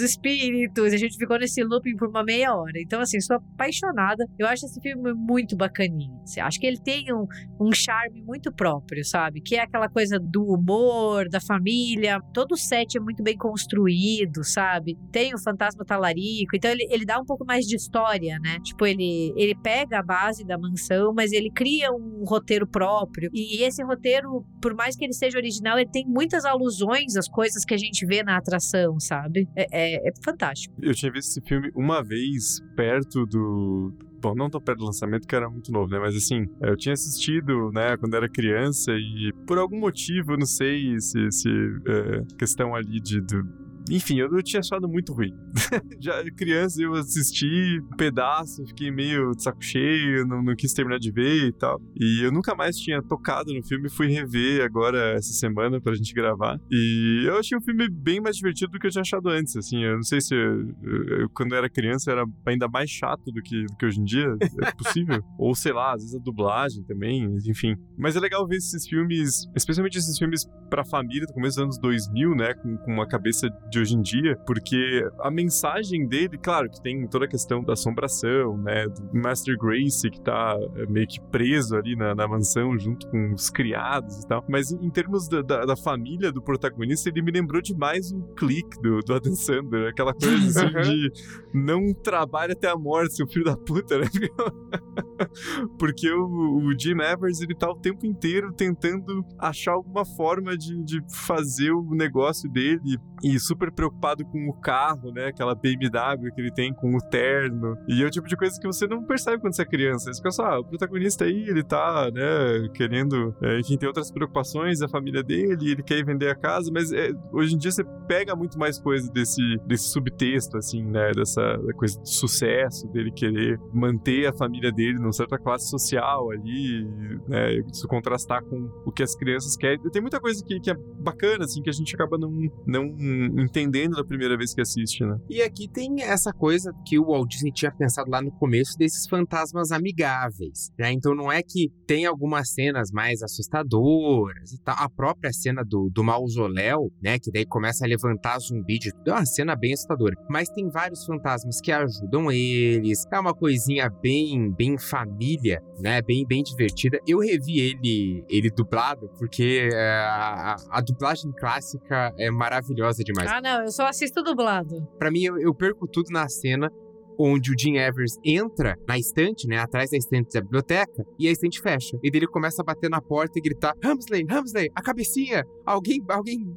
espíritos, 0.00 0.44
espíritos. 0.44 0.92
A 0.92 0.96
gente 0.96 1.16
ficou 1.16 1.38
nesse 1.38 1.62
looping 1.62 1.96
por 1.96 2.08
uma 2.08 2.24
meia 2.24 2.54
hora. 2.54 2.80
Então, 2.80 3.00
assim, 3.00 3.20
sou 3.20 3.36
apaixonada. 3.36 4.24
Eu 4.38 4.46
acho 4.46 4.66
esse 4.66 4.80
filme 4.80 5.12
muito 5.12 5.56
bacaninho. 5.56 6.20
assim. 6.22 6.40
Acho 6.40 6.58
que 6.58 6.66
ele 6.66 6.78
tem 6.78 7.12
um, 7.12 7.26
um 7.60 7.72
charme 7.72 8.22
muito 8.22 8.52
próprio, 8.52 9.04
sabe? 9.04 9.40
Que 9.40 9.56
é 9.56 9.62
aquela 9.62 9.88
coisa 9.88 10.18
do 10.18 10.44
humor, 10.44 11.28
da 11.28 11.40
família. 11.40 12.20
Todo 12.32 12.52
o 12.52 12.56
set 12.56 12.96
é 12.96 13.00
muito 13.00 13.22
bem 13.22 13.36
construído, 13.36 14.44
sabe? 14.44 14.96
Tem 15.12 15.34
o 15.34 15.38
fantasma 15.38 15.84
talarico. 15.84 16.56
Então, 16.56 16.70
ele, 16.70 16.86
ele 16.90 17.04
dá 17.04 17.18
um 17.18 17.24
pouco 17.24 17.44
mais 17.44 17.66
de 17.66 17.76
história, 17.76 18.38
né? 18.40 18.58
Tipo, 18.60 18.86
ele, 18.86 19.32
ele 19.36 19.54
pega 19.54 19.98
a 19.98 20.02
base 20.02 20.44
da 20.44 20.58
mansão, 20.58 21.12
mas 21.14 21.32
ele 21.32 21.50
cria 21.50 21.90
um 21.92 22.24
roteiro 22.24 22.66
próprio. 22.66 23.30
E 23.32 23.62
esse 23.62 23.82
roteiro, 23.82 24.44
por 24.60 24.74
mais 24.74 24.96
que 24.96 25.04
ele 25.04 25.12
seja 25.12 25.38
original, 25.38 25.78
ele 25.78 25.90
tem 25.90 26.04
muitas 26.06 26.44
alusões 26.44 27.16
às 27.16 27.28
coisas 27.28 27.64
que 27.64 27.74
a 27.74 27.78
gente 27.78 28.06
vê 28.06 28.22
na 28.22 28.36
atração, 28.36 28.98
sabe? 28.98 29.48
É, 29.72 29.94
é- 29.96 30.08
é 30.08 30.12
fantástico. 30.24 30.74
Eu 30.82 30.94
tinha 30.94 31.10
visto 31.12 31.30
esse 31.30 31.40
filme 31.40 31.70
uma 31.74 32.02
vez 32.02 32.60
perto 32.76 33.24
do. 33.26 33.92
Bom, 34.20 34.34
não 34.34 34.48
tão 34.48 34.60
perto 34.60 34.78
do 34.78 34.86
lançamento, 34.86 35.26
que 35.28 35.36
era 35.36 35.50
muito 35.50 35.70
novo, 35.70 35.90
né? 35.90 35.98
Mas 35.98 36.16
assim, 36.16 36.46
eu 36.62 36.74
tinha 36.76 36.94
assistido, 36.94 37.70
né, 37.72 37.94
quando 37.98 38.14
era 38.14 38.26
criança 38.26 38.92
e 38.92 39.30
por 39.46 39.58
algum 39.58 39.78
motivo, 39.78 40.34
não 40.38 40.46
sei 40.46 40.98
se, 40.98 41.30
se 41.30 41.48
é, 41.86 42.22
questão 42.38 42.74
ali 42.74 43.00
de. 43.00 43.20
do- 43.20 43.63
Enfim, 43.90 44.18
eu, 44.18 44.42
tinha 44.42 44.60
achado 44.60 44.88
muito 44.88 45.12
ruim. 45.12 45.32
Já 46.00 46.22
criança 46.36 46.82
eu 46.82 46.94
assisti 46.94 47.80
um 47.80 47.96
pedaço, 47.96 48.64
fiquei 48.66 48.90
meio 48.90 49.32
de 49.32 49.42
saco 49.42 49.62
cheio, 49.62 50.26
não, 50.26 50.42
não 50.42 50.54
quis 50.56 50.72
terminar 50.72 50.98
de 50.98 51.10
ver 51.10 51.48
e 51.48 51.52
tal. 51.52 51.80
E 51.94 52.24
eu 52.24 52.32
nunca 52.32 52.54
mais 52.54 52.76
tinha 52.76 53.02
tocado 53.02 53.52
no 53.52 53.62
filme, 53.62 53.88
fui 53.90 54.08
rever 54.08 54.64
agora 54.64 55.14
essa 55.14 55.32
semana 55.32 55.80
pra 55.80 55.94
gente 55.94 56.14
gravar. 56.14 56.58
E 56.70 57.24
eu 57.26 57.38
achei 57.38 57.56
um 57.56 57.60
filme 57.60 57.88
bem 57.88 58.20
mais 58.20 58.36
divertido 58.36 58.72
do 58.72 58.78
que 58.78 58.86
eu 58.86 58.90
tinha 58.90 59.02
achado 59.02 59.28
antes, 59.28 59.56
assim. 59.56 59.82
Eu 59.82 59.96
não 59.96 60.02
sei 60.02 60.20
se 60.20 60.34
eu, 60.34 60.68
eu, 60.82 61.28
quando 61.30 61.52
eu 61.52 61.58
era 61.58 61.68
criança 61.68 62.10
era 62.10 62.24
ainda 62.46 62.68
mais 62.68 62.90
chato 62.90 63.30
do 63.32 63.42
que, 63.42 63.64
do 63.64 63.76
que 63.76 63.86
hoje 63.86 64.00
em 64.00 64.04
dia, 64.04 64.34
é 64.62 64.72
possível. 64.72 65.22
Ou 65.38 65.54
sei 65.54 65.72
lá, 65.72 65.94
às 65.94 66.02
vezes 66.02 66.16
a 66.16 66.22
dublagem 66.22 66.82
também, 66.84 67.24
enfim. 67.46 67.76
Mas 67.98 68.16
é 68.16 68.20
legal 68.20 68.46
ver 68.46 68.56
esses 68.56 68.86
filmes, 68.86 69.48
especialmente 69.54 69.98
esses 69.98 70.18
filmes 70.18 70.48
pra 70.70 70.84
família 70.84 71.26
do 71.26 71.32
começo 71.32 71.56
dos 71.56 71.62
anos 71.62 71.78
2000, 71.78 72.34
né, 72.34 72.54
com, 72.54 72.76
com 72.78 72.92
uma 72.92 73.06
cabeça 73.06 73.48
de 73.70 73.73
hoje 73.78 73.94
em 73.94 74.02
dia, 74.02 74.36
porque 74.46 75.06
a 75.20 75.30
mensagem 75.30 76.06
dele, 76.06 76.38
claro, 76.38 76.70
que 76.70 76.80
tem 76.82 77.06
toda 77.08 77.24
a 77.24 77.28
questão 77.28 77.62
da 77.62 77.72
assombração, 77.72 78.56
né, 78.58 78.86
do 78.86 79.18
Master 79.18 79.56
Grace 79.58 80.10
que 80.10 80.20
tá 80.20 80.56
é, 80.76 80.86
meio 80.86 81.06
que 81.06 81.20
preso 81.20 81.76
ali 81.76 81.96
na, 81.96 82.14
na 82.14 82.26
mansão 82.28 82.78
junto 82.78 83.08
com 83.08 83.32
os 83.32 83.50
criados 83.50 84.22
e 84.22 84.28
tal, 84.28 84.44
mas 84.48 84.72
em, 84.72 84.86
em 84.86 84.90
termos 84.90 85.28
da, 85.28 85.42
da, 85.42 85.64
da 85.64 85.76
família 85.76 86.32
do 86.32 86.42
protagonista, 86.42 87.08
ele 87.08 87.22
me 87.22 87.32
lembrou 87.32 87.60
demais 87.60 88.12
o 88.12 88.22
clique 88.34 88.80
do, 88.80 89.00
do 89.00 89.14
Adam 89.14 89.34
Sandler, 89.34 89.90
aquela 89.90 90.12
coisa 90.12 90.66
assim 90.66 90.74
de 90.82 91.12
não 91.52 91.92
trabalha 91.92 92.52
até 92.52 92.68
a 92.68 92.76
morte, 92.76 93.16
seu 93.16 93.26
filho 93.26 93.44
da 93.44 93.56
puta, 93.56 93.98
né? 93.98 94.06
Porque 95.78 96.10
o, 96.10 96.66
o 96.66 96.78
Jim 96.78 97.00
Evers, 97.00 97.40
ele 97.40 97.54
tá 97.54 97.70
o 97.70 97.78
tempo 97.78 98.06
inteiro 98.06 98.52
tentando 98.52 99.24
achar 99.38 99.72
alguma 99.72 100.04
forma 100.04 100.56
de, 100.56 100.82
de 100.84 101.00
fazer 101.26 101.72
o 101.72 101.90
negócio 101.90 102.50
dele 102.50 102.98
e 103.22 103.38
super 103.38 103.63
super 103.64 103.72
preocupado 103.72 104.24
com 104.24 104.48
o 104.48 104.52
carro, 104.52 105.12
né? 105.12 105.26
Aquela 105.26 105.54
BMW 105.54 106.32
que 106.34 106.40
ele 106.40 106.50
tem 106.50 106.72
com 106.72 106.94
o 106.94 106.98
terno. 106.98 107.76
E 107.88 108.02
é 108.02 108.06
o 108.06 108.10
tipo 108.10 108.26
de 108.26 108.36
coisa 108.36 108.58
que 108.60 108.66
você 108.66 108.86
não 108.86 109.04
percebe 109.04 109.40
quando 109.40 109.54
você 109.54 109.62
é 109.62 109.66
criança. 109.66 110.12
Você 110.12 110.18
fica 110.18 110.30
só, 110.30 110.44
ah, 110.44 110.60
o 110.60 110.64
protagonista 110.64 111.24
aí, 111.24 111.48
ele 111.48 111.62
tá, 111.62 112.10
né, 112.12 112.68
querendo, 112.74 113.34
é, 113.42 113.60
enfim, 113.60 113.76
ter 113.76 113.86
outras 113.86 114.10
preocupações, 114.10 114.82
a 114.82 114.88
família 114.88 115.22
dele, 115.22 115.72
ele 115.72 115.82
quer 115.82 116.04
vender 116.04 116.28
a 116.28 116.34
casa, 116.34 116.70
mas 116.72 116.92
é, 116.92 117.10
hoje 117.32 117.54
em 117.54 117.58
dia 117.58 117.70
você 117.70 117.84
pega 118.06 118.34
muito 118.34 118.58
mais 118.58 118.78
coisa 118.78 119.10
desse, 119.10 119.40
desse 119.66 119.88
subtexto, 119.90 120.56
assim, 120.56 120.82
né? 120.82 121.12
Dessa 121.12 121.58
coisa 121.76 122.00
de 122.00 122.10
sucesso, 122.10 122.88
dele 122.88 123.10
querer 123.10 123.58
manter 123.72 124.26
a 124.26 124.32
família 124.32 124.72
dele 124.72 124.98
numa 124.98 125.12
certa 125.12 125.38
classe 125.38 125.68
social 125.68 126.30
ali, 126.30 126.84
né? 127.28 127.54
Isso 127.72 127.86
contrastar 127.88 128.42
com 128.44 128.70
o 128.84 128.92
que 128.92 129.02
as 129.02 129.14
crianças 129.14 129.56
querem. 129.56 129.78
Tem 129.90 130.02
muita 130.02 130.20
coisa 130.20 130.44
que, 130.44 130.60
que 130.60 130.70
é 130.70 130.74
bacana, 130.74 131.44
assim, 131.44 131.62
que 131.62 131.70
a 131.70 131.72
gente 131.72 131.94
acaba 131.94 132.18
não, 132.18 132.30
não 132.66 133.44
entendendo 133.54 133.94
da 133.94 134.04
primeira 134.04 134.36
vez 134.36 134.52
que 134.52 134.60
assiste, 134.60 135.04
né? 135.04 135.16
E 135.30 135.40
aqui 135.40 135.68
tem 135.68 136.02
essa 136.02 136.32
coisa 136.32 136.72
que 136.84 136.98
o 136.98 137.06
Walt 137.06 137.30
Disney 137.30 137.52
tinha 137.52 137.70
pensado 137.70 138.10
lá 138.10 138.20
no 138.20 138.32
começo 138.32 138.76
desses 138.76 139.08
fantasmas 139.08 139.70
amigáveis, 139.70 140.72
né? 140.76 140.92
Então 140.92 141.14
não 141.14 141.30
é 141.30 141.40
que 141.40 141.70
tem 141.86 142.04
algumas 142.04 142.52
cenas 142.52 142.90
mais 142.90 143.22
assustadoras 143.22 144.52
e 144.52 144.60
tal. 144.62 144.74
A 144.76 144.88
própria 144.88 145.32
cena 145.32 145.62
do, 145.64 145.88
do 145.88 146.02
mausoléu, 146.02 146.90
né? 147.00 147.18
Que 147.18 147.30
daí 147.30 147.46
começa 147.46 147.84
a 147.84 147.88
levantar 147.88 148.38
zumbi 148.40 148.78
de 148.78 148.92
tudo. 148.92 149.10
É 149.10 149.12
uma 149.12 149.26
cena 149.26 149.54
bem 149.54 149.72
assustadora. 149.72 150.16
Mas 150.28 150.48
tem 150.48 150.68
vários 150.68 151.04
fantasmas 151.04 151.60
que 151.60 151.70
ajudam 151.70 152.32
eles. 152.32 153.04
É 153.12 153.20
uma 153.20 153.34
coisinha 153.34 153.88
bem, 153.88 154.52
bem 154.52 154.76
família, 154.78 155.62
né? 155.78 156.02
Bem, 156.02 156.26
bem 156.26 156.42
divertida. 156.42 156.98
Eu 157.06 157.20
revi 157.20 157.60
ele, 157.60 158.24
ele 158.28 158.50
dublado, 158.50 159.08
porque 159.18 159.68
é, 159.72 159.78
a, 159.78 160.56
a 160.70 160.80
dublagem 160.80 161.30
clássica 161.32 162.12
é 162.18 162.30
maravilhosa 162.30 163.04
demais. 163.04 163.30
Ah, 163.30 163.43
não, 163.44 163.60
eu 163.60 163.70
só 163.70 163.86
assisto 163.86 164.22
dublado. 164.22 164.88
Pra 164.98 165.10
mim, 165.10 165.22
eu, 165.22 165.38
eu 165.38 165.54
perco 165.54 165.86
tudo 165.86 166.10
na 166.10 166.26
cena 166.30 166.72
onde 167.18 167.52
o 167.52 167.54
Jim 167.56 167.76
Evers 167.76 168.16
entra 168.24 168.74
na 168.88 168.98
estante, 168.98 169.46
né, 169.46 169.58
atrás 169.58 169.90
da 169.90 169.98
estante 169.98 170.32
da 170.32 170.40
biblioteca, 170.40 171.04
e 171.18 171.28
a 171.28 171.30
estante 171.30 171.60
fecha. 171.60 171.98
E 172.02 172.10
daí 172.10 172.20
ele 172.20 172.26
começa 172.26 172.62
a 172.62 172.64
bater 172.64 172.88
na 172.88 173.02
porta 173.02 173.38
e 173.38 173.42
gritar: 173.42 173.74
Hamsley, 173.84 174.26
Hamsley, 174.30 174.70
a 174.74 174.80
cabecinha! 174.80 175.44
Alguém, 175.66 176.02
alguém, 176.08 176.56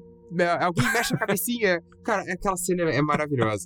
alguém 0.60 0.92
mexe 0.92 1.14
a 1.14 1.18
cabecinha! 1.18 1.82
Cara, 2.04 2.22
aquela 2.32 2.56
cena 2.56 2.84
é 2.84 3.02
maravilhosa. 3.02 3.66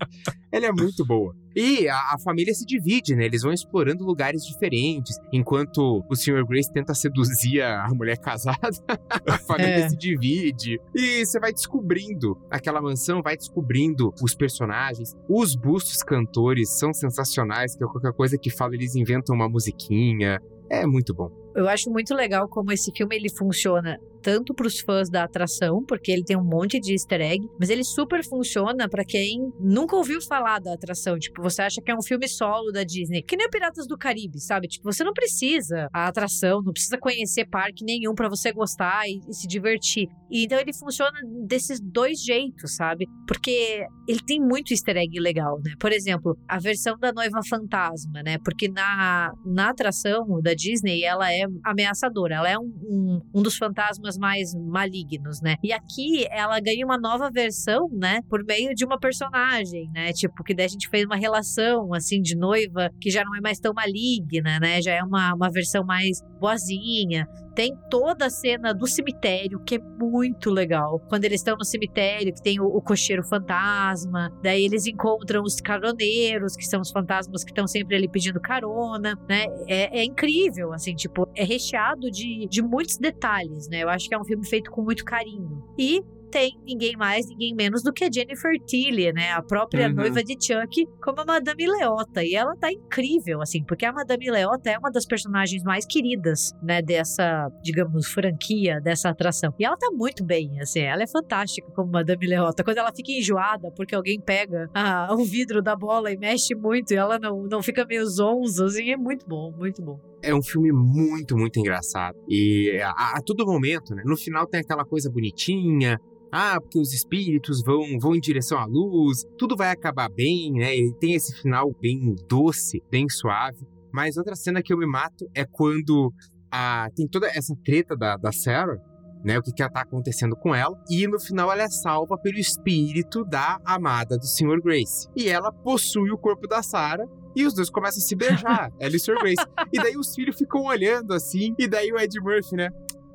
Ela 0.51 0.65
é 0.65 0.71
muito 0.71 1.05
boa. 1.05 1.35
E 1.55 1.87
a, 1.87 1.95
a, 1.95 2.15
família 2.23 2.53
se 2.53 2.65
divide, 2.65 3.15
né? 3.15 3.25
Eles 3.25 3.43
vão 3.43 3.51
explorando 3.51 4.03
lugares 4.03 4.43
diferentes. 4.43 5.15
Enquanto 5.31 6.03
o 6.09 6.15
Sr. 6.15 6.45
Grace 6.47 6.71
tenta 6.71 6.93
seduzir 6.93 7.61
a 7.61 7.87
mulher 7.89 8.17
casada, 8.17 8.57
a 9.29 9.37
família 9.39 9.85
é. 9.85 9.89
se 9.89 9.95
divide. 9.95 10.79
E 10.95 11.25
você 11.25 11.39
vai 11.39 11.51
descobrindo 11.53 12.35
aquela 12.49 12.81
mansão, 12.81 13.21
vai 13.21 13.37
descobrindo 13.37 14.13
os 14.23 14.33
personagens. 14.33 15.13
Os 15.29 15.55
bustos 15.55 16.01
cantores 16.01 16.79
são 16.79 16.93
sensacionais, 16.93 17.75
que 17.75 17.83
é 17.83 17.87
qualquer 17.87 18.13
coisa 18.13 18.37
que 18.37 18.49
fala, 18.49 18.73
eles 18.73 18.95
inventam 18.95 19.35
uma 19.35 19.47
musiquinha. 19.47 20.39
É 20.69 20.87
muito 20.87 21.13
bom. 21.13 21.29
Eu 21.55 21.67
acho 21.67 21.91
muito 21.91 22.15
legal 22.15 22.47
como 22.47 22.71
esse 22.71 22.91
filme 22.95 23.15
ele 23.15 23.29
funciona 23.29 23.99
tanto 24.21 24.53
para 24.53 24.67
os 24.67 24.79
fãs 24.79 25.09
da 25.09 25.23
atração, 25.23 25.83
porque 25.85 26.11
ele 26.11 26.23
tem 26.23 26.37
um 26.37 26.43
monte 26.43 26.79
de 26.79 26.93
easter 26.93 27.21
egg, 27.21 27.45
mas 27.59 27.69
ele 27.69 27.83
super 27.83 28.23
funciona 28.23 28.87
para 28.87 29.03
quem 29.03 29.51
nunca 29.59 29.95
ouviu 29.95 30.21
falar 30.21 30.59
da 30.59 30.73
atração. 30.73 31.17
Tipo, 31.17 31.41
você 31.41 31.61
acha 31.61 31.81
que 31.81 31.91
é 31.91 31.95
um 31.95 32.01
filme 32.01 32.27
solo 32.27 32.71
da 32.71 32.83
Disney, 32.83 33.21
que 33.21 33.35
nem 33.35 33.49
Piratas 33.49 33.87
do 33.87 33.97
Caribe, 33.97 34.39
sabe? 34.39 34.67
Tipo, 34.67 34.91
você 34.91 35.03
não 35.03 35.13
precisa 35.13 35.89
a 35.93 36.07
atração, 36.07 36.61
não 36.61 36.71
precisa 36.71 36.97
conhecer 36.97 37.45
parque 37.45 37.83
nenhum 37.83 38.15
para 38.15 38.29
você 38.29 38.51
gostar 38.51 39.07
e, 39.07 39.19
e, 39.27 39.33
se 39.33 39.47
divertir. 39.47 40.07
E 40.29 40.45
então 40.45 40.57
ele 40.59 40.73
funciona 40.73 41.19
desses 41.45 41.79
dois 41.79 42.23
jeitos, 42.23 42.75
sabe? 42.75 43.07
Porque 43.27 43.85
ele 44.07 44.21
tem 44.25 44.39
muito 44.39 44.71
easter 44.71 44.97
egg 44.97 45.19
legal, 45.19 45.59
né? 45.63 45.73
Por 45.79 45.91
exemplo, 45.91 46.37
a 46.47 46.59
versão 46.59 46.97
da 46.97 47.11
noiva 47.11 47.41
fantasma, 47.47 48.23
né? 48.23 48.37
Porque 48.43 48.69
na, 48.69 49.33
na 49.45 49.69
atração 49.69 50.41
da 50.41 50.53
Disney 50.53 51.03
ela 51.03 51.31
é 51.31 51.43
ameaçadora, 51.63 52.35
ela 52.35 52.49
é 52.49 52.57
um, 52.57 52.71
um, 52.83 53.21
um 53.35 53.41
dos 53.41 53.57
fantasmas 53.57 54.10
mais 54.17 54.53
malignos, 54.55 55.41
né? 55.41 55.55
E 55.63 55.71
aqui 55.71 56.25
ela 56.29 56.59
ganha 56.59 56.85
uma 56.85 56.97
nova 56.97 57.29
versão, 57.31 57.87
né? 57.91 58.21
Por 58.29 58.43
meio 58.43 58.73
de 58.73 58.85
uma 58.85 58.99
personagem, 58.99 59.89
né? 59.93 60.11
Tipo, 60.13 60.43
que 60.43 60.53
daí 60.53 60.65
a 60.65 60.69
gente 60.69 60.89
fez 60.89 61.05
uma 61.05 61.15
relação, 61.15 61.93
assim, 61.93 62.21
de 62.21 62.35
noiva 62.35 62.89
que 62.99 63.09
já 63.09 63.23
não 63.23 63.35
é 63.35 63.41
mais 63.41 63.59
tão 63.59 63.73
maligna, 63.73 64.59
né? 64.59 64.81
Já 64.81 64.93
é 64.93 65.03
uma, 65.03 65.33
uma 65.33 65.49
versão 65.49 65.83
mais 65.85 66.21
boazinha. 66.39 67.25
Tem 67.55 67.75
toda 67.89 68.25
a 68.25 68.29
cena 68.29 68.73
do 68.73 68.87
cemitério, 68.87 69.59
que 69.59 69.75
é 69.75 69.79
muito 69.79 70.49
legal. 70.49 70.99
Quando 71.09 71.25
eles 71.25 71.41
estão 71.41 71.55
no 71.57 71.65
cemitério, 71.65 72.33
que 72.33 72.41
tem 72.41 72.59
o, 72.59 72.65
o 72.65 72.81
cocheiro 72.81 73.23
fantasma, 73.23 74.31
daí 74.41 74.63
eles 74.63 74.85
encontram 74.87 75.43
os 75.43 75.59
caroneiros, 75.59 76.55
que 76.55 76.65
são 76.65 76.81
os 76.81 76.91
fantasmas 76.91 77.43
que 77.43 77.51
estão 77.51 77.67
sempre 77.67 77.95
ali 77.95 78.07
pedindo 78.07 78.39
carona, 78.39 79.17
né? 79.27 79.45
É, 79.67 79.99
é, 79.99 80.03
incrível, 80.03 80.73
assim, 80.73 80.95
tipo, 80.95 81.27
é 81.35 81.43
recheado 81.43 82.09
de, 82.09 82.47
de 82.47 82.61
muitos 82.61 82.97
detalhes, 82.97 83.67
né? 83.67 83.83
Eu 83.83 83.89
acho 83.89 84.07
que 84.07 84.15
é 84.15 84.19
um 84.19 84.25
filme 84.25 84.47
feito 84.47 84.71
com 84.71 84.81
muito 84.81 85.03
carinho. 85.03 85.63
E 85.77 86.01
tem 86.31 86.57
ninguém 86.65 86.95
mais, 86.95 87.27
ninguém 87.27 87.53
menos 87.53 87.83
do 87.83 87.91
que 87.91 88.09
Jennifer 88.11 88.53
Tilly, 88.65 89.11
né? 89.11 89.31
A 89.31 89.41
própria 89.41 89.87
uhum. 89.87 89.95
noiva 89.95 90.23
de 90.23 90.33
Chuck, 90.33 90.85
como 91.03 91.21
a 91.21 91.25
Madame 91.25 91.67
Leota. 91.67 92.23
E 92.23 92.33
ela 92.33 92.55
tá 92.55 92.71
incrível, 92.71 93.41
assim, 93.41 93.63
porque 93.65 93.85
a 93.85 93.91
Madame 93.91 94.31
Leota 94.31 94.69
é 94.69 94.77
uma 94.77 94.89
das 94.89 95.05
personagens 95.05 95.61
mais 95.63 95.85
queridas, 95.85 96.51
né? 96.63 96.81
Dessa, 96.81 97.49
digamos, 97.61 98.07
franquia, 98.07 98.79
dessa 98.81 99.09
atração. 99.09 99.53
E 99.59 99.65
ela 99.65 99.77
tá 99.77 99.89
muito 99.91 100.23
bem, 100.23 100.59
assim, 100.61 100.79
ela 100.79 101.03
é 101.03 101.07
fantástica 101.07 101.69
como 101.75 101.91
Madame 101.91 102.25
Leota. 102.25 102.63
Quando 102.63 102.77
ela 102.77 102.91
fica 102.95 103.11
enjoada 103.11 103.69
porque 103.75 103.93
alguém 103.93 104.19
pega 104.19 104.69
ah, 104.73 105.09
o 105.11 105.25
vidro 105.25 105.61
da 105.61 105.75
bola 105.75 106.11
e 106.11 106.17
mexe 106.17 106.55
muito 106.55 106.91
e 106.93 106.95
ela 106.95 107.19
não, 107.19 107.43
não 107.43 107.61
fica 107.61 107.85
meio 107.85 108.05
zonza, 108.07 108.65
assim, 108.65 108.91
é 108.91 108.97
muito 108.97 109.25
bom, 109.27 109.51
muito 109.57 109.81
bom. 109.81 109.99
É 110.23 110.33
um 110.33 110.41
filme 110.41 110.71
muito, 110.71 111.35
muito 111.35 111.59
engraçado. 111.59 112.15
E 112.29 112.79
a, 112.81 113.17
a 113.17 113.21
todo 113.25 113.45
momento, 113.45 113.95
né? 113.95 114.03
No 114.05 114.15
final 114.15 114.47
tem 114.47 114.61
aquela 114.61 114.85
coisa 114.85 115.09
bonitinha, 115.11 115.97
ah, 116.31 116.59
porque 116.61 116.79
os 116.79 116.93
espíritos 116.93 117.61
vão, 117.61 117.99
vão 117.99 118.15
em 118.15 118.19
direção 118.19 118.57
à 118.57 118.65
luz, 118.65 119.25
tudo 119.37 119.55
vai 119.55 119.69
acabar 119.69 120.09
bem, 120.09 120.53
né? 120.53 120.75
Ele 120.75 120.93
tem 120.99 121.13
esse 121.13 121.35
final 121.41 121.75
bem 121.81 122.15
doce, 122.29 122.81
bem 122.89 123.09
suave. 123.09 123.67
Mas 123.93 124.15
outra 124.15 124.35
cena 124.35 124.63
que 124.63 124.71
eu 124.71 124.77
me 124.77 124.85
mato 124.85 125.29
é 125.35 125.45
quando 125.45 126.13
a, 126.49 126.87
tem 126.95 127.05
toda 127.07 127.27
essa 127.27 127.53
treta 127.65 127.97
da, 127.97 128.15
da 128.15 128.31
Sarah, 128.31 128.77
né? 129.25 129.37
O 129.37 129.41
que, 129.41 129.51
que 129.51 129.69
tá 129.69 129.81
acontecendo 129.81 130.35
com 130.35 130.55
ela. 130.55 130.75
E 130.89 131.05
no 131.05 131.19
final 131.19 131.51
ela 131.51 131.63
é 131.63 131.69
salva 131.69 132.17
pelo 132.17 132.37
espírito 132.37 133.25
da 133.25 133.59
amada 133.65 134.17
do 134.17 134.25
Sr. 134.25 134.61
Grace. 134.63 135.09
E 135.15 135.27
ela 135.27 135.51
possui 135.51 136.11
o 136.11 136.17
corpo 136.17 136.47
da 136.47 136.63
Sarah 136.63 137.05
e 137.35 137.45
os 137.45 137.53
dois 137.53 137.69
começam 137.69 137.99
a 137.99 138.05
se 138.05 138.15
beijar, 138.15 138.71
ela 138.79 138.93
e 138.93 138.97
o 138.97 138.99
Sr. 138.99 139.17
Grace. 139.19 139.45
E 139.71 139.77
daí 139.77 139.97
os 139.97 140.13
filhos 140.13 140.37
ficam 140.37 140.63
olhando 140.63 141.13
assim, 141.13 141.53
e 141.57 141.67
daí 141.67 141.91
o 141.91 141.99
Ed 141.99 142.19
Murphy, 142.19 142.55
né? 142.55 142.69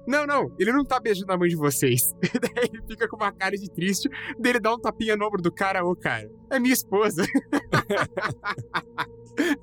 Não, 0.06 0.26
não, 0.26 0.54
ele 0.58 0.72
não 0.72 0.84
tá 0.84 1.00
beijando 1.00 1.32
a 1.32 1.36
mãe 1.36 1.48
de 1.48 1.56
vocês. 1.56 2.14
Daí 2.22 2.70
ele 2.72 2.82
fica 2.88 3.08
com 3.08 3.16
uma 3.16 3.32
cara 3.32 3.56
de 3.56 3.70
triste, 3.70 4.08
dele 4.38 4.60
dá 4.60 4.74
um 4.74 4.78
tapinha 4.78 5.16
no 5.16 5.26
ombro 5.26 5.42
do 5.42 5.52
cara, 5.52 5.84
ô 5.84 5.94
cara, 5.96 6.30
é 6.50 6.58
minha 6.58 6.74
esposa. 6.74 7.24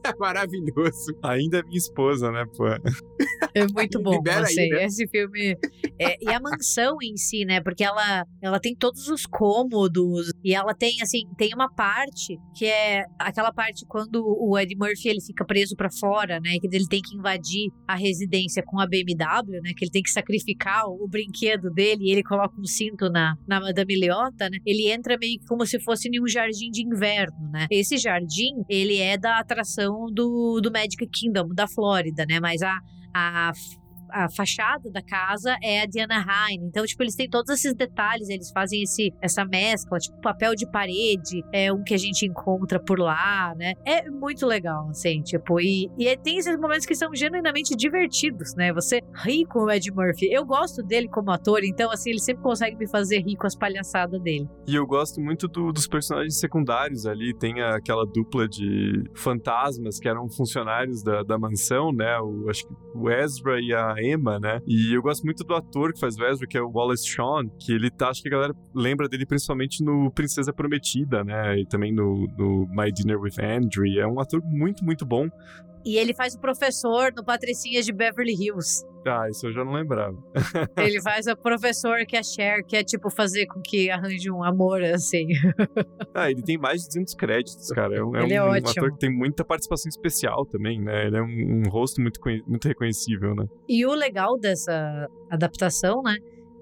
É 0.03 0.15
maravilhoso. 0.19 1.17
Ainda 1.23 1.59
é 1.59 1.63
minha 1.63 1.77
esposa, 1.77 2.31
né, 2.31 2.45
pô? 2.55 2.67
É 2.67 3.67
muito 3.73 4.01
bom, 4.01 4.21
assim, 4.27 4.61
aí, 4.61 4.69
né? 4.69 4.85
esse 4.85 5.07
filme. 5.07 5.57
É, 5.99 6.15
e 6.21 6.29
a 6.29 6.39
mansão 6.39 6.97
em 7.01 7.17
si, 7.17 7.43
né? 7.45 7.61
Porque 7.61 7.83
ela, 7.83 8.25
ela 8.41 8.59
tem 8.59 8.75
todos 8.75 9.07
os 9.07 9.25
cômodos 9.25 10.31
e 10.43 10.53
ela 10.53 10.73
tem, 10.73 11.01
assim, 11.01 11.23
tem 11.37 11.53
uma 11.53 11.73
parte 11.73 12.37
que 12.55 12.65
é 12.65 13.03
aquela 13.17 13.51
parte 13.51 13.85
quando 13.87 14.23
o 14.23 14.57
Eddie 14.57 14.77
Murphy 14.77 15.09
ele 15.09 15.21
fica 15.21 15.43
preso 15.45 15.75
para 15.75 15.89
fora, 15.91 16.39
né? 16.39 16.51
Que 16.59 16.67
ele 16.71 16.87
tem 16.87 17.01
que 17.01 17.15
invadir 17.15 17.71
a 17.87 17.95
residência 17.95 18.63
com 18.65 18.79
a 18.79 18.87
BMW, 18.87 19.61
né? 19.61 19.71
Que 19.75 19.85
ele 19.85 19.91
tem 19.91 20.03
que 20.03 20.11
sacrificar 20.11 20.32
o, 20.87 21.03
o 21.03 21.07
brinquedo 21.07 21.69
dele 21.69 22.05
e 22.05 22.11
ele 22.11 22.23
coloca 22.23 22.59
um 22.59 22.65
cinto 22.65 23.09
na, 23.09 23.35
na 23.47 23.59
Madame 23.59 23.95
Leota, 23.95 24.49
né? 24.49 24.57
Ele 24.65 24.91
entra 24.91 25.17
meio 25.17 25.39
como 25.47 25.65
se 25.65 25.79
fosse 25.79 26.09
em 26.09 26.21
um 26.21 26.27
jardim 26.27 26.69
de 26.69 26.85
inverno, 26.85 27.49
né? 27.51 27.67
Esse 27.69 27.97
jardim, 27.97 28.63
ele 28.69 28.97
é 28.97 29.17
da 29.17 29.39
atração 29.39 30.07
do, 30.11 30.59
do 30.61 30.71
Magic 30.71 31.05
Kingdom, 31.07 31.49
da 31.49 31.67
Flórida, 31.67 32.25
né? 32.25 32.39
Mas 32.39 32.61
a, 32.61 32.79
a 33.13 33.51
a 34.13 34.29
fachada 34.29 34.91
da 34.91 35.01
casa 35.01 35.57
é 35.61 35.81
a 35.81 35.85
Diana 35.85 36.13
Anaheim. 36.15 36.59
Então, 36.61 36.85
tipo, 36.85 37.01
eles 37.01 37.15
têm 37.15 37.27
todos 37.27 37.49
esses 37.49 37.73
detalhes, 37.73 38.29
eles 38.29 38.51
fazem 38.51 38.83
esse, 38.83 39.11
essa 39.21 39.43
mescla, 39.43 39.97
tipo, 39.97 40.21
papel 40.21 40.53
de 40.55 40.69
parede 40.69 41.43
é 41.51 41.73
um 41.73 41.83
que 41.83 41.93
a 41.93 41.97
gente 41.97 42.25
encontra 42.25 42.79
por 42.79 42.99
lá, 42.99 43.53
né? 43.55 43.73
É 43.85 44.09
muito 44.09 44.45
legal, 44.45 44.89
assim, 44.89 45.21
tipo, 45.21 45.59
e, 45.59 45.89
e 45.97 46.15
tem 46.17 46.37
esses 46.37 46.57
momentos 46.59 46.85
que 46.85 46.95
são 46.95 47.13
genuinamente 47.13 47.75
divertidos, 47.75 48.53
né? 48.55 48.71
Você 48.73 49.01
ri 49.23 49.45
com 49.45 49.63
o 49.63 49.71
Ed 49.71 49.91
Murphy. 49.91 50.31
Eu 50.31 50.45
gosto 50.45 50.83
dele 50.83 51.07
como 51.07 51.31
ator, 51.31 51.63
então, 51.63 51.91
assim, 51.91 52.11
ele 52.11 52.19
sempre 52.19 52.43
consegue 52.43 52.77
me 52.77 52.87
fazer 52.87 53.19
rir 53.21 53.35
com 53.35 53.47
as 53.47 53.55
palhaçadas 53.55 54.21
dele. 54.21 54.47
E 54.67 54.75
eu 54.75 54.85
gosto 54.85 55.19
muito 55.19 55.47
do, 55.47 55.71
dos 55.71 55.87
personagens 55.87 56.39
secundários 56.39 57.05
ali. 57.05 57.33
Tem 57.33 57.61
aquela 57.61 58.05
dupla 58.05 58.47
de 58.47 59.03
fantasmas 59.15 59.99
que 59.99 60.07
eram 60.07 60.29
funcionários 60.29 61.01
da, 61.03 61.23
da 61.23 61.39
mansão, 61.39 61.91
né? 61.91 62.19
O, 62.19 62.49
acho 62.49 62.67
que 62.67 62.73
o 62.95 63.09
Ezra 63.09 63.59
e 63.59 63.73
a 63.73 63.95
Emma, 64.03 64.39
né? 64.39 64.59
E 64.67 64.93
eu 64.93 65.01
gosto 65.01 65.23
muito 65.23 65.43
do 65.43 65.53
ator 65.53 65.93
que 65.93 65.99
faz 65.99 66.17
Ezra, 66.17 66.47
que 66.47 66.57
é 66.57 66.61
o 66.61 66.69
Wallace 66.69 67.07
Shawn, 67.07 67.49
que 67.59 67.71
ele 67.71 67.89
tá, 67.89 68.09
acho 68.09 68.21
que 68.21 68.27
a 68.27 68.31
galera 68.31 68.53
lembra 68.73 69.07
dele 69.07 69.25
principalmente 69.25 69.83
no 69.83 70.11
Princesa 70.11 70.53
Prometida, 70.53 71.23
né? 71.23 71.59
E 71.59 71.65
também 71.65 71.91
no, 71.91 72.27
no 72.37 72.67
My 72.69 72.91
Dinner 72.91 73.19
with 73.19 73.35
Andrew. 73.39 73.85
É 73.99 74.07
um 74.07 74.19
ator 74.19 74.41
muito, 74.43 74.83
muito 74.83 75.05
bom. 75.05 75.29
E 75.85 75.97
ele 75.97 76.13
faz 76.13 76.33
o 76.33 76.39
professor 76.39 77.11
no 77.15 77.23
Patricinhas 77.23 77.85
de 77.85 77.91
Beverly 77.91 78.33
Hills. 78.33 78.85
Ah, 79.05 79.27
isso 79.29 79.47
eu 79.47 79.51
já 79.53 79.65
não 79.65 79.73
lembrava. 79.73 80.17
Ele 80.77 81.01
faz 81.01 81.27
o 81.27 81.35
professor 81.35 82.05
que 82.05 82.15
é 82.15 82.23
Cher, 82.23 82.63
que 82.65 82.77
é 82.77 82.83
tipo 82.85 83.09
fazer 83.09 83.45
com 83.47 83.61
que 83.61 83.89
arranje 83.89 84.31
um 84.31 84.41
amor, 84.41 84.81
assim. 84.81 85.27
Ah, 86.15 86.29
ele 86.29 86.43
tem 86.43 86.59
mais 86.59 86.83
de 86.83 86.89
200 86.89 87.15
créditos, 87.15 87.67
cara. 87.69 87.97
É 87.97 88.03
um, 88.03 88.15
Ele 88.15 88.35
é 88.35 88.43
um, 88.43 88.45
um 88.45 88.49
ótimo. 88.51 88.69
ator 88.69 88.91
que 88.93 88.99
tem 88.99 89.11
muita 89.11 89.43
participação 89.43 89.89
especial 89.89 90.45
também, 90.45 90.79
né? 90.79 91.07
Ele 91.07 91.17
é 91.17 91.21
um, 91.21 91.65
um 91.65 91.69
rosto 91.69 91.99
muito, 91.99 92.19
muito 92.47 92.67
reconhecível, 92.67 93.33
né? 93.33 93.47
E 93.67 93.83
o 93.83 93.93
legal 93.95 94.37
dessa 94.37 95.09
adaptação, 95.31 96.03
né? 96.03 96.15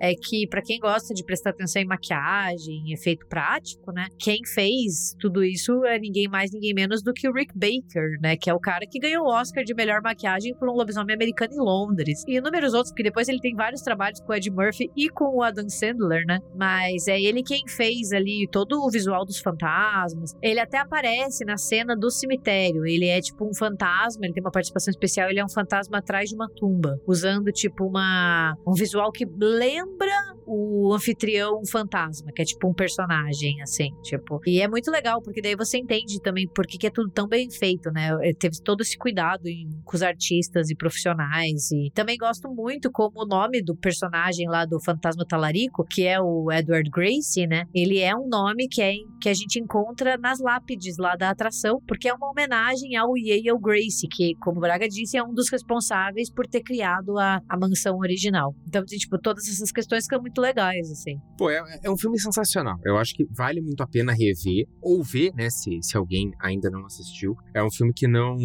É 0.04 0.16
que, 0.16 0.48
pra 0.48 0.64
quem 0.64 0.80
gosta 0.80 1.14
de 1.14 1.24
prestar 1.24 1.52
atenção 1.52 1.80
em 1.80 1.86
maquiagem, 1.86 2.82
em 2.88 2.92
efeito 2.92 3.28
prático, 3.28 3.92
né? 3.92 4.08
Quem 4.18 4.40
fez 4.52 5.16
tudo 5.20 5.44
isso 5.44 5.86
é 5.86 6.00
ninguém 6.00 6.28
mais, 6.28 6.52
ninguém 6.52 6.74
menos 6.74 7.04
do 7.04 7.14
que 7.14 7.30
o 7.30 7.32
Rick 7.32 7.54
Baker, 7.54 8.20
né? 8.20 8.36
Que 8.36 8.50
é 8.50 8.54
o 8.54 8.60
cara 8.60 8.88
que 8.88 8.98
ganhou 8.98 9.26
o 9.26 9.30
Oscar 9.30 9.64
de 9.64 9.76
melhor 9.76 10.02
maquiagem 10.02 10.56
por 10.56 10.68
um 10.68 10.74
lobisomem 10.74 11.14
americano 11.14 11.54
em 11.54 11.60
Londres. 11.60 12.24
E 12.28 12.38
inúmeros 12.38 12.74
outros, 12.74 12.92
porque 12.92 13.04
depois 13.04 13.30
ele 13.30 13.40
tem 13.40 13.54
vários 13.54 13.82
trabalhos 13.82 14.20
com 14.22 14.32
o 14.32 14.36
Ed 14.36 14.50
Murphy 14.50 14.90
e 14.98 15.08
com 15.08 15.36
o 15.36 15.44
Adam 15.44 15.70
Sandler, 15.70 16.26
né? 16.26 16.40
Mas 16.56 17.08
é 17.08 17.22
ele 17.22 17.44
quem 17.44 17.68
fez 17.68 18.12
ali 18.12 18.48
todo 18.52 18.84
o 18.84 18.90
visual 18.90 19.24
dos 19.24 19.40
fantasmas. 19.40 20.36
Ele 20.42 20.60
até 20.60 20.80
aparece 20.80 21.46
na 21.46 21.58
cena 21.58 21.96
do 21.96 22.10
cemitério. 22.10 22.88
Ele 22.88 23.06
é 23.06 23.22
tipo 23.22 23.48
um 23.48 23.54
fantasma, 23.54 24.26
ele 24.26 24.34
tem 24.34 24.42
uma 24.42 24.52
participação 24.52 24.90
especial, 24.90 25.30
ele 25.30 25.40
é 25.40 25.46
um 25.46 25.50
fantasma 25.50 26.00
atrás 26.00 26.30
de 26.30 26.36
uma 26.36 26.50
tumba, 26.50 27.00
usando 27.06 27.52
tipo 27.52 27.86
uma 27.86 28.56
um 28.66 28.74
visual 28.74 29.12
que 29.12 29.28
lembra 29.40 29.91
branco 29.98 30.41
o 30.54 30.94
anfitrião 30.94 31.62
fantasma, 31.72 32.32
que 32.36 32.42
é 32.42 32.46
tipo 32.46 32.68
um 32.70 32.74
personagem 32.74 33.62
assim, 33.62 33.90
tipo. 34.04 34.40
E 34.46 34.60
é 34.62 34.68
muito 34.68 34.92
legal 34.92 35.22
porque 35.22 35.42
daí 35.42 35.56
você 35.56 35.78
entende 35.78 36.22
também 36.22 36.48
por 36.48 36.66
que, 36.68 36.78
que 36.78 36.88
é 36.88 36.90
tudo 36.90 37.10
tão 37.10 37.28
bem 37.28 37.50
feito, 37.50 37.90
né? 37.92 38.10
Eh, 38.22 38.34
Teve 38.38 38.58
todo 38.64 38.82
esse 38.82 38.98
cuidado 38.98 39.48
em- 39.48 39.70
com 39.86 39.96
os 39.96 40.02
artistas 40.02 40.70
e 40.70 40.76
profissionais 40.76 41.72
e 41.72 41.92
também 41.94 42.18
gosto 42.18 42.50
muito 42.50 42.92
como 42.92 43.22
o 43.24 43.26
nome 43.26 43.62
do 43.62 43.76
personagem 43.76 44.48
lá 44.48 44.66
do 44.66 44.80
Fantasma 44.84 45.26
Talarico, 45.26 45.86
que 45.90 46.06
é 46.06 46.20
o 46.20 46.52
Edward 46.52 46.90
Gracie, 46.90 47.48
né? 47.48 47.66
Ele 47.74 48.00
é 48.00 48.16
um 48.16 48.28
nome 48.28 48.68
que 48.68 48.82
é 48.82 48.94
que 49.22 49.30
a 49.30 49.34
gente 49.34 49.60
encontra 49.60 50.18
nas 50.18 50.40
lápides 50.40 50.98
lá 50.98 51.16
da 51.16 51.30
atração, 51.30 51.80
porque 51.88 52.10
é 52.10 52.14
uma 52.14 52.30
homenagem 52.32 52.96
ao 52.96 53.16
Yale 53.18 53.58
Gracie, 53.62 54.08
que, 54.10 54.34
como 54.42 54.58
o 54.58 54.62
Braga 54.62 54.88
disse, 54.88 55.16
é 55.18 55.24
um 55.24 55.34
dos 55.34 55.50
responsáveis 55.52 56.32
por 56.32 56.48
ter 56.48 56.62
criado 56.62 57.18
a, 57.18 57.40
a 57.48 57.58
mansão 57.58 57.98
original. 57.98 58.56
Então, 58.68 58.84
tipo, 58.86 59.18
todas 59.20 59.48
essas 59.48 59.72
questões 59.72 60.04
ficam 60.06 60.20
muito 60.22 60.41
legais, 60.42 60.92
assim. 60.92 61.20
Pô, 61.38 61.50
é, 61.50 61.62
é 61.84 61.90
um 61.90 61.98
filme 61.98 62.20
sensacional. 62.20 62.78
Eu 62.84 62.98
acho 62.98 63.14
que 63.14 63.26
vale 63.32 63.62
muito 63.62 63.82
a 63.82 63.88
pena 63.88 64.12
rever 64.12 64.66
ou 64.82 65.04
ver, 65.04 65.32
né, 65.34 65.50
se, 65.50 65.80
se 65.82 65.96
alguém 65.96 66.32
ainda 66.42 66.70
não 66.70 66.86
assistiu. 66.86 67.36
É 67.54 67.64
um 67.64 67.72
filme 67.72 67.94
que 67.94 68.08
não. 68.08 68.36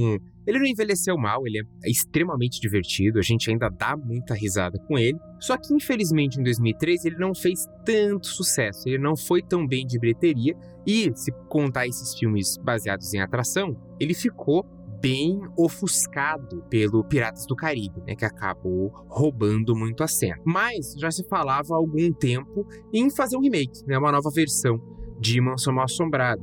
Ele 0.46 0.60
não 0.60 0.66
envelheceu 0.66 1.16
mal, 1.16 1.44
ele 1.44 1.58
é 1.58 1.90
extremamente 1.90 2.60
divertido, 2.60 3.18
a 3.18 3.22
gente 3.22 3.50
ainda 3.50 3.68
dá 3.68 3.96
muita 3.96 4.32
risada 4.32 4.78
com 4.86 4.96
ele. 4.96 5.18
Só 5.40 5.56
que, 5.56 5.74
infelizmente, 5.74 6.38
em 6.38 6.42
2013, 6.44 7.08
ele 7.08 7.18
não 7.18 7.34
fez 7.34 7.66
tanto 7.84 8.28
sucesso, 8.28 8.88
ele 8.88 8.98
não 8.98 9.16
foi 9.16 9.42
tão 9.42 9.66
bem 9.66 9.84
de 9.84 9.98
bilheteria. 9.98 10.54
E, 10.86 11.10
se 11.16 11.32
contar 11.48 11.88
esses 11.88 12.16
filmes 12.16 12.56
baseados 12.58 13.12
em 13.12 13.20
atração, 13.20 13.76
ele 13.98 14.14
ficou 14.14 14.64
bem 15.06 15.40
ofuscado 15.56 16.64
pelo 16.68 17.04
Piratas 17.04 17.46
do 17.46 17.54
Caribe, 17.54 18.02
né, 18.04 18.16
que 18.16 18.24
acabou 18.24 18.90
roubando 19.08 19.76
muito 19.76 20.02
a 20.02 20.08
cena. 20.08 20.42
Mas 20.44 20.94
já 20.98 21.08
se 21.12 21.22
falava 21.28 21.74
há 21.74 21.76
algum 21.76 22.12
tempo 22.12 22.66
em 22.92 23.08
fazer 23.08 23.36
um 23.36 23.40
remake, 23.40 23.86
né, 23.86 23.96
uma 23.96 24.10
nova 24.10 24.30
versão 24.34 24.80
de 25.20 25.40
Mansão 25.40 25.72
Mal 25.72 25.84
Assombrada. 25.84 26.42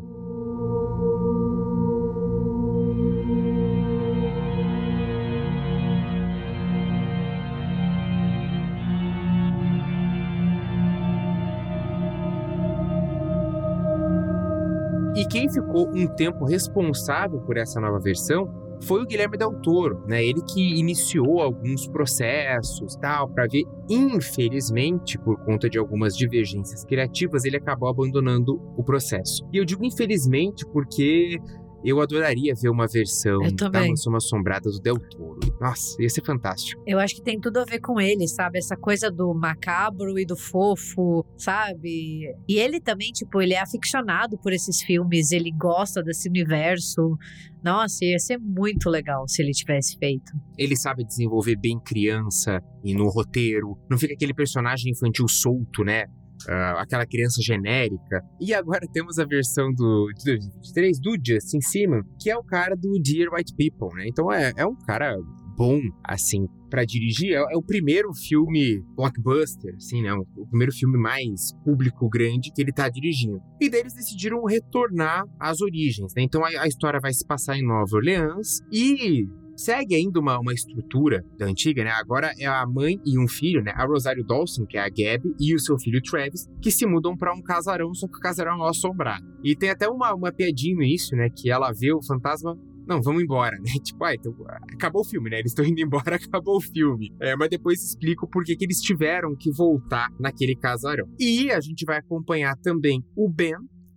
E 15.24 15.26
quem 15.26 15.50
ficou 15.50 15.88
um 15.88 16.06
tempo 16.06 16.44
responsável 16.44 17.40
por 17.40 17.56
essa 17.56 17.80
nova 17.80 17.98
versão 17.98 18.46
foi 18.82 19.02
o 19.02 19.06
Guilherme 19.06 19.38
Del 19.38 19.54
Toro, 19.62 20.04
né? 20.06 20.22
Ele 20.22 20.42
que 20.42 20.78
iniciou 20.78 21.40
alguns 21.40 21.88
processos, 21.88 22.98
tal, 22.98 23.30
para 23.30 23.48
ver. 23.48 23.64
Infelizmente, 23.90 25.18
por 25.18 25.38
conta 25.46 25.70
de 25.70 25.80
algumas 25.80 26.18
divergências 26.18 26.84
criativas, 26.84 27.46
ele 27.46 27.56
acabou 27.56 27.88
abandonando 27.88 28.62
o 28.76 28.84
processo. 28.84 29.48
E 29.54 29.58
eu 29.58 29.64
digo 29.64 29.86
infelizmente 29.86 30.66
porque 30.74 31.40
eu 31.84 32.02
adoraria 32.02 32.54
ver 32.56 32.70
uma 32.70 32.88
versão 32.88 33.40
da. 33.54 33.84
Mansão 33.88 34.16
Assombrada 34.16 34.70
do 34.70 34.80
Del 34.80 34.98
Toro. 34.98 35.40
Nossa, 35.60 36.02
ia 36.02 36.10
ser 36.10 36.24
fantástico. 36.24 36.82
Eu 36.88 37.00
acho 37.00 37.16
que 37.16 37.22
tem 37.22 37.40
tudo 37.40 37.58
a 37.58 37.66
ver 37.66 37.80
com 37.80 38.00
ele, 38.00 38.28
sabe? 38.28 38.58
Essa 38.58 38.76
coisa 38.76 39.12
do 39.12 39.34
macabro 39.34 40.18
e 40.18 40.26
do 40.26 40.36
fofo, 40.38 41.26
sabe? 41.38 42.34
E 42.48 42.58
ele 42.58 42.80
também, 42.80 43.12
tipo, 43.12 43.42
ele 43.42 43.54
é 43.54 43.62
aficionado 43.62 44.38
por 44.38 44.54
esses 44.54 44.82
filmes, 44.82 45.32
ele 45.32 45.52
gosta 45.52 46.02
desse 46.02 46.30
universo. 46.30 47.18
Nossa, 47.64 48.04
ia 48.04 48.20
ser 48.20 48.38
muito 48.38 48.90
legal 48.90 49.28
se 49.28 49.42
ele 49.42 49.52
tivesse 49.52 49.98
feito. 49.98 50.32
Ele 50.58 50.76
sabe 50.76 51.06
desenvolver 51.06 51.56
bem 51.56 51.80
criança 51.80 52.62
e 52.84 52.94
no 52.94 53.08
roteiro. 53.08 53.78
Não 53.90 53.98
fica 53.98 54.14
aquele 54.14 54.34
personagem 54.34 54.92
infantil 54.92 55.28
solto, 55.28 55.84
né? 55.84 56.06
Ah, 56.50 56.82
aquela 56.82 57.06
criança 57.06 57.41
genérica. 57.41 58.22
E 58.39 58.54
agora 58.54 58.88
temos 58.91 59.20
a 59.20 59.26
versão 59.26 59.72
do, 59.74 60.12
de 60.18 60.26
2023 60.26 61.00
do 61.00 61.16
Justin 61.26 61.62
Simon, 61.62 62.02
que 62.20 62.30
é 62.30 62.38
o 62.38 62.44
cara 62.44 62.76
do 62.76 63.00
Dear 63.02 63.34
White 63.34 63.54
People, 63.56 63.96
né? 63.98 64.08
Então 64.08 64.32
é, 64.32 64.54
é 64.56 64.66
um 64.66 64.76
cara 64.76 65.16
bom, 65.56 65.80
assim, 66.04 66.48
pra 66.70 66.84
dirigir. 66.84 67.34
É, 67.34 67.36
é 67.36 67.58
o 67.58 67.62
primeiro 67.62 68.14
filme 68.14 68.84
blockbuster, 68.96 69.76
assim, 69.76 70.02
né? 70.02 70.14
O, 70.14 70.26
o 70.38 70.48
primeiro 70.48 70.74
filme 70.74 70.98
mais 70.98 71.54
público 71.64 72.10
grande 72.10 72.52
que 72.52 72.62
ele 72.62 72.72
tá 72.72 72.89
dirigindo. 72.89 73.39
E 73.62 73.70
daí 73.70 73.82
eles 73.82 73.94
decidiram 73.94 74.44
retornar 74.44 75.24
às 75.39 75.62
origens, 75.62 76.14
né? 76.16 76.24
Então 76.24 76.44
a, 76.44 76.50
a 76.62 76.68
história 76.68 77.00
vai 77.02 77.14
se 77.14 77.26
passar 77.26 77.58
em 77.58 77.66
Nova 77.66 77.96
Orleans 77.96 78.60
e 78.72 79.28
segue 79.56 79.95
ainda 79.95 80.20
uma, 80.20 80.39
uma 80.39 80.54
estrutura 80.54 81.24
da 81.38 81.45
antiga, 81.45 81.84
né? 81.84 81.91
Agora 81.91 82.34
é 82.38 82.45
a 82.45 82.66
mãe 82.66 82.99
e 83.06 83.18
um 83.20 83.28
filho, 83.28 83.62
né? 83.64 83.72
A 83.76 83.86
Rosário 83.86 84.24
Dawson, 84.24 84.66
que 84.66 84.78
é 84.78 84.82
a 84.82 84.89
Gabi, 84.89 85.34
e 85.39 85.54
o 85.56 85.60
seu 85.60 85.78
filho 85.78 86.01
Travis, 86.01 86.47
que 86.62 86.72
se 86.72 86.86
mudam 86.86 87.16
pra 87.16 87.34
um 87.34 87.41
casarão, 87.41 87.93
só 87.93 88.08
que 88.08 88.18
o 88.18 88.20
casarão 88.20 88.66
é 88.66 88.70
assombrado. 88.70 89.26
E 89.43 89.56
tem 89.56 89.70
até 89.70 89.88
uma, 89.88 90.14
uma 90.14 90.32
piadinha 90.32 90.76
no 90.76 90.84
início, 90.84 91.16
né? 91.18 91.30
Que 91.30 91.49
ela 91.49 91.72
vê 91.72 91.93
o 91.93 92.04
fantasma 92.04 92.58
não, 92.86 93.01
vamos 93.01 93.24
embora, 93.24 93.58
né? 93.64 93.72
Tipo, 93.84 94.04
ah, 94.04 94.14
então, 94.14 94.36
acabou 94.74 95.01
o 95.01 95.06
filme, 95.06 95.30
né? 95.30 95.39
Eles 95.39 95.51
estão 95.51 95.66
indo 95.66 95.82
embora, 95.82 96.16
acabou 96.18 96.58
o 96.58 96.62
filme. 96.62 97.12
É, 97.20 97.36
mas 97.36 97.49
depois 97.49 97.84
explico 97.84 98.28
por 98.28 98.43
que 98.43 98.58
eles 98.60 98.82
tiveram 98.82 99.36
que 99.36 99.51
voltar 99.51 100.10
naquele 100.20 100.56
casarão. 100.56 101.08
E 101.20 101.51
a 101.51 101.60
gente 101.60 101.86
vai 101.86 101.97
acompanhar 101.97 102.56
também 102.58 103.04
o 103.16 103.30
Ben, 103.30 103.56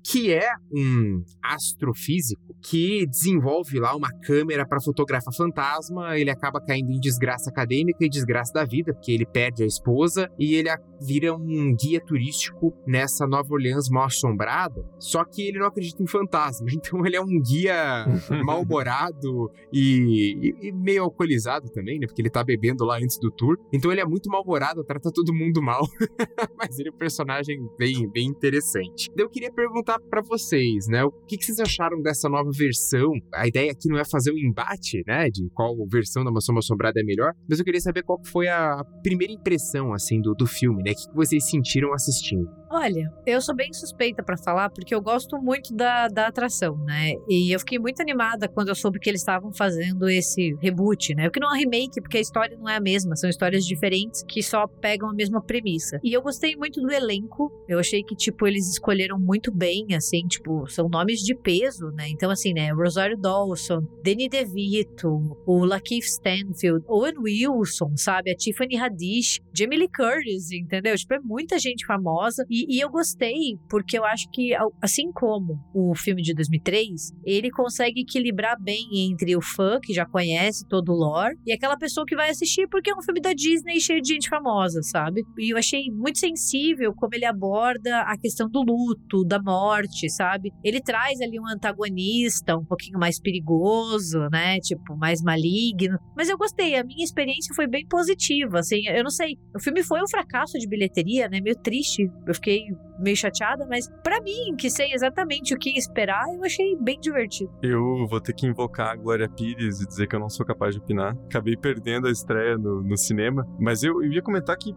que 0.08 0.32
é 0.32 0.48
um 0.72 1.22
astrofísico 1.42 2.54
que 2.62 3.06
desenvolve 3.06 3.78
lá 3.80 3.94
uma 3.96 4.08
câmera 4.24 4.66
para 4.66 4.80
fotografar 4.80 5.34
fantasma. 5.34 6.16
Ele 6.18 6.30
acaba 6.30 6.60
caindo 6.60 6.90
em 6.92 7.00
desgraça 7.00 7.50
acadêmica 7.50 8.04
e 8.04 8.08
desgraça 8.08 8.52
da 8.52 8.64
vida, 8.64 8.92
porque 8.94 9.10
ele 9.12 9.26
perde 9.26 9.62
a 9.62 9.66
esposa 9.66 10.30
e 10.38 10.54
ele 10.54 10.68
vira 11.00 11.34
um 11.34 11.74
guia 11.74 12.00
turístico 12.00 12.72
nessa 12.86 13.26
Nova 13.26 13.52
Orleans 13.52 13.88
mal 13.90 14.04
assombrada. 14.04 14.84
Só 14.98 15.24
que 15.24 15.42
ele 15.48 15.58
não 15.58 15.66
acredita 15.66 16.02
em 16.02 16.06
fantasma, 16.06 16.66
então 16.72 17.04
ele 17.04 17.16
é 17.16 17.20
um 17.20 17.40
guia 17.40 18.06
mal-humorado 18.44 19.50
e, 19.72 20.54
e- 20.62 20.68
e 20.68 20.72
meio 20.72 21.02
alcoolizado 21.04 21.68
também, 21.70 21.98
né? 21.98 22.06
Porque 22.06 22.22
ele 22.22 22.30
tá 22.30 22.42
bebendo 22.44 22.84
lá 22.84 22.96
antes 22.96 23.18
do 23.18 23.30
tour. 23.30 23.56
Então 23.72 23.90
ele 23.92 24.00
é 24.00 24.04
muito 24.06 24.30
mal-humorado, 24.30 24.84
trata 24.84 25.10
todo 25.12 25.34
mundo 25.34 25.62
mal. 25.62 25.82
Mas 26.56 26.78
ele 26.78 26.88
é 26.88 26.92
um 26.92 26.96
personagem 26.96 27.58
bem, 27.78 28.08
bem 28.10 28.26
interessante. 28.26 29.10
Eu 29.16 29.28
queria 29.28 29.52
perguntar 29.52 29.95
pra 29.98 30.22
vocês, 30.22 30.86
né? 30.88 31.04
O 31.04 31.10
que, 31.26 31.36
que 31.36 31.44
vocês 31.44 31.60
acharam 31.60 32.00
dessa 32.00 32.28
nova 32.28 32.50
versão? 32.52 33.12
A 33.34 33.46
ideia 33.46 33.70
aqui 33.72 33.88
não 33.88 33.98
é 33.98 34.04
fazer 34.04 34.32
um 34.32 34.38
embate, 34.38 35.02
né? 35.06 35.28
De 35.30 35.48
qual 35.54 35.74
versão 35.90 36.24
da 36.24 36.30
Mansão 36.30 36.56
Assombrada 36.56 37.00
é 37.00 37.04
melhor. 37.04 37.32
Mas 37.48 37.58
eu 37.58 37.64
queria 37.64 37.80
saber 37.80 38.02
qual 38.02 38.20
que 38.20 38.28
foi 38.28 38.48
a 38.48 38.82
primeira 39.02 39.32
impressão, 39.32 39.92
assim, 39.92 40.20
do, 40.20 40.34
do 40.34 40.46
filme, 40.46 40.82
né? 40.82 40.92
O 40.92 40.94
que, 40.94 41.08
que 41.08 41.14
vocês 41.14 41.48
sentiram 41.48 41.92
assistindo? 41.92 42.48
Olha, 42.68 43.12
eu 43.24 43.40
sou 43.40 43.54
bem 43.54 43.72
suspeita 43.72 44.22
pra 44.22 44.36
falar, 44.36 44.70
porque 44.70 44.94
eu 44.94 45.00
gosto 45.00 45.38
muito 45.40 45.74
da, 45.74 46.08
da 46.08 46.26
atração, 46.26 46.76
né? 46.84 47.12
E 47.28 47.54
eu 47.54 47.60
fiquei 47.60 47.78
muito 47.78 48.02
animada 48.02 48.48
quando 48.48 48.68
eu 48.68 48.74
soube 48.74 48.98
que 48.98 49.08
eles 49.08 49.20
estavam 49.20 49.52
fazendo 49.52 50.08
esse 50.08 50.54
reboot, 50.60 51.14
né? 51.14 51.24
Porque 51.24 51.38
não 51.38 51.48
é 51.48 51.52
um 51.52 51.58
remake, 51.60 52.00
porque 52.00 52.18
a 52.18 52.20
história 52.20 52.56
não 52.56 52.68
é 52.68 52.76
a 52.76 52.80
mesma, 52.80 53.14
são 53.14 53.30
histórias 53.30 53.64
diferentes 53.64 54.24
que 54.28 54.42
só 54.42 54.66
pegam 54.66 55.08
a 55.08 55.14
mesma 55.14 55.40
premissa. 55.40 56.00
E 56.02 56.12
eu 56.12 56.20
gostei 56.20 56.56
muito 56.56 56.80
do 56.80 56.90
elenco, 56.90 57.52
eu 57.68 57.78
achei 57.78 58.02
que, 58.02 58.16
tipo, 58.16 58.46
eles 58.46 58.68
escolheram 58.68 59.18
muito 59.18 59.52
bem 59.52 59.85
bem, 59.86 59.96
assim, 59.96 60.26
tipo, 60.26 60.66
são 60.68 60.88
nomes 60.88 61.20
de 61.20 61.34
peso, 61.34 61.90
né? 61.92 62.08
Então, 62.08 62.30
assim, 62.30 62.52
né, 62.52 62.72
Rosario 62.72 63.16
Dawson, 63.16 63.80
Danny 64.04 64.28
DeVito, 64.28 65.36
o 65.46 65.64
Lakeith 65.64 66.04
Stanfield, 66.04 66.84
Owen 66.88 67.14
Wilson, 67.18 67.96
sabe? 67.96 68.30
A 68.30 68.34
Tiffany 68.34 68.76
Haddish, 68.76 69.40
Jamie 69.54 69.78
Lee 69.78 69.88
Curtis, 69.88 70.50
entendeu? 70.50 70.96
Tipo, 70.96 71.14
é 71.14 71.20
muita 71.20 71.58
gente 71.58 71.86
famosa. 71.86 72.44
E, 72.50 72.76
e 72.76 72.80
eu 72.80 72.90
gostei, 72.90 73.58
porque 73.68 73.98
eu 73.98 74.04
acho 74.04 74.28
que, 74.30 74.52
assim 74.82 75.12
como 75.12 75.58
o 75.74 75.94
filme 75.94 76.22
de 76.22 76.34
2003, 76.34 77.12
ele 77.24 77.50
consegue 77.50 78.00
equilibrar 78.00 78.60
bem 78.60 78.86
entre 78.92 79.36
o 79.36 79.42
fã, 79.42 79.78
que 79.80 79.92
já 79.92 80.04
conhece 80.04 80.66
todo 80.68 80.92
o 80.92 80.96
lore, 80.96 81.36
e 81.46 81.52
aquela 81.52 81.76
pessoa 81.76 82.04
que 82.06 82.16
vai 82.16 82.30
assistir 82.30 82.68
porque 82.68 82.90
é 82.90 82.94
um 82.94 83.02
filme 83.02 83.20
da 83.20 83.32
Disney 83.32 83.80
cheio 83.80 84.02
de 84.02 84.14
gente 84.14 84.28
famosa, 84.28 84.82
sabe? 84.82 85.24
E 85.38 85.52
eu 85.52 85.58
achei 85.58 85.90
muito 85.90 86.18
sensível 86.18 86.92
como 86.94 87.14
ele 87.14 87.24
aborda 87.24 88.00
a 88.02 88.16
questão 88.18 88.48
do 88.48 88.62
luto, 88.62 89.24
da 89.24 89.40
morte, 89.40 89.75
sabe? 90.08 90.52
Ele 90.64 90.80
traz 90.80 91.20
ali 91.20 91.38
um 91.38 91.46
antagonista 91.46 92.56
um 92.56 92.64
pouquinho 92.64 92.98
mais 92.98 93.20
perigoso, 93.20 94.28
né? 94.30 94.58
Tipo, 94.60 94.96
mais 94.96 95.22
maligno. 95.22 95.98
Mas 96.16 96.28
eu 96.28 96.38
gostei, 96.38 96.76
a 96.76 96.84
minha 96.84 97.04
experiência 97.04 97.54
foi 97.54 97.66
bem 97.66 97.86
positiva, 97.86 98.58
assim. 98.58 98.86
Eu 98.88 99.04
não 99.04 99.10
sei, 99.10 99.36
o 99.54 99.60
filme 99.60 99.82
foi 99.82 100.00
um 100.02 100.08
fracasso 100.08 100.58
de 100.58 100.68
bilheteria, 100.68 101.28
né? 101.28 101.40
Meio 101.40 101.56
triste. 101.56 102.10
Eu 102.26 102.34
fiquei 102.34 102.64
meio 102.98 103.16
chateada, 103.16 103.66
mas 103.66 103.88
para 104.02 104.20
mim, 104.20 104.54
que 104.56 104.70
sei 104.70 104.92
exatamente 104.92 105.54
o 105.54 105.58
que 105.58 105.76
esperar, 105.76 106.24
eu 106.34 106.44
achei 106.44 106.76
bem 106.76 106.98
divertido. 107.00 107.50
Eu 107.62 108.06
vou 108.08 108.20
ter 108.20 108.32
que 108.32 108.46
invocar 108.46 108.92
a 108.92 108.96
Glória 108.96 109.28
Pires 109.28 109.80
e 109.80 109.86
dizer 109.86 110.06
que 110.06 110.16
eu 110.16 110.20
não 110.20 110.28
sou 110.28 110.44
capaz 110.44 110.74
de 110.74 110.80
opinar. 110.80 111.16
Acabei 111.26 111.56
perdendo 111.56 112.06
a 112.06 112.10
estreia 112.10 112.56
no, 112.56 112.82
no 112.82 112.96
cinema, 112.96 113.46
mas 113.58 113.82
eu, 113.82 114.02
eu 114.02 114.12
ia 114.12 114.22
comentar 114.22 114.56
que 114.56 114.74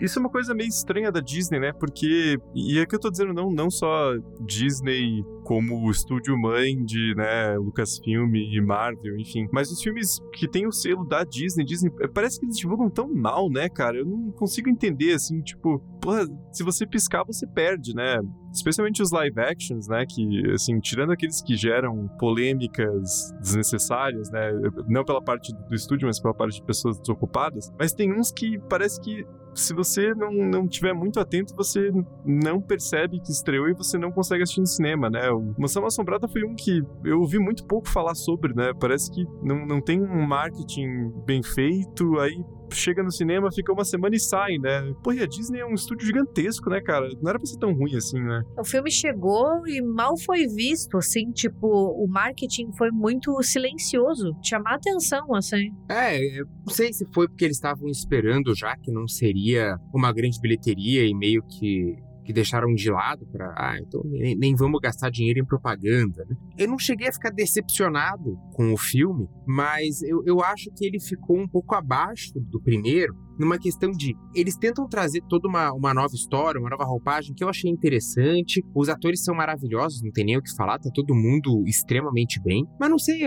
isso 0.00 0.18
é 0.18 0.20
uma 0.20 0.30
coisa 0.30 0.54
meio 0.54 0.68
estranha 0.68 1.10
da 1.10 1.20
Disney, 1.20 1.60
né? 1.60 1.72
Porque, 1.72 2.38
e 2.54 2.78
é 2.78 2.86
que 2.86 2.94
eu 2.94 3.00
tô 3.00 3.10
dizendo 3.10 3.32
não, 3.32 3.50
não 3.50 3.70
só 3.70 4.12
Disney 4.40 5.24
como 5.46 5.86
o 5.86 5.90
estúdio 5.92 6.36
mãe 6.36 6.84
de, 6.84 7.14
né, 7.14 7.56
Lucasfilm 7.56 8.34
e 8.34 8.60
Marvel, 8.60 9.16
enfim, 9.16 9.46
mas 9.52 9.70
os 9.70 9.80
filmes 9.80 10.18
que 10.32 10.48
tem 10.48 10.66
o 10.66 10.72
selo 10.72 11.04
da 11.04 11.22
Disney, 11.22 11.64
Disney, 11.64 11.88
parece 12.12 12.40
que 12.40 12.46
eles 12.46 12.58
divulgam 12.58 12.90
tão 12.90 13.08
mal, 13.14 13.48
né, 13.48 13.68
cara? 13.68 13.98
Eu 13.98 14.04
não 14.04 14.32
consigo 14.32 14.68
entender, 14.68 15.12
assim, 15.12 15.40
tipo, 15.42 15.78
porra, 16.00 16.26
se 16.52 16.64
você 16.64 16.84
piscar, 16.84 17.22
você 17.24 17.46
perde, 17.46 17.94
né? 17.94 18.18
Especialmente 18.52 19.00
os 19.00 19.12
live 19.12 19.38
actions, 19.38 19.86
né? 19.86 20.04
Que, 20.04 20.50
assim, 20.52 20.80
tirando 20.80 21.12
aqueles 21.12 21.40
que 21.40 21.56
geram 21.56 22.08
polêmicas 22.18 23.32
desnecessárias, 23.40 24.28
né? 24.32 24.50
Não 24.88 25.04
pela 25.04 25.22
parte 25.22 25.54
do 25.68 25.74
estúdio, 25.76 26.08
mas 26.08 26.18
pela 26.18 26.34
parte 26.34 26.56
de 26.56 26.66
pessoas 26.66 26.98
desocupadas. 26.98 27.72
Mas 27.78 27.92
tem 27.92 28.12
uns 28.12 28.32
que 28.32 28.58
parece 28.68 29.00
que 29.00 29.24
se 29.56 29.74
você 29.74 30.14
não, 30.14 30.30
não 30.30 30.68
tiver 30.68 30.92
muito 30.92 31.18
atento, 31.18 31.54
você 31.54 31.90
não 32.24 32.60
percebe 32.60 33.20
que 33.20 33.32
estreou 33.32 33.68
e 33.68 33.74
você 33.74 33.98
não 33.98 34.12
consegue 34.12 34.42
assistir 34.42 34.60
no 34.60 34.66
cinema, 34.66 35.08
né? 35.08 35.30
O 35.30 35.54
Mansão 35.58 35.84
Assombrada 35.86 36.28
foi 36.28 36.44
um 36.44 36.54
que 36.54 36.82
eu 37.04 37.20
ouvi 37.20 37.38
muito 37.38 37.66
pouco 37.66 37.88
falar 37.88 38.14
sobre, 38.14 38.54
né? 38.54 38.72
Parece 38.78 39.10
que 39.10 39.24
não, 39.42 39.66
não 39.66 39.80
tem 39.80 40.00
um 40.00 40.26
marketing 40.26 41.10
bem 41.24 41.42
feito, 41.42 42.18
aí 42.18 42.36
chega 42.72 43.02
no 43.02 43.10
cinema, 43.10 43.50
fica 43.52 43.72
uma 43.72 43.84
semana 43.84 44.14
e 44.14 44.20
sai, 44.20 44.58
né? 44.58 44.92
Pô, 45.02 45.12
e 45.12 45.22
a 45.22 45.26
Disney 45.26 45.60
é 45.60 45.66
um 45.66 45.74
estúdio 45.74 46.06
gigantesco, 46.06 46.70
né, 46.70 46.80
cara? 46.80 47.08
Não 47.20 47.30
era 47.30 47.38
pra 47.38 47.46
ser 47.46 47.58
tão 47.58 47.72
ruim 47.72 47.96
assim, 47.96 48.20
né? 48.20 48.42
O 48.58 48.64
filme 48.64 48.90
chegou 48.90 49.66
e 49.66 49.80
mal 49.82 50.16
foi 50.18 50.46
visto, 50.46 50.96
assim, 50.96 51.30
tipo, 51.30 51.66
o 51.66 52.06
marketing 52.08 52.72
foi 52.72 52.90
muito 52.90 53.40
silencioso, 53.42 54.36
chamar 54.42 54.74
atenção, 54.74 55.34
assim. 55.34 55.70
É, 55.88 56.18
eu 56.40 56.46
não 56.66 56.72
sei 56.72 56.92
se 56.92 57.06
foi 57.12 57.28
porque 57.28 57.44
eles 57.44 57.56
estavam 57.56 57.88
esperando 57.88 58.54
já 58.54 58.76
que 58.76 58.90
não 58.90 59.06
seria 59.06 59.76
uma 59.94 60.12
grande 60.12 60.40
bilheteria 60.40 61.06
e 61.06 61.14
meio 61.14 61.42
que 61.42 61.96
que 62.26 62.32
deixaram 62.32 62.74
de 62.74 62.90
lado 62.90 63.24
para, 63.26 63.54
ah, 63.56 63.78
então 63.80 64.02
nem, 64.04 64.36
nem, 64.36 64.54
vamos 64.54 64.80
gastar 64.80 65.10
dinheiro 65.10 65.38
em 65.38 65.44
propaganda. 65.44 66.26
Né? 66.28 66.36
Eu 66.58 66.68
não 66.68 66.78
cheguei 66.78 67.08
a 67.08 67.12
ficar 67.12 67.30
decepcionado 67.30 68.36
com 68.52 68.72
o 68.72 68.76
filme, 68.76 69.28
mas 69.46 70.02
eu, 70.02 70.22
eu 70.26 70.40
acho 70.42 70.70
que 70.76 70.84
ele 70.84 71.00
ficou 71.00 71.38
um 71.38 71.48
pouco 71.48 71.74
abaixo 71.74 72.32
do 72.34 72.60
primeiro, 72.60 73.14
numa 73.38 73.58
questão 73.58 73.90
de 73.90 74.16
eles 74.34 74.56
tentam 74.56 74.88
trazer 74.88 75.22
toda 75.28 75.48
uma, 75.48 75.72
uma 75.72 75.94
nova 75.94 76.14
história, 76.14 76.60
uma 76.60 76.70
nova 76.70 76.84
roupagem 76.84 77.34
que 77.34 77.42
eu 77.42 77.48
achei 77.48 77.70
interessante. 77.70 78.62
Os 78.74 78.88
atores 78.88 79.22
são 79.24 79.34
maravilhosos, 79.34 80.02
não 80.02 80.10
tem 80.10 80.24
nem 80.24 80.36
o 80.36 80.42
que 80.42 80.54
falar, 80.54 80.78
tá 80.78 80.90
todo 80.92 81.14
mundo 81.14 81.62
extremamente 81.66 82.40
bem. 82.42 82.66
Mas 82.78 82.90
não 82.90 82.98
sei, 82.98 83.20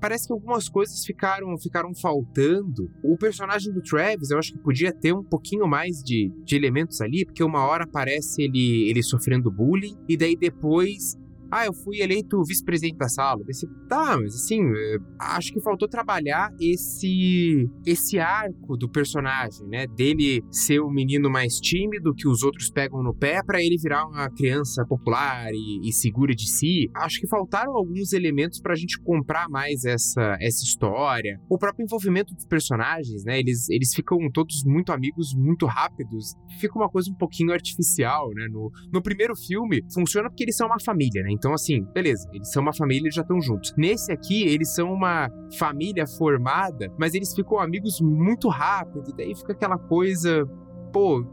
parece 0.00 0.26
que 0.26 0.32
algumas 0.32 0.68
coisas 0.68 1.04
ficaram, 1.04 1.56
ficaram 1.58 1.94
faltando. 1.94 2.90
O 3.02 3.16
personagem 3.16 3.72
do 3.72 3.82
Travis, 3.82 4.30
eu 4.30 4.38
acho 4.38 4.52
que 4.52 4.58
podia 4.58 4.92
ter 4.92 5.12
um 5.12 5.24
pouquinho 5.24 5.66
mais 5.66 6.02
de, 6.02 6.32
de 6.44 6.56
elementos 6.56 7.00
ali, 7.00 7.24
porque 7.24 7.42
uma 7.42 7.66
hora 7.66 7.84
aparece 7.84 8.42
ele, 8.42 8.88
ele 8.88 9.02
sofrendo 9.02 9.50
bullying, 9.50 9.96
e 10.08 10.16
daí 10.16 10.36
depois 10.36 11.16
ah, 11.50 11.66
eu 11.66 11.72
fui 11.72 12.00
eleito 12.00 12.42
vice-presidente 12.44 12.98
da 12.98 13.08
sala. 13.08 13.42
Tá, 13.88 14.18
mas 14.18 14.34
assim, 14.34 14.60
é, 14.60 14.96
acho 15.18 15.52
que 15.52 15.60
faltou 15.60 15.88
trabalhar 15.88 16.50
esse 16.60 17.68
esse 17.86 18.18
arco 18.18 18.76
do 18.76 18.88
personagem, 18.88 19.66
né? 19.66 19.86
Dele 19.86 20.42
ser 20.50 20.80
o 20.80 20.90
menino 20.90 21.30
mais 21.30 21.54
tímido 21.54 22.14
que 22.14 22.28
os 22.28 22.42
outros 22.42 22.70
pegam 22.70 23.02
no 23.02 23.14
pé 23.14 23.42
para 23.42 23.62
ele 23.62 23.76
virar 23.78 24.06
uma 24.06 24.28
criança 24.30 24.84
popular 24.86 25.50
e, 25.52 25.88
e, 25.88 25.92
segura 25.92 26.34
de 26.34 26.48
si. 26.48 26.90
Acho 26.94 27.20
que 27.20 27.26
faltaram 27.26 27.72
alguns 27.72 28.12
elementos 28.12 28.60
pra 28.60 28.74
gente 28.74 29.00
comprar 29.00 29.48
mais 29.48 29.84
essa, 29.84 30.36
essa 30.40 30.62
história. 30.64 31.40
O 31.48 31.56
próprio 31.56 31.84
envolvimento 31.84 32.34
dos 32.34 32.46
personagens, 32.46 33.24
né? 33.24 33.38
Eles, 33.38 33.68
eles 33.70 33.94
ficam 33.94 34.18
todos 34.32 34.62
muito 34.64 34.92
amigos 34.92 35.34
muito 35.34 35.66
rápidos. 35.66 36.34
Fica 36.60 36.76
uma 36.76 36.88
coisa 36.88 37.10
um 37.10 37.14
pouquinho 37.14 37.52
artificial, 37.52 38.28
né? 38.34 38.46
No, 38.50 38.70
no 38.92 39.02
primeiro 39.02 39.34
filme, 39.34 39.82
funciona 39.92 40.28
porque 40.28 40.44
eles 40.44 40.56
são 40.56 40.66
uma 40.66 40.80
família, 40.80 41.22
né? 41.22 41.37
Então, 41.38 41.54
assim, 41.54 41.84
beleza, 41.94 42.28
eles 42.32 42.50
são 42.50 42.62
uma 42.62 42.74
família 42.74 43.08
e 43.08 43.12
já 43.12 43.22
estão 43.22 43.40
juntos. 43.40 43.72
Nesse 43.76 44.10
aqui, 44.10 44.42
eles 44.42 44.74
são 44.74 44.92
uma 44.92 45.30
família 45.56 46.04
formada, 46.06 46.92
mas 46.98 47.14
eles 47.14 47.32
ficam 47.32 47.60
amigos 47.60 48.00
muito 48.00 48.48
rápido, 48.48 49.14
daí 49.16 49.34
fica 49.36 49.52
aquela 49.52 49.78
coisa. 49.78 50.44
Pô, 50.92 51.24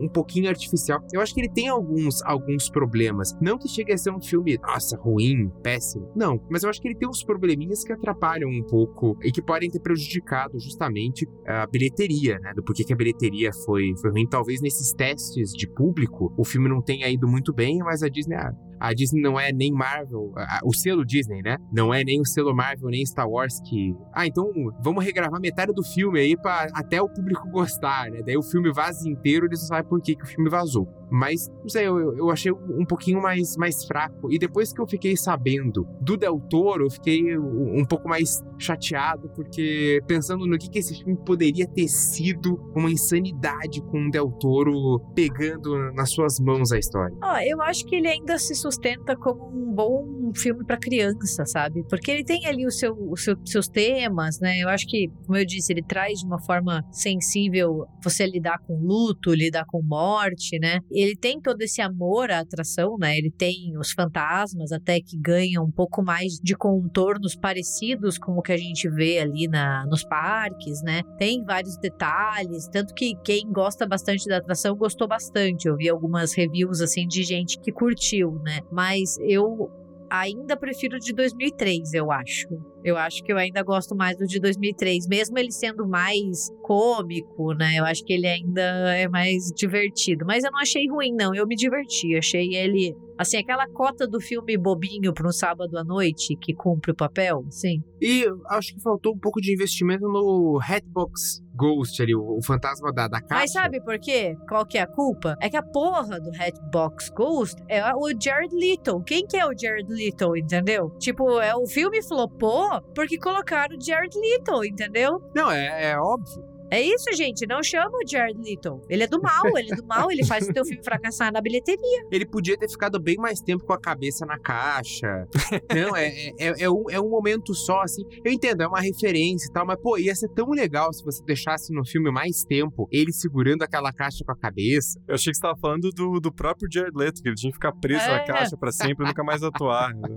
um 0.00 0.08
pouquinho 0.08 0.48
artificial. 0.48 1.00
Eu 1.12 1.20
acho 1.20 1.34
que 1.34 1.40
ele 1.40 1.48
tem 1.48 1.68
alguns, 1.68 2.22
alguns 2.22 2.68
problemas. 2.68 3.34
Não 3.40 3.58
que 3.58 3.68
chegue 3.68 3.92
a 3.92 3.98
ser 3.98 4.10
um 4.10 4.20
filme, 4.20 4.58
nossa, 4.62 4.96
ruim, 4.96 5.50
péssimo. 5.62 6.10
Não, 6.14 6.40
mas 6.50 6.62
eu 6.62 6.70
acho 6.70 6.80
que 6.80 6.88
ele 6.88 6.96
tem 6.96 7.08
uns 7.08 7.24
probleminhas 7.24 7.82
que 7.82 7.92
atrapalham 7.92 8.50
um 8.50 8.62
pouco 8.62 9.16
e 9.22 9.30
que 9.30 9.42
podem 9.42 9.70
ter 9.70 9.80
prejudicado 9.80 10.58
justamente 10.58 11.26
a 11.46 11.66
bilheteria, 11.66 12.38
né? 12.40 12.52
Do 12.54 12.62
porquê 12.62 12.84
que 12.84 12.92
a 12.92 12.96
bilheteria 12.96 13.50
foi, 13.64 13.94
foi 14.00 14.10
ruim. 14.10 14.26
Talvez 14.28 14.60
nesses 14.60 14.92
testes 14.92 15.52
de 15.52 15.68
público 15.68 16.32
o 16.36 16.44
filme 16.44 16.68
não 16.68 16.82
tenha 16.82 17.08
ido 17.08 17.26
muito 17.26 17.52
bem, 17.52 17.78
mas 17.78 18.02
a 18.02 18.08
Disney, 18.08 18.36
ah, 18.36 18.52
a 18.80 18.92
Disney 18.92 19.20
não 19.20 19.38
é 19.38 19.52
nem 19.52 19.72
Marvel, 19.72 20.32
o 20.64 20.72
selo 20.72 21.04
Disney, 21.04 21.42
né? 21.42 21.56
Não 21.72 21.92
é 21.92 22.04
nem 22.04 22.20
o 22.20 22.24
selo 22.24 22.54
Marvel, 22.54 22.88
nem 22.90 23.04
Star 23.04 23.28
Wars 23.28 23.60
que. 23.60 23.94
Ah, 24.12 24.26
então 24.26 24.50
vamos 24.82 25.04
regravar 25.04 25.40
metade 25.40 25.72
do 25.72 25.82
filme 25.82 26.20
aí 26.20 26.36
para 26.36 26.68
até 26.74 27.00
o 27.00 27.08
público 27.08 27.48
gostar, 27.50 28.10
né? 28.10 28.20
Daí 28.24 28.36
o 28.36 28.42
filme 28.42 28.72
vaza 28.72 29.08
inteiro, 29.08 29.46
eles 29.46 29.60
não 29.60 29.68
sabem 29.68 29.88
por 29.88 30.00
que, 30.00 30.14
que 30.14 30.24
o 30.24 30.26
filme 30.26 30.50
vazou. 30.50 30.86
Mas, 31.10 31.48
não 31.62 31.68
sei, 31.68 31.86
eu, 31.86 32.16
eu 32.16 32.30
achei 32.30 32.50
um 32.52 32.84
pouquinho 32.84 33.20
mais, 33.20 33.56
mais 33.56 33.84
fraco. 33.84 34.32
E 34.32 34.38
depois 34.38 34.72
que 34.72 34.80
eu 34.80 34.86
fiquei 34.86 35.16
sabendo 35.16 35.86
do 36.00 36.16
Del 36.16 36.40
Toro, 36.50 36.86
eu 36.86 36.90
fiquei 36.90 37.38
um 37.38 37.84
pouco 37.84 38.08
mais 38.08 38.42
chateado, 38.58 39.28
porque 39.30 40.00
pensando 40.06 40.46
no 40.46 40.58
que, 40.58 40.68
que 40.68 40.78
esse 40.78 40.96
filme 40.96 41.16
poderia 41.24 41.66
ter 41.66 41.88
sido 41.88 42.58
uma 42.74 42.90
insanidade 42.90 43.80
com 43.82 44.06
o 44.06 44.10
Del 44.10 44.30
Toro 44.32 45.00
pegando 45.14 45.92
nas 45.92 46.10
suas 46.10 46.40
mãos 46.40 46.72
a 46.72 46.78
história. 46.78 47.16
Ó, 47.22 47.34
oh, 47.34 47.38
eu 47.38 47.62
acho 47.62 47.86
que 47.86 47.96
ele 47.96 48.08
ainda 48.08 48.38
se 48.38 48.54
sustenta 48.66 49.16
como 49.16 49.46
um 49.46 49.72
bom 49.72 50.32
filme 50.34 50.64
para 50.64 50.76
criança, 50.76 51.44
sabe? 51.46 51.84
Porque 51.88 52.10
ele 52.10 52.24
tem 52.24 52.46
ali 52.46 52.66
o 52.66 52.70
seu, 52.70 52.92
o 52.92 53.16
seu, 53.16 53.36
seus 53.44 53.68
temas, 53.68 54.40
né? 54.40 54.58
Eu 54.58 54.68
acho 54.68 54.86
que, 54.86 55.08
como 55.24 55.36
eu 55.36 55.44
disse, 55.44 55.72
ele 55.72 55.82
traz 55.82 56.20
de 56.20 56.26
uma 56.26 56.40
forma 56.40 56.84
sensível 56.90 57.86
você 58.02 58.26
lidar 58.26 58.58
com 58.66 58.78
luto, 58.80 59.32
lidar 59.32 59.64
com 59.66 59.82
morte, 59.82 60.58
né? 60.58 60.80
ele 60.90 61.14
tem 61.16 61.40
todo 61.40 61.60
esse 61.62 61.80
amor 61.80 62.30
à 62.30 62.40
atração, 62.40 62.96
né? 62.98 63.16
Ele 63.16 63.30
tem 63.30 63.76
os 63.78 63.92
fantasmas 63.92 64.72
até 64.72 65.00
que 65.00 65.16
ganham 65.18 65.64
um 65.64 65.70
pouco 65.70 66.02
mais 66.02 66.34
de 66.42 66.56
contornos 66.56 67.36
parecidos 67.36 68.18
com 68.18 68.32
o 68.32 68.42
que 68.42 68.52
a 68.52 68.56
gente 68.56 68.88
vê 68.88 69.18
ali 69.18 69.46
na, 69.46 69.84
nos 69.86 70.04
parques, 70.04 70.82
né? 70.82 71.02
Tem 71.18 71.44
vários 71.44 71.76
detalhes, 71.78 72.68
tanto 72.68 72.94
que 72.94 73.14
quem 73.24 73.50
gosta 73.50 73.86
bastante 73.86 74.26
da 74.26 74.38
atração 74.38 74.74
gostou 74.74 75.06
bastante. 75.06 75.68
Eu 75.68 75.76
vi 75.76 75.88
algumas 75.88 76.34
reviews 76.34 76.80
assim 76.80 77.06
de 77.06 77.22
gente 77.22 77.58
que 77.60 77.70
curtiu, 77.70 78.40
né? 78.42 78.55
Mas 78.70 79.18
eu 79.20 79.70
ainda 80.10 80.56
prefiro 80.56 80.96
o 80.96 81.00
de 81.00 81.12
2003, 81.12 81.94
eu 81.94 82.10
acho. 82.10 82.48
Eu 82.84 82.96
acho 82.96 83.22
que 83.22 83.32
eu 83.32 83.36
ainda 83.36 83.62
gosto 83.62 83.94
mais 83.96 84.16
do 84.16 84.26
de 84.26 84.38
2003, 84.40 85.06
mesmo 85.08 85.38
ele 85.38 85.50
sendo 85.50 85.86
mais 85.86 86.50
cômico, 86.62 87.52
né? 87.54 87.78
Eu 87.78 87.84
acho 87.84 88.04
que 88.04 88.12
ele 88.12 88.26
ainda 88.26 88.62
é 88.96 89.08
mais 89.08 89.50
divertido. 89.54 90.24
Mas 90.26 90.44
eu 90.44 90.52
não 90.52 90.60
achei 90.60 90.88
ruim, 90.88 91.12
não. 91.12 91.34
Eu 91.34 91.46
me 91.46 91.56
diverti. 91.56 92.16
Achei 92.16 92.54
ele 92.54 92.94
Assim, 93.18 93.38
aquela 93.38 93.66
cota 93.68 94.06
do 94.06 94.20
filme 94.20 94.56
bobinho 94.56 95.12
para 95.12 95.26
um 95.26 95.32
sábado 95.32 95.76
à 95.78 95.84
noite 95.84 96.36
que 96.36 96.54
cumpre 96.54 96.92
o 96.92 96.94
papel, 96.94 97.44
sim. 97.50 97.82
E 98.00 98.26
acho 98.50 98.74
que 98.74 98.80
faltou 98.80 99.14
um 99.14 99.18
pouco 99.18 99.40
de 99.40 99.52
investimento 99.52 100.06
no 100.06 100.60
Hatbox 100.62 101.42
Ghost 101.54 102.02
ali, 102.02 102.14
o, 102.14 102.36
o 102.38 102.42
fantasma 102.42 102.92
da, 102.92 103.08
da 103.08 103.20
caixa. 103.20 103.34
Mas 103.34 103.52
sabe 103.52 103.80
por 103.80 103.98
quê? 103.98 104.36
Qual 104.48 104.66
que 104.66 104.76
é 104.76 104.82
a 104.82 104.86
culpa? 104.86 105.34
É 105.40 105.48
que 105.48 105.56
a 105.56 105.62
porra 105.62 106.20
do 106.20 106.30
Hatbox 106.30 107.08
Ghost 107.10 107.62
é 107.68 107.82
o 107.94 108.08
Jared 108.20 108.54
Leto. 108.54 109.02
Quem 109.04 109.26
que 109.26 109.36
é 109.36 109.46
o 109.46 109.58
Jared 109.58 109.90
Leto, 109.90 110.36
entendeu? 110.36 110.90
Tipo, 110.98 111.40
é 111.40 111.54
o 111.56 111.66
filme 111.66 112.02
flopou 112.02 112.82
porque 112.94 113.18
colocaram 113.18 113.76
o 113.76 113.80
Jared 113.82 114.14
Leto, 114.18 114.64
entendeu? 114.64 115.22
Não, 115.34 115.50
é, 115.50 115.92
é 115.92 115.98
óbvio. 115.98 116.55
É 116.70 116.80
isso, 116.80 117.12
gente. 117.14 117.46
Não 117.46 117.62
chama 117.62 117.90
o 117.92 118.08
Jared 118.08 118.38
Leto. 118.40 118.80
Ele 118.88 119.02
é 119.04 119.06
do 119.06 119.20
mal, 119.20 119.56
ele 119.56 119.72
é 119.72 119.76
do 119.76 119.86
mal, 119.86 120.10
ele 120.10 120.24
faz 120.24 120.48
o 120.48 120.52
teu 120.52 120.64
filme 120.64 120.82
fracassar 120.82 121.32
na 121.32 121.40
bilheteria. 121.40 122.02
Ele 122.10 122.26
podia 122.26 122.56
ter 122.58 122.68
ficado 122.68 123.00
bem 123.00 123.16
mais 123.16 123.40
tempo 123.40 123.64
com 123.64 123.72
a 123.72 123.80
cabeça 123.80 124.26
na 124.26 124.38
caixa. 124.38 125.26
Não, 125.74 125.94
é, 125.96 126.08
é, 126.08 126.32
é, 126.38 126.62
é 126.64 126.70
um, 126.70 126.84
é 126.90 127.00
um 127.00 127.08
momento 127.08 127.54
só, 127.54 127.82
assim. 127.82 128.02
Eu 128.24 128.32
entendo, 128.32 128.62
é 128.62 128.66
uma 128.66 128.80
referência 128.80 129.48
e 129.48 129.52
tal, 129.52 129.64
mas, 129.66 129.80
pô, 129.80 129.96
ia 129.96 130.14
ser 130.14 130.28
tão 130.30 130.48
legal 130.50 130.92
se 130.92 131.04
você 131.04 131.22
deixasse 131.24 131.72
no 131.72 131.84
filme 131.86 132.10
mais 132.10 132.42
tempo 132.42 132.88
ele 132.90 133.12
segurando 133.12 133.62
aquela 133.62 133.92
caixa 133.92 134.24
com 134.24 134.32
a 134.32 134.36
cabeça. 134.36 134.98
Eu 135.06 135.14
achei 135.14 135.30
que 135.30 135.36
você 135.36 135.42
tava 135.42 135.58
falando 135.60 135.90
do, 135.90 136.18
do 136.20 136.32
próprio 136.32 136.68
Jared 136.72 136.96
Leto, 136.96 137.22
que 137.22 137.28
ele 137.28 137.36
tinha 137.36 137.50
que 137.50 137.56
ficar 137.56 137.72
preso 137.72 138.04
É. 138.04 138.08
na 138.18 138.24
caixa 138.24 138.56
pra 138.56 138.72
sempre 138.72 139.04
e 139.04 139.08
nunca 139.08 139.22
mais 139.22 139.42
atuar. 139.42 139.94
né? 139.94 140.08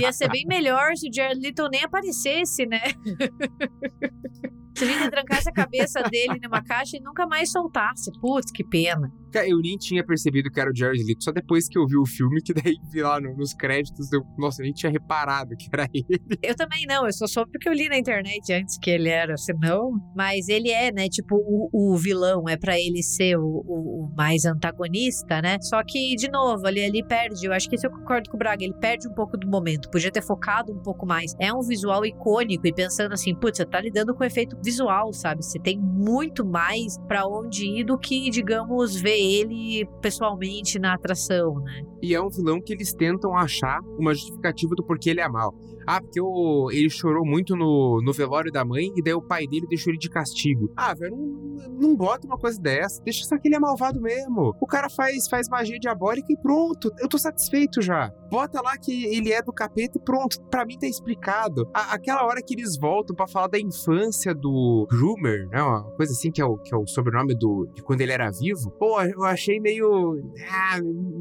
Ia 0.00 0.12
ser 0.12 0.28
bem 0.30 0.44
melhor 0.46 0.96
se 0.96 1.08
o 1.08 1.14
Jared 1.14 1.40
Leto 1.40 1.68
nem 1.70 1.82
aparecesse, 1.84 2.66
né? 2.66 2.80
se 4.74 4.84
ele 4.84 5.10
trancasse 5.10 5.21
cabeça 5.52 6.02
dele 6.02 6.38
numa 6.42 6.62
caixa 6.62 6.96
e 6.96 7.00
nunca 7.00 7.26
mais 7.26 7.50
soltasse. 7.50 8.10
Putz, 8.20 8.50
que 8.50 8.64
pena. 8.64 9.12
Eu 9.46 9.58
nem 9.58 9.76
tinha 9.76 10.04
percebido 10.04 10.50
que 10.50 10.60
era 10.60 10.70
o 10.70 10.76
Jared 10.76 11.02
Leto, 11.04 11.24
só 11.24 11.32
depois 11.32 11.68
que 11.68 11.78
eu 11.78 11.86
vi 11.86 11.96
o 11.96 12.06
filme, 12.06 12.40
que 12.42 12.52
daí 12.54 12.74
vi 12.90 13.02
lá 13.02 13.20
no- 13.20 13.36
nos 13.36 13.52
créditos, 13.54 14.12
eu, 14.12 14.20
nossa, 14.38 14.62
eu 14.62 14.64
nem 14.64 14.72
tinha 14.72 14.90
reparado 14.90 15.56
que 15.56 15.68
era 15.72 15.86
ele. 15.94 16.20
Eu 16.42 16.54
também 16.54 16.84
não, 16.86 17.06
eu 17.06 17.12
só 17.12 17.26
soube 17.26 17.50
porque 17.52 17.68
eu 17.68 17.72
li 17.72 17.88
na 17.88 17.98
internet 17.98 18.52
antes 18.52 18.78
que 18.78 18.90
ele 18.90 19.08
era, 19.08 19.36
senão. 19.36 19.92
Mas 20.16 20.48
ele 20.48 20.70
é, 20.70 20.92
né? 20.92 21.08
Tipo, 21.08 21.36
o, 21.36 21.68
o 21.72 21.96
vilão 21.96 22.48
é 22.48 22.56
pra 22.56 22.78
ele 22.78 23.02
ser 23.02 23.36
o, 23.38 23.42
o- 23.66 24.04
o 24.10 24.14
mais 24.16 24.44
antagonista, 24.44 25.40
né? 25.42 25.56
Só 25.60 25.82
que, 25.86 26.14
de 26.16 26.30
novo, 26.30 26.66
ele, 26.68 26.80
ele 26.80 27.04
perde. 27.04 27.46
Eu 27.46 27.52
acho 27.52 27.68
que 27.68 27.76
isso 27.76 27.86
eu 27.86 27.90
concordo 27.90 28.30
com 28.30 28.36
o 28.36 28.38
Braga, 28.38 28.64
ele 28.64 28.74
perde 28.80 29.08
um 29.08 29.14
pouco 29.14 29.36
do 29.36 29.48
momento. 29.48 29.90
Podia 29.90 30.10
ter 30.10 30.22
focado 30.22 30.72
um 30.72 30.82
pouco 30.82 31.06
mais. 31.06 31.34
É 31.40 31.52
um 31.52 31.60
visual 31.60 32.04
icônico 32.04 32.66
e 32.66 32.72
pensando 32.72 33.12
assim, 33.12 33.34
putz, 33.34 33.58
você 33.58 33.66
tá 33.66 33.80
lidando 33.80 34.14
com 34.14 34.24
efeito 34.24 34.56
visual, 34.64 35.12
sabe? 35.12 35.42
Você 35.44 35.58
tem 35.58 35.78
muito 35.78 36.44
mais 36.44 36.98
pra 37.06 37.26
onde 37.26 37.64
ir 37.66 37.84
do 37.84 37.98
que, 37.98 38.30
digamos, 38.30 39.00
ver 39.00 39.16
ele 39.22 39.86
pessoalmente 40.00 40.78
na 40.78 40.94
atração, 40.94 41.54
né? 41.60 41.82
E 42.02 42.14
é 42.14 42.20
um 42.20 42.28
vilão 42.28 42.60
que 42.60 42.72
eles 42.72 42.92
tentam 42.92 43.34
achar 43.36 43.80
uma 43.98 44.12
justificativa 44.12 44.74
do 44.74 44.84
porquê 44.84 45.10
ele 45.10 45.20
é 45.20 45.28
mal. 45.28 45.54
Ah, 45.86 46.00
porque 46.00 46.20
o, 46.20 46.68
ele 46.70 46.88
chorou 46.90 47.24
muito 47.26 47.56
no, 47.56 48.00
no 48.04 48.12
velório 48.12 48.52
da 48.52 48.64
mãe 48.64 48.92
e 48.96 49.02
daí 49.02 49.14
o 49.14 49.22
pai 49.22 49.46
dele 49.48 49.66
deixou 49.68 49.90
ele 49.92 49.98
de 49.98 50.08
castigo. 50.08 50.72
Ah, 50.76 50.94
velho, 50.94 51.16
não, 51.16 51.88
não 51.88 51.96
bota 51.96 52.26
uma 52.26 52.36
coisa 52.38 52.60
dessa. 52.60 53.02
Deixa 53.02 53.24
só 53.24 53.36
que 53.38 53.48
ele 53.48 53.56
é 53.56 53.58
malvado 53.58 54.00
mesmo. 54.00 54.54
O 54.60 54.66
cara 54.66 54.88
faz, 54.88 55.28
faz 55.28 55.48
magia 55.48 55.78
diabólica 55.80 56.26
e 56.30 56.36
pronto. 56.40 56.90
Eu 57.00 57.08
tô 57.08 57.18
satisfeito 57.18 57.82
já. 57.82 58.10
Bota 58.30 58.60
lá 58.62 58.76
que 58.78 59.04
ele 59.06 59.32
é 59.32 59.42
do 59.42 59.52
capeta 59.52 59.98
e 59.98 60.02
pronto. 60.04 60.40
Pra 60.50 60.64
mim 60.64 60.78
tá 60.78 60.86
explicado. 60.86 61.68
A- 61.74 61.94
aquela 61.94 62.24
hora 62.26 62.40
que 62.44 62.54
eles 62.54 62.76
voltam 62.78 63.14
pra 63.16 63.26
falar 63.26 63.48
da 63.48 63.58
infância 63.58 64.32
do 64.34 64.86
Groomer, 64.88 65.48
né? 65.48 65.62
Uma 65.62 65.82
coisa 65.96 66.12
assim 66.12 66.30
que 66.30 66.40
é 66.40 66.44
o, 66.44 66.58
que 66.58 66.72
é 66.72 66.78
o 66.78 66.86
sobrenome 66.86 67.34
do, 67.36 67.68
de 67.74 67.82
quando 67.82 68.00
ele 68.02 68.12
era 68.12 68.30
vivo. 68.30 68.70
Pô, 68.78 68.98
eu 69.12 69.24
achei 69.24 69.60
meio. 69.60 70.20
ah, 70.48 70.80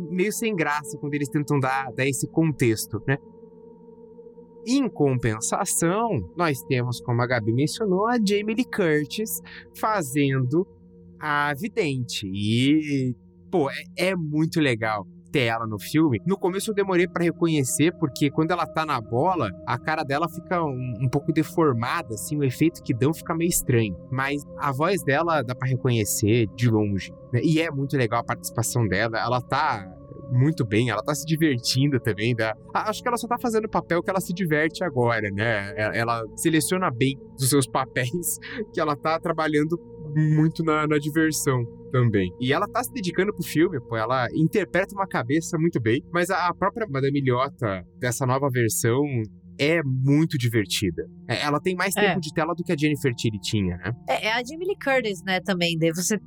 meio 0.10 0.32
sem 0.32 0.56
graça 0.56 0.98
quando 0.98 1.14
eles 1.14 1.30
tentam 1.30 1.60
dar, 1.60 1.92
dar 1.94 2.08
esse 2.08 2.28
contexto, 2.28 3.02
né? 3.08 3.18
Em 4.66 4.88
compensação, 4.88 6.10
nós 6.38 6.62
temos, 6.64 7.02
como 7.02 7.22
a 7.22 7.28
Gabi 7.28 7.52
mencionou, 7.52 8.08
a 8.08 8.14
Jamie 8.14 8.56
Lee 8.56 8.66
Curtis 8.66 9.42
fazendo 9.76 10.68
a 11.20 11.54
vidente. 11.56 12.28
E, 12.28 13.16
pô, 13.52 13.70
é, 13.70 14.10
é 14.10 14.16
muito 14.16 14.60
legal 14.60 15.08
ter 15.32 15.44
ela 15.44 15.66
no 15.66 15.80
filme. 15.80 16.22
No 16.26 16.38
começo 16.38 16.72
eu 16.72 16.76
demorei 16.76 17.08
pra 17.08 17.24
reconhecer, 17.24 17.92
porque 18.00 18.30
quando 18.30 18.52
ela 18.52 18.66
tá 18.68 18.86
na 18.86 19.00
bola, 19.00 19.50
a 19.66 19.78
cara 19.80 20.04
dela 20.04 20.28
fica 20.30 20.64
um, 20.64 20.94
um 21.02 21.10
pouco 21.10 21.32
deformada, 21.32 22.14
assim, 22.16 22.38
o 22.38 22.44
efeito 22.44 22.82
que 22.84 22.94
dão 22.94 23.14
fica 23.14 23.34
meio 23.36 23.50
estranho. 23.50 23.96
Mas 24.12 24.44
a 24.58 24.72
voz 24.72 25.04
dela 25.04 25.42
dá 25.42 25.56
pra 25.56 25.68
reconhecer 25.68 26.48
de 26.56 26.70
longe. 26.70 27.12
né? 27.34 27.40
E 27.44 27.62
é 27.62 27.72
muito 27.72 27.96
legal 27.98 28.20
a 28.20 28.24
participação 28.24 28.88
dela. 28.88 29.18
Ela 29.20 29.42
tá 29.42 29.88
muito 30.34 30.66
bem, 30.66 30.90
ela 30.90 31.04
tá 31.04 31.14
se 31.14 31.26
divertindo 31.26 32.00
também. 32.00 32.34
Né? 32.38 32.54
Acho 32.74 33.02
que 33.02 33.08
ela 33.08 33.18
só 33.18 33.28
tá 33.28 33.38
fazendo 33.38 33.66
o 33.66 33.70
papel 33.70 34.02
que 34.02 34.10
ela 34.10 34.22
se 34.22 34.34
diverte 34.34 34.82
agora, 34.84 35.30
né? 35.30 35.74
E- 35.76 35.98
Ela 36.00 36.24
seleciona 36.38 36.90
bem 36.90 37.18
os 37.38 37.50
seus 37.50 37.68
papéis 37.68 38.38
que 38.74 38.80
ela 38.80 38.96
tá 38.96 39.20
trabalhando 39.20 39.78
muito 40.16 40.64
na, 40.64 40.88
na 40.88 40.98
diversão 40.98 41.64
também. 41.92 42.30
E 42.40 42.54
ela 42.54 42.68
tá 42.68 42.84
se 42.84 42.92
dedicando 42.94 43.34
pro 43.34 43.44
filme, 43.44 43.80
pô, 43.82 43.96
ela 43.98 44.28
interpreta 44.36 44.94
uma 44.96 45.08
cabeça 45.08 45.58
muito 45.58 45.80
bem, 45.82 46.02
mas 46.14 46.30
a, 46.30 46.48
a 46.48 46.54
própria 46.54 46.88
Madame 46.90 47.22
Lhota 47.22 47.84
dessa 48.00 48.26
nova 48.26 48.50
versão 48.50 49.02
é 49.60 49.82
muito 49.84 50.38
divertida. 50.38 51.04
É, 51.28 51.42
Ela 51.44 51.60
tem 51.60 51.76
mais 51.76 51.96
É. 51.96 52.08
tempo 52.08 52.22
de 52.22 52.34
tela 52.34 52.54
do 52.56 52.64
que 52.64 52.72
a 52.72 52.76
Jennifer 52.78 53.14
Tilly 53.14 53.40
tinha, 53.42 53.78
né? 53.78 53.92
É, 54.10 54.28
é 54.28 54.32
a 54.34 54.38
Jamie 54.44 54.66
Lee 54.68 54.78
Curtis, 54.84 55.22
né, 55.24 55.40
também. 55.42 55.78
Daí 55.78 55.92
você, 55.94 56.18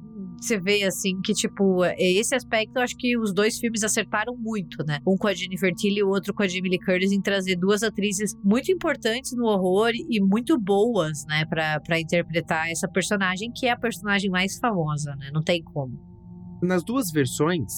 você 0.47 0.59
vê, 0.61 0.83
assim, 0.85 1.21
que, 1.23 1.33
tipo, 1.33 1.85
é- 1.85 1.95
esse 1.99 2.35
aspecto 2.35 2.77
eu 2.77 2.83
acho 2.83 2.97
que 2.97 3.17
os 3.19 3.33
dois 3.33 3.59
filmes 3.59 3.83
acertaram 3.83 4.37
muito, 4.37 4.85
né? 4.87 4.99
Um 5.07 5.17
com 5.17 5.27
a 5.29 5.35
Jennifer 5.35 5.73
Tilly 5.75 5.99
e 5.99 6.03
o 6.03 6.09
outro 6.09 6.33
com 6.35 6.43
a 6.43 6.47
Jamie 6.49 6.71
Lee 6.71 6.79
Curtis 6.79 7.13
em 7.13 7.21
trazer 7.21 7.57
duas 7.57 7.83
atrizes 7.83 8.35
muito 8.45 8.71
importantes 8.71 9.33
no 9.37 9.45
horror 9.47 9.91
e 9.95 10.21
muito 10.21 10.59
boas, 10.61 11.25
né, 11.27 11.45
pra 11.47 12.01
interpretar 12.01 12.71
essa 12.71 12.89
personagem, 12.89 13.51
que 13.55 13.67
é 13.67 13.71
a 13.71 13.77
personagem 13.79 14.31
mais 14.31 14.59
famosa, 14.59 15.15
né? 15.17 15.31
Não 15.33 15.43
tem 15.43 15.63
como. 15.63 15.99
nas 16.63 16.83
duas 16.83 17.11
versões, 17.11 17.71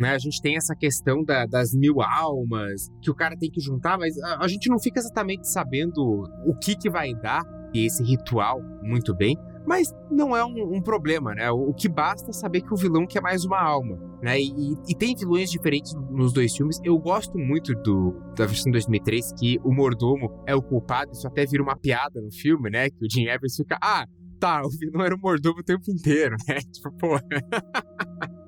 né, 0.00 0.10
a 0.10 0.18
gente 0.18 0.40
tem 0.42 0.56
essa 0.56 0.74
questão 0.74 1.22
da- 1.22 1.46
das 1.46 1.72
mil 1.72 2.00
almas 2.02 2.88
que 3.00 3.08
o 3.08 3.14
cara 3.14 3.36
tem 3.36 3.48
que 3.50 3.60
juntar, 3.60 3.96
mas 3.96 4.18
a, 4.18 4.44
a 4.44 4.48
gente 4.48 4.68
não 4.68 4.80
fica 4.80 4.98
exatamente 4.98 5.46
sabendo 5.48 6.00
o 6.46 6.54
que 6.60 6.74
que 6.74 6.90
vai 6.90 7.12
dar 7.14 7.40
esse 7.72 8.02
ritual 8.02 8.58
muito 8.82 9.14
bem. 9.14 9.36
Mas 9.66 9.92
não 10.10 10.36
é 10.36 10.44
um, 10.44 10.76
um 10.76 10.82
problema, 10.82 11.34
né? 11.34 11.50
O, 11.50 11.70
o 11.70 11.74
que 11.74 11.88
basta 11.88 12.30
é 12.30 12.32
saber 12.32 12.62
que 12.62 12.72
o 12.72 12.76
vilão 12.76 13.06
quer 13.06 13.20
mais 13.22 13.44
uma 13.44 13.60
alma, 13.60 13.96
né? 14.22 14.40
E, 14.40 14.74
e- 14.88 14.94
tem 14.94 15.14
vilões 15.14 15.50
diferentes 15.50 15.94
nos 16.10 16.32
dois 16.32 16.54
filmes. 16.56 16.78
Eu 16.84 16.98
gosto 16.98 17.38
muito 17.38 17.74
do, 17.82 18.12
da 18.36 18.44
versão 18.46 18.72
2003, 18.72 19.32
que 19.38 19.58
o 19.64 19.72
mordomo 19.72 20.42
é 20.46 20.54
o 20.54 20.62
culpado. 20.62 21.12
Isso 21.12 21.26
até 21.26 21.46
vira 21.46 21.62
uma 21.62 21.76
piada 21.76 22.20
no 22.20 22.32
filme, 22.32 22.70
né? 22.70 22.90
Que 22.90 23.04
o 23.06 23.10
Jim 23.10 23.26
Evans 23.26 23.56
fica... 23.56 23.78
Ah, 23.82 24.06
tá, 24.40 24.62
o 24.62 24.70
vilão 24.70 25.04
era 25.04 25.14
o 25.14 25.18
mordomo 25.18 25.60
o 25.60 25.64
tempo 25.64 25.90
inteiro, 25.90 26.36
né? 26.48 26.56
Tipo, 26.72 26.90
pô... 26.98 27.16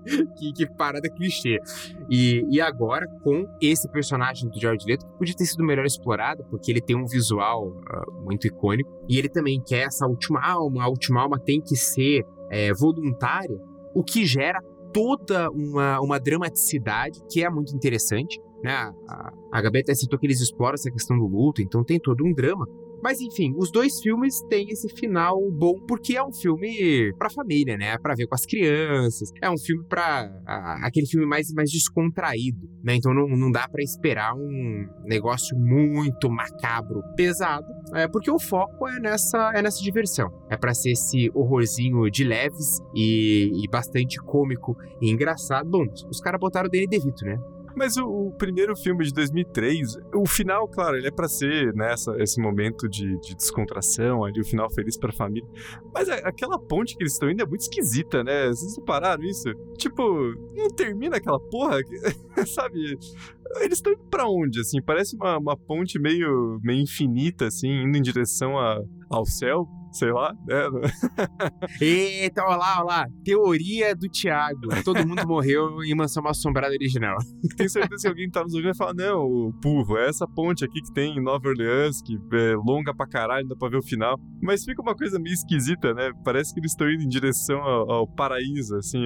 que, 0.37 0.53
que 0.53 0.67
parada 0.67 1.09
clichê. 1.11 1.59
E, 2.11 2.45
e 2.51 2.61
agora, 2.61 3.07
com 3.23 3.47
esse 3.61 3.91
personagem 3.91 4.49
do 4.49 4.61
Jared 4.61 4.85
Leto, 4.87 5.07
que 5.07 5.19
podia 5.19 5.35
ter 5.35 5.47
sido 5.47 5.65
melhor 5.65 5.85
explorado, 5.85 6.45
porque 6.51 6.71
ele 6.71 6.81
tem 6.81 6.97
um 6.97 7.07
visual 7.07 7.73
ah, 7.89 8.05
muito 8.23 8.47
icônico, 8.47 8.91
e 9.09 9.19
ele 9.19 9.29
também 9.29 9.61
quer 9.61 9.87
essa 9.87 10.07
última 10.07 10.41
alma, 10.41 10.85
a 10.85 10.89
última 10.89 11.23
alma 11.23 11.39
tem 11.39 11.61
que 11.61 11.77
ser 11.77 12.25
é, 12.51 12.73
voluntária, 12.73 13.59
o 13.95 14.03
que 14.03 14.25
gera 14.25 14.61
toda 14.93 15.51
uma, 15.51 16.01
uma 16.01 16.21
dramaticidade 16.21 17.21
que 17.31 17.45
é 17.45 17.51
muito 17.51 17.75
interessante. 17.75 18.41
Né? 18.63 18.73
A, 19.09 19.33
a 19.53 19.61
Gabi 19.61 19.81
até 19.81 19.95
citou 19.95 20.19
que 20.19 20.27
eles 20.27 20.41
exploram 20.41 20.75
essa 20.75 20.91
questão 20.91 21.19
do 21.19 21.27
luto, 21.27 21.61
então 21.61 21.85
tem 21.85 21.99
todo 21.99 22.25
um 22.25 22.33
drama. 22.33 22.67
Mas 23.03 23.21
enfim, 23.21 23.53
os 23.57 23.71
dois 23.71 24.01
filmes 24.01 24.41
têm 24.49 24.69
esse 24.71 24.89
final 24.97 25.39
bom 25.53 25.75
porque 25.87 26.17
é 26.17 26.23
um 26.25 26.33
filme 26.33 27.13
pra 27.19 27.29
família, 27.31 27.77
né? 27.77 27.97
Pra 27.99 28.15
ver 28.15 28.27
com 28.27 28.35
as 28.35 28.45
crianças. 28.47 29.31
É 29.43 29.51
um 29.51 29.59
filme 29.59 29.85
pra. 29.89 30.31
a- 30.47 30.87
aquele 30.87 31.07
filme 31.07 31.27
mais, 31.27 31.53
mais 31.53 31.71
descontraído, 31.71 32.69
né? 32.83 32.95
Então 32.97 33.13
não, 33.15 33.27
não 33.29 33.51
dá 33.51 33.69
pra 33.69 33.83
esperar 33.83 34.35
um 34.35 34.87
negócio 35.05 35.57
muito 35.59 36.31
macabro, 36.31 37.01
pesado, 37.17 37.67
é, 37.95 38.09
porque 38.09 38.31
o 38.31 38.39
foco 38.39 38.87
é 38.89 38.99
nessa, 39.01 39.53
é 39.55 39.63
nessa 39.63 39.83
diversão. 39.83 40.29
É 40.51 40.57
pra 40.57 40.75
ser 40.75 40.93
esse 40.93 41.31
horrorzinho 41.35 42.11
de 42.11 42.25
leves 42.25 42.79
e, 42.95 43.51
e 43.63 43.69
bastante 43.71 44.19
cômico 44.19 44.77
e 45.01 45.11
engraçado. 45.11 45.69
Bom, 45.69 45.85
os 46.11 46.21
caras 46.21 46.41
botaram 46.41 46.67
o 46.69 46.71
Danny 46.71 46.87
DeVito, 46.87 47.25
né? 47.25 47.37
Mas 47.77 47.97
o, 47.97 48.07
o 48.07 48.33
primeiro 48.39 48.77
filme 48.77 49.05
de 49.05 49.13
2003, 49.13 49.97
o 50.15 50.27
final, 50.29 50.69
claro, 50.69 50.97
ele 50.97 51.09
é 51.09 51.11
pra 51.11 51.27
ser 51.29 51.75
nessa 51.75 52.15
esse 52.23 52.41
momento 52.41 52.89
de, 52.89 53.19
de 53.21 53.35
descontração, 53.35 54.25
ali 54.25 54.41
o 54.41 54.45
final 54.45 54.71
feliz 54.73 54.97
pra 54.97 55.13
família. 55.13 55.49
Mas 55.93 56.09
a- 56.09 56.15
aquela 56.29 56.59
ponte 56.59 56.97
que 56.97 57.03
eles 57.03 57.15
estão 57.15 57.31
indo 57.31 57.43
é 57.43 57.47
muito 57.47 57.63
esquisita, 57.63 58.23
né? 58.23 58.47
Vocês 58.49 58.77
repararam 58.77 59.23
isso? 59.25 59.49
Tipo, 59.77 60.03
não 60.55 60.69
termina 60.69 61.17
aquela 61.17 61.41
porra, 61.51 61.79
sabe? 62.47 62.97
Eles 63.61 63.79
estão 63.79 63.93
indo 63.93 64.05
pra 64.11 64.27
onde, 64.29 64.61
assim? 64.61 64.81
Parece 64.81 65.17
uma, 65.17 65.39
uma 65.39 65.57
ponte 65.57 65.99
meio, 65.99 66.59
meio 66.63 66.81
infinita, 66.83 67.47
assim, 67.47 67.69
indo 67.69 67.99
em 67.99 68.03
direção 68.03 68.59
a- 68.59 68.81
ao 69.11 69.25
céu. 69.27 69.67
Sei 69.95 70.13
lá. 70.13 70.35
É, 70.51 70.67
Eita, 71.81 72.43
olha 72.45 72.57
lá, 72.57 72.75
olha 72.79 72.85
lá. 72.85 73.07
Teoria 73.25 73.95
do 73.95 74.09
Thiago. 74.09 74.61
Todo 74.85 75.07
mundo 75.07 75.27
morreu 75.27 75.83
em 75.85 75.95
Mansão 75.95 76.27
Assombrada 76.27 76.75
original. 76.75 77.17
tenho 77.57 77.71
certeza 77.71 78.03
que 78.03 78.09
alguém 78.09 78.31
tá 78.31 78.43
nos 78.43 78.53
ouvindo 78.55 78.71
e 78.71 78.73
vai 78.73 78.77
falar: 78.77 78.95
não, 78.95 79.51
burro, 79.63 79.97
é 79.97 80.09
essa 80.09 80.27
ponte 80.27 80.65
aqui 80.65 80.81
que 80.81 80.93
tem 80.93 81.17
em 81.17 81.23
Nova 81.23 81.49
Orleans, 81.49 82.03
que 82.03 82.19
é 82.37 82.55
longa 82.57 82.95
pra 82.95 83.07
caralho, 83.07 83.47
dá 83.49 83.57
pra 83.57 83.69
ver 83.69 83.79
o 83.79 83.83
final. 83.83 84.19
Mas 84.43 84.65
fica 84.65 84.83
uma 84.83 84.95
coisa 84.95 85.19
meio 85.19 85.33
esquisita, 85.35 85.95
né? 85.95 86.11
Parece 86.25 86.53
que 86.53 86.61
eles 86.61 86.73
estão 86.73 86.91
indo 86.91 87.03
em 87.03 87.09
direção 87.09 87.59
ao, 87.63 87.91
ao 87.91 88.07
paraíso, 88.09 88.77
assim, 88.77 89.05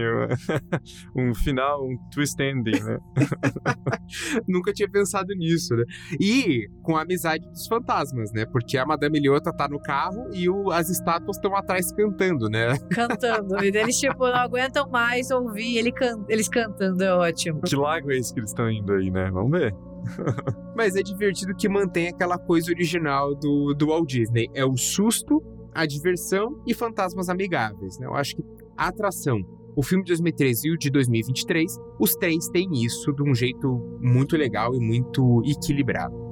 um 1.16 1.34
final, 1.34 1.84
um 1.84 1.96
twist 2.12 2.40
ending, 2.42 2.80
né? 2.82 2.98
Nunca 4.48 4.72
tinha 4.72 4.88
pensado 4.90 5.34
nisso, 5.34 5.74
né? 5.76 5.84
E 6.20 6.68
com 6.82 6.96
a 6.96 7.02
amizade 7.02 7.44
dos 7.50 7.66
fantasmas, 7.66 8.32
né? 8.32 8.44
Porque 8.46 8.76
a 8.76 8.86
Madame 8.86 9.20
Leota 9.20 9.52
tá 9.52 9.68
no 9.68 9.80
carro 9.80 10.28
e 10.32 10.48
o- 10.48 10.70
as 10.78 10.88
estátuas 10.88 11.36
estão 11.36 11.54
atrás 11.56 11.92
cantando, 11.92 12.48
né? 12.48 12.78
Cantando. 12.90 13.62
E 13.64 13.68
eles, 13.68 13.98
tipo, 13.98 14.26
não 14.26 14.36
aguentam 14.36 14.88
mais 14.88 15.30
ouvir 15.30 15.76
ele 15.76 15.90
can... 15.90 16.24
eles 16.28 16.48
cantando. 16.48 17.02
É 17.02 17.12
ótimo. 17.12 17.62
Que 17.62 17.74
lago 17.74 18.12
é 18.12 18.16
esse 18.16 18.32
que 18.32 18.40
eles 18.40 18.50
estão 18.50 18.70
indo 18.70 18.92
aí, 18.92 19.10
né? 19.10 19.30
Vamos 19.30 19.50
ver. 19.50 19.74
Mas 20.76 20.94
é 20.94 21.02
divertido 21.02 21.54
que 21.54 21.68
mantém 21.68 22.08
aquela 22.08 22.38
coisa 22.38 22.70
original 22.70 23.34
do, 23.34 23.74
do 23.74 23.88
Walt 23.88 24.08
Disney. 24.08 24.48
É 24.54 24.64
o 24.64 24.76
susto, 24.76 25.42
a 25.74 25.84
diversão 25.84 26.62
e 26.66 26.72
fantasmas 26.72 27.28
amigáveis, 27.28 27.98
né? 27.98 28.06
Eu 28.06 28.14
acho 28.14 28.36
que 28.36 28.42
a 28.76 28.88
atração, 28.88 29.38
o 29.74 29.82
filme 29.82 30.04
de 30.04 30.10
2013 30.10 30.68
e 30.68 30.72
o 30.72 30.78
de 30.78 30.90
2023, 30.90 31.76
os 31.98 32.14
três 32.14 32.48
têm 32.48 32.68
isso 32.84 33.12
de 33.12 33.28
um 33.28 33.34
jeito 33.34 33.98
muito 34.00 34.36
legal 34.36 34.72
e 34.74 34.78
muito 34.78 35.42
equilibrado. 35.44 36.27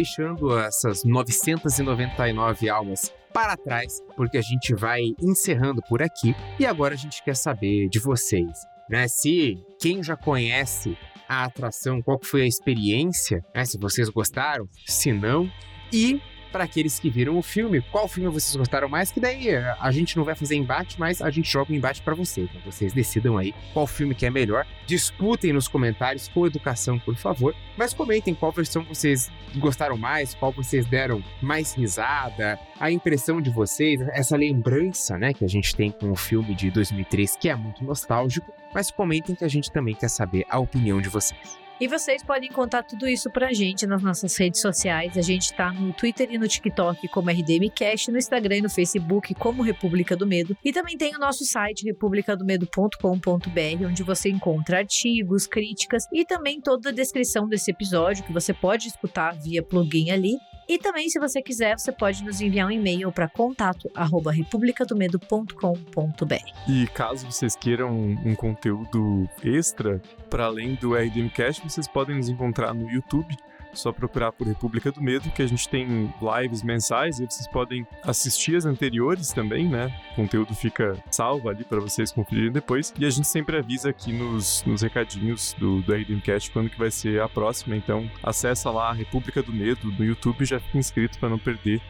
Deixando 0.00 0.58
essas 0.58 1.04
999 1.04 2.70
almas 2.70 3.12
para 3.34 3.54
trás, 3.54 4.00
porque 4.16 4.38
a 4.38 4.42
gente 4.42 4.74
vai 4.74 5.00
encerrando 5.20 5.82
por 5.82 6.02
aqui. 6.02 6.34
E 6.58 6.64
agora 6.64 6.94
a 6.94 6.96
gente 6.96 7.22
quer 7.22 7.36
saber 7.36 7.86
de 7.90 7.98
vocês, 7.98 8.50
né? 8.88 9.06
Se 9.08 9.58
quem 9.78 10.02
já 10.02 10.16
conhece 10.16 10.96
a 11.28 11.44
atração, 11.44 12.00
qual 12.00 12.18
foi 12.22 12.42
a 12.42 12.46
experiência, 12.46 13.44
né? 13.54 13.62
Se 13.66 13.78
vocês 13.78 14.08
gostaram, 14.08 14.66
se 14.86 15.12
não. 15.12 15.50
E 15.92 16.18
para 16.50 16.64
aqueles 16.64 16.98
que 16.98 17.08
viram 17.08 17.38
o 17.38 17.42
filme, 17.42 17.80
qual 17.80 18.08
filme 18.08 18.28
vocês 18.28 18.54
gostaram 18.56 18.88
mais? 18.88 19.10
Que 19.10 19.20
daí 19.20 19.48
eh, 19.48 19.74
a 19.80 19.90
gente 19.90 20.16
não 20.16 20.24
vai 20.24 20.34
fazer 20.34 20.56
embate, 20.56 20.98
mas 20.98 21.22
a 21.22 21.30
gente 21.30 21.50
joga 21.50 21.72
o 21.72 21.74
embate 21.74 22.02
para 22.02 22.14
vocês. 22.14 22.52
Né? 22.52 22.60
Vocês 22.64 22.92
decidam 22.92 23.38
aí 23.38 23.54
qual 23.72 23.86
filme 23.86 24.14
que 24.14 24.26
é 24.26 24.30
melhor. 24.30 24.66
Disputem 24.86 25.52
nos 25.52 25.68
comentários 25.68 26.28
com 26.28 26.46
educação, 26.46 26.98
por 26.98 27.14
favor. 27.16 27.54
Mas 27.76 27.94
comentem 27.94 28.34
qual 28.34 28.52
versão 28.52 28.82
vocês 28.82 29.30
gostaram 29.56 29.96
mais, 29.96 30.34
qual 30.34 30.52
vocês 30.52 30.86
deram 30.86 31.22
mais 31.40 31.74
risada, 31.74 32.58
a 32.78 32.90
impressão 32.90 33.40
de 33.40 33.50
vocês, 33.50 34.00
essa 34.12 34.36
lembrança, 34.36 35.18
né, 35.18 35.32
que 35.32 35.44
a 35.44 35.48
gente 35.48 35.74
tem 35.74 35.90
com 35.90 36.10
o 36.10 36.16
filme 36.16 36.54
de 36.54 36.70
2003, 36.70 37.36
que 37.36 37.48
é 37.48 37.54
muito 37.54 37.84
nostálgico. 37.84 38.52
Mas 38.74 38.90
comentem 38.90 39.34
que 39.34 39.44
a 39.44 39.48
gente 39.48 39.70
também 39.70 39.94
quer 39.94 40.08
saber 40.08 40.44
a 40.48 40.58
opinião 40.58 41.00
de 41.00 41.08
vocês. 41.08 41.59
E 41.80 41.88
vocês 41.88 42.22
podem 42.22 42.52
contar 42.52 42.82
tudo 42.82 43.08
isso 43.08 43.30
pra 43.30 43.54
gente 43.54 43.86
nas 43.86 44.02
nossas 44.02 44.36
redes 44.36 44.60
sociais. 44.60 45.16
A 45.16 45.22
gente 45.22 45.50
tá 45.54 45.72
no 45.72 45.94
Twitter 45.94 46.28
e 46.30 46.36
no 46.36 46.46
TikTok 46.46 47.08
como 47.08 47.30
RDMcast, 47.30 48.10
no 48.10 48.18
Instagram 48.18 48.56
e 48.56 48.60
no 48.60 48.68
Facebook 48.68 49.34
como 49.34 49.62
República 49.62 50.14
do 50.14 50.26
Medo. 50.26 50.54
E 50.62 50.74
também 50.74 50.98
tem 50.98 51.16
o 51.16 51.18
nosso 51.18 51.42
site 51.46 51.86
republicadomedo.com.br, 51.86 53.86
onde 53.86 54.02
você 54.02 54.28
encontra 54.28 54.76
artigos, 54.76 55.46
críticas 55.46 56.04
e 56.12 56.22
também 56.22 56.60
toda 56.60 56.90
a 56.90 56.92
descrição 56.92 57.48
desse 57.48 57.70
episódio 57.70 58.24
que 58.24 58.32
você 58.32 58.52
pode 58.52 58.88
escutar 58.88 59.32
via 59.32 59.62
plugin 59.62 60.10
ali. 60.10 60.36
E 60.70 60.78
também, 60.78 61.08
se 61.08 61.18
você 61.18 61.42
quiser, 61.42 61.76
você 61.76 61.90
pode 61.90 62.22
nos 62.22 62.40
enviar 62.40 62.68
um 62.68 62.70
e-mail 62.70 63.10
para 63.10 63.28
contato 63.28 63.90
arroba 63.92 64.30
republicadomedo.com.br. 64.30 66.34
E 66.68 66.86
caso 66.94 67.26
vocês 67.26 67.56
queiram 67.56 67.90
um, 67.90 68.36
conteúdo 68.36 69.28
extra, 69.42 70.00
para 70.30 70.44
além 70.44 70.76
do 70.76 70.94
RDMcast, 70.94 71.68
vocês 71.68 71.88
podem 71.88 72.18
nos 72.18 72.28
encontrar 72.28 72.72
no 72.72 72.88
YouTube. 72.88 73.36
Só 73.72 73.92
procurar 73.92 74.32
por 74.32 74.46
República 74.46 74.90
do 74.90 75.02
Medo, 75.02 75.30
que 75.30 75.42
a 75.42 75.46
gente 75.46 75.68
tem 75.68 76.12
lives 76.20 76.62
mensais 76.62 77.20
e 77.20 77.26
vocês 77.26 77.46
podem 77.46 77.86
assistir 78.02 78.56
as 78.56 78.66
anteriores 78.66 79.32
também, 79.32 79.68
né? 79.68 79.94
O 80.12 80.16
conteúdo 80.16 80.54
fica 80.54 80.96
salvo 81.10 81.48
ali 81.48 81.64
para 81.64 81.80
vocês 81.80 82.12
conferirem 82.12 82.52
depois. 82.52 82.92
E 82.98 83.04
a 83.04 83.10
gente 83.10 83.28
sempre 83.28 83.56
avisa 83.56 83.90
aqui 83.90 84.12
nos, 84.12 84.64
nos 84.64 84.82
recadinhos 84.82 85.54
do, 85.58 85.82
do 85.82 85.94
RDMcast 85.94 86.50
quando 86.50 86.70
que 86.70 86.78
vai 86.78 86.90
ser 86.90 87.20
a 87.20 87.28
próxima. 87.28 87.76
Então, 87.76 88.10
acessa 88.22 88.70
lá 88.70 88.90
a 88.90 88.94
República 88.94 89.42
do 89.42 89.52
Medo 89.52 89.90
no 89.92 90.04
YouTube 90.04 90.42
e 90.42 90.46
já 90.46 90.58
fica 90.58 90.78
inscrito 90.78 91.18
para 91.18 91.28
não 91.28 91.38
perder 91.38 91.80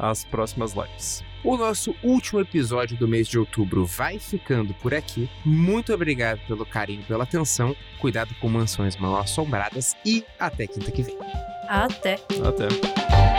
as 0.00 0.24
próximas 0.24 0.72
lives. 0.72 1.22
O 1.42 1.56
nosso 1.56 1.94
último 2.02 2.40
episódio 2.40 2.96
do 2.96 3.08
mês 3.08 3.26
de 3.26 3.38
outubro 3.38 3.86
vai 3.86 4.18
ficando 4.18 4.74
por 4.74 4.92
aqui. 4.92 5.28
Muito 5.44 5.92
obrigado 5.92 6.40
pelo 6.46 6.66
carinho, 6.66 7.02
pela 7.04 7.24
atenção. 7.24 7.74
Cuidado 7.98 8.34
com 8.40 8.48
mansões 8.48 8.96
mal 8.96 9.16
assombradas 9.16 9.96
e 10.04 10.24
até 10.38 10.66
quinta 10.66 10.90
que 10.90 11.02
vem. 11.02 11.16
Até! 11.68 12.18
Até. 12.44 13.29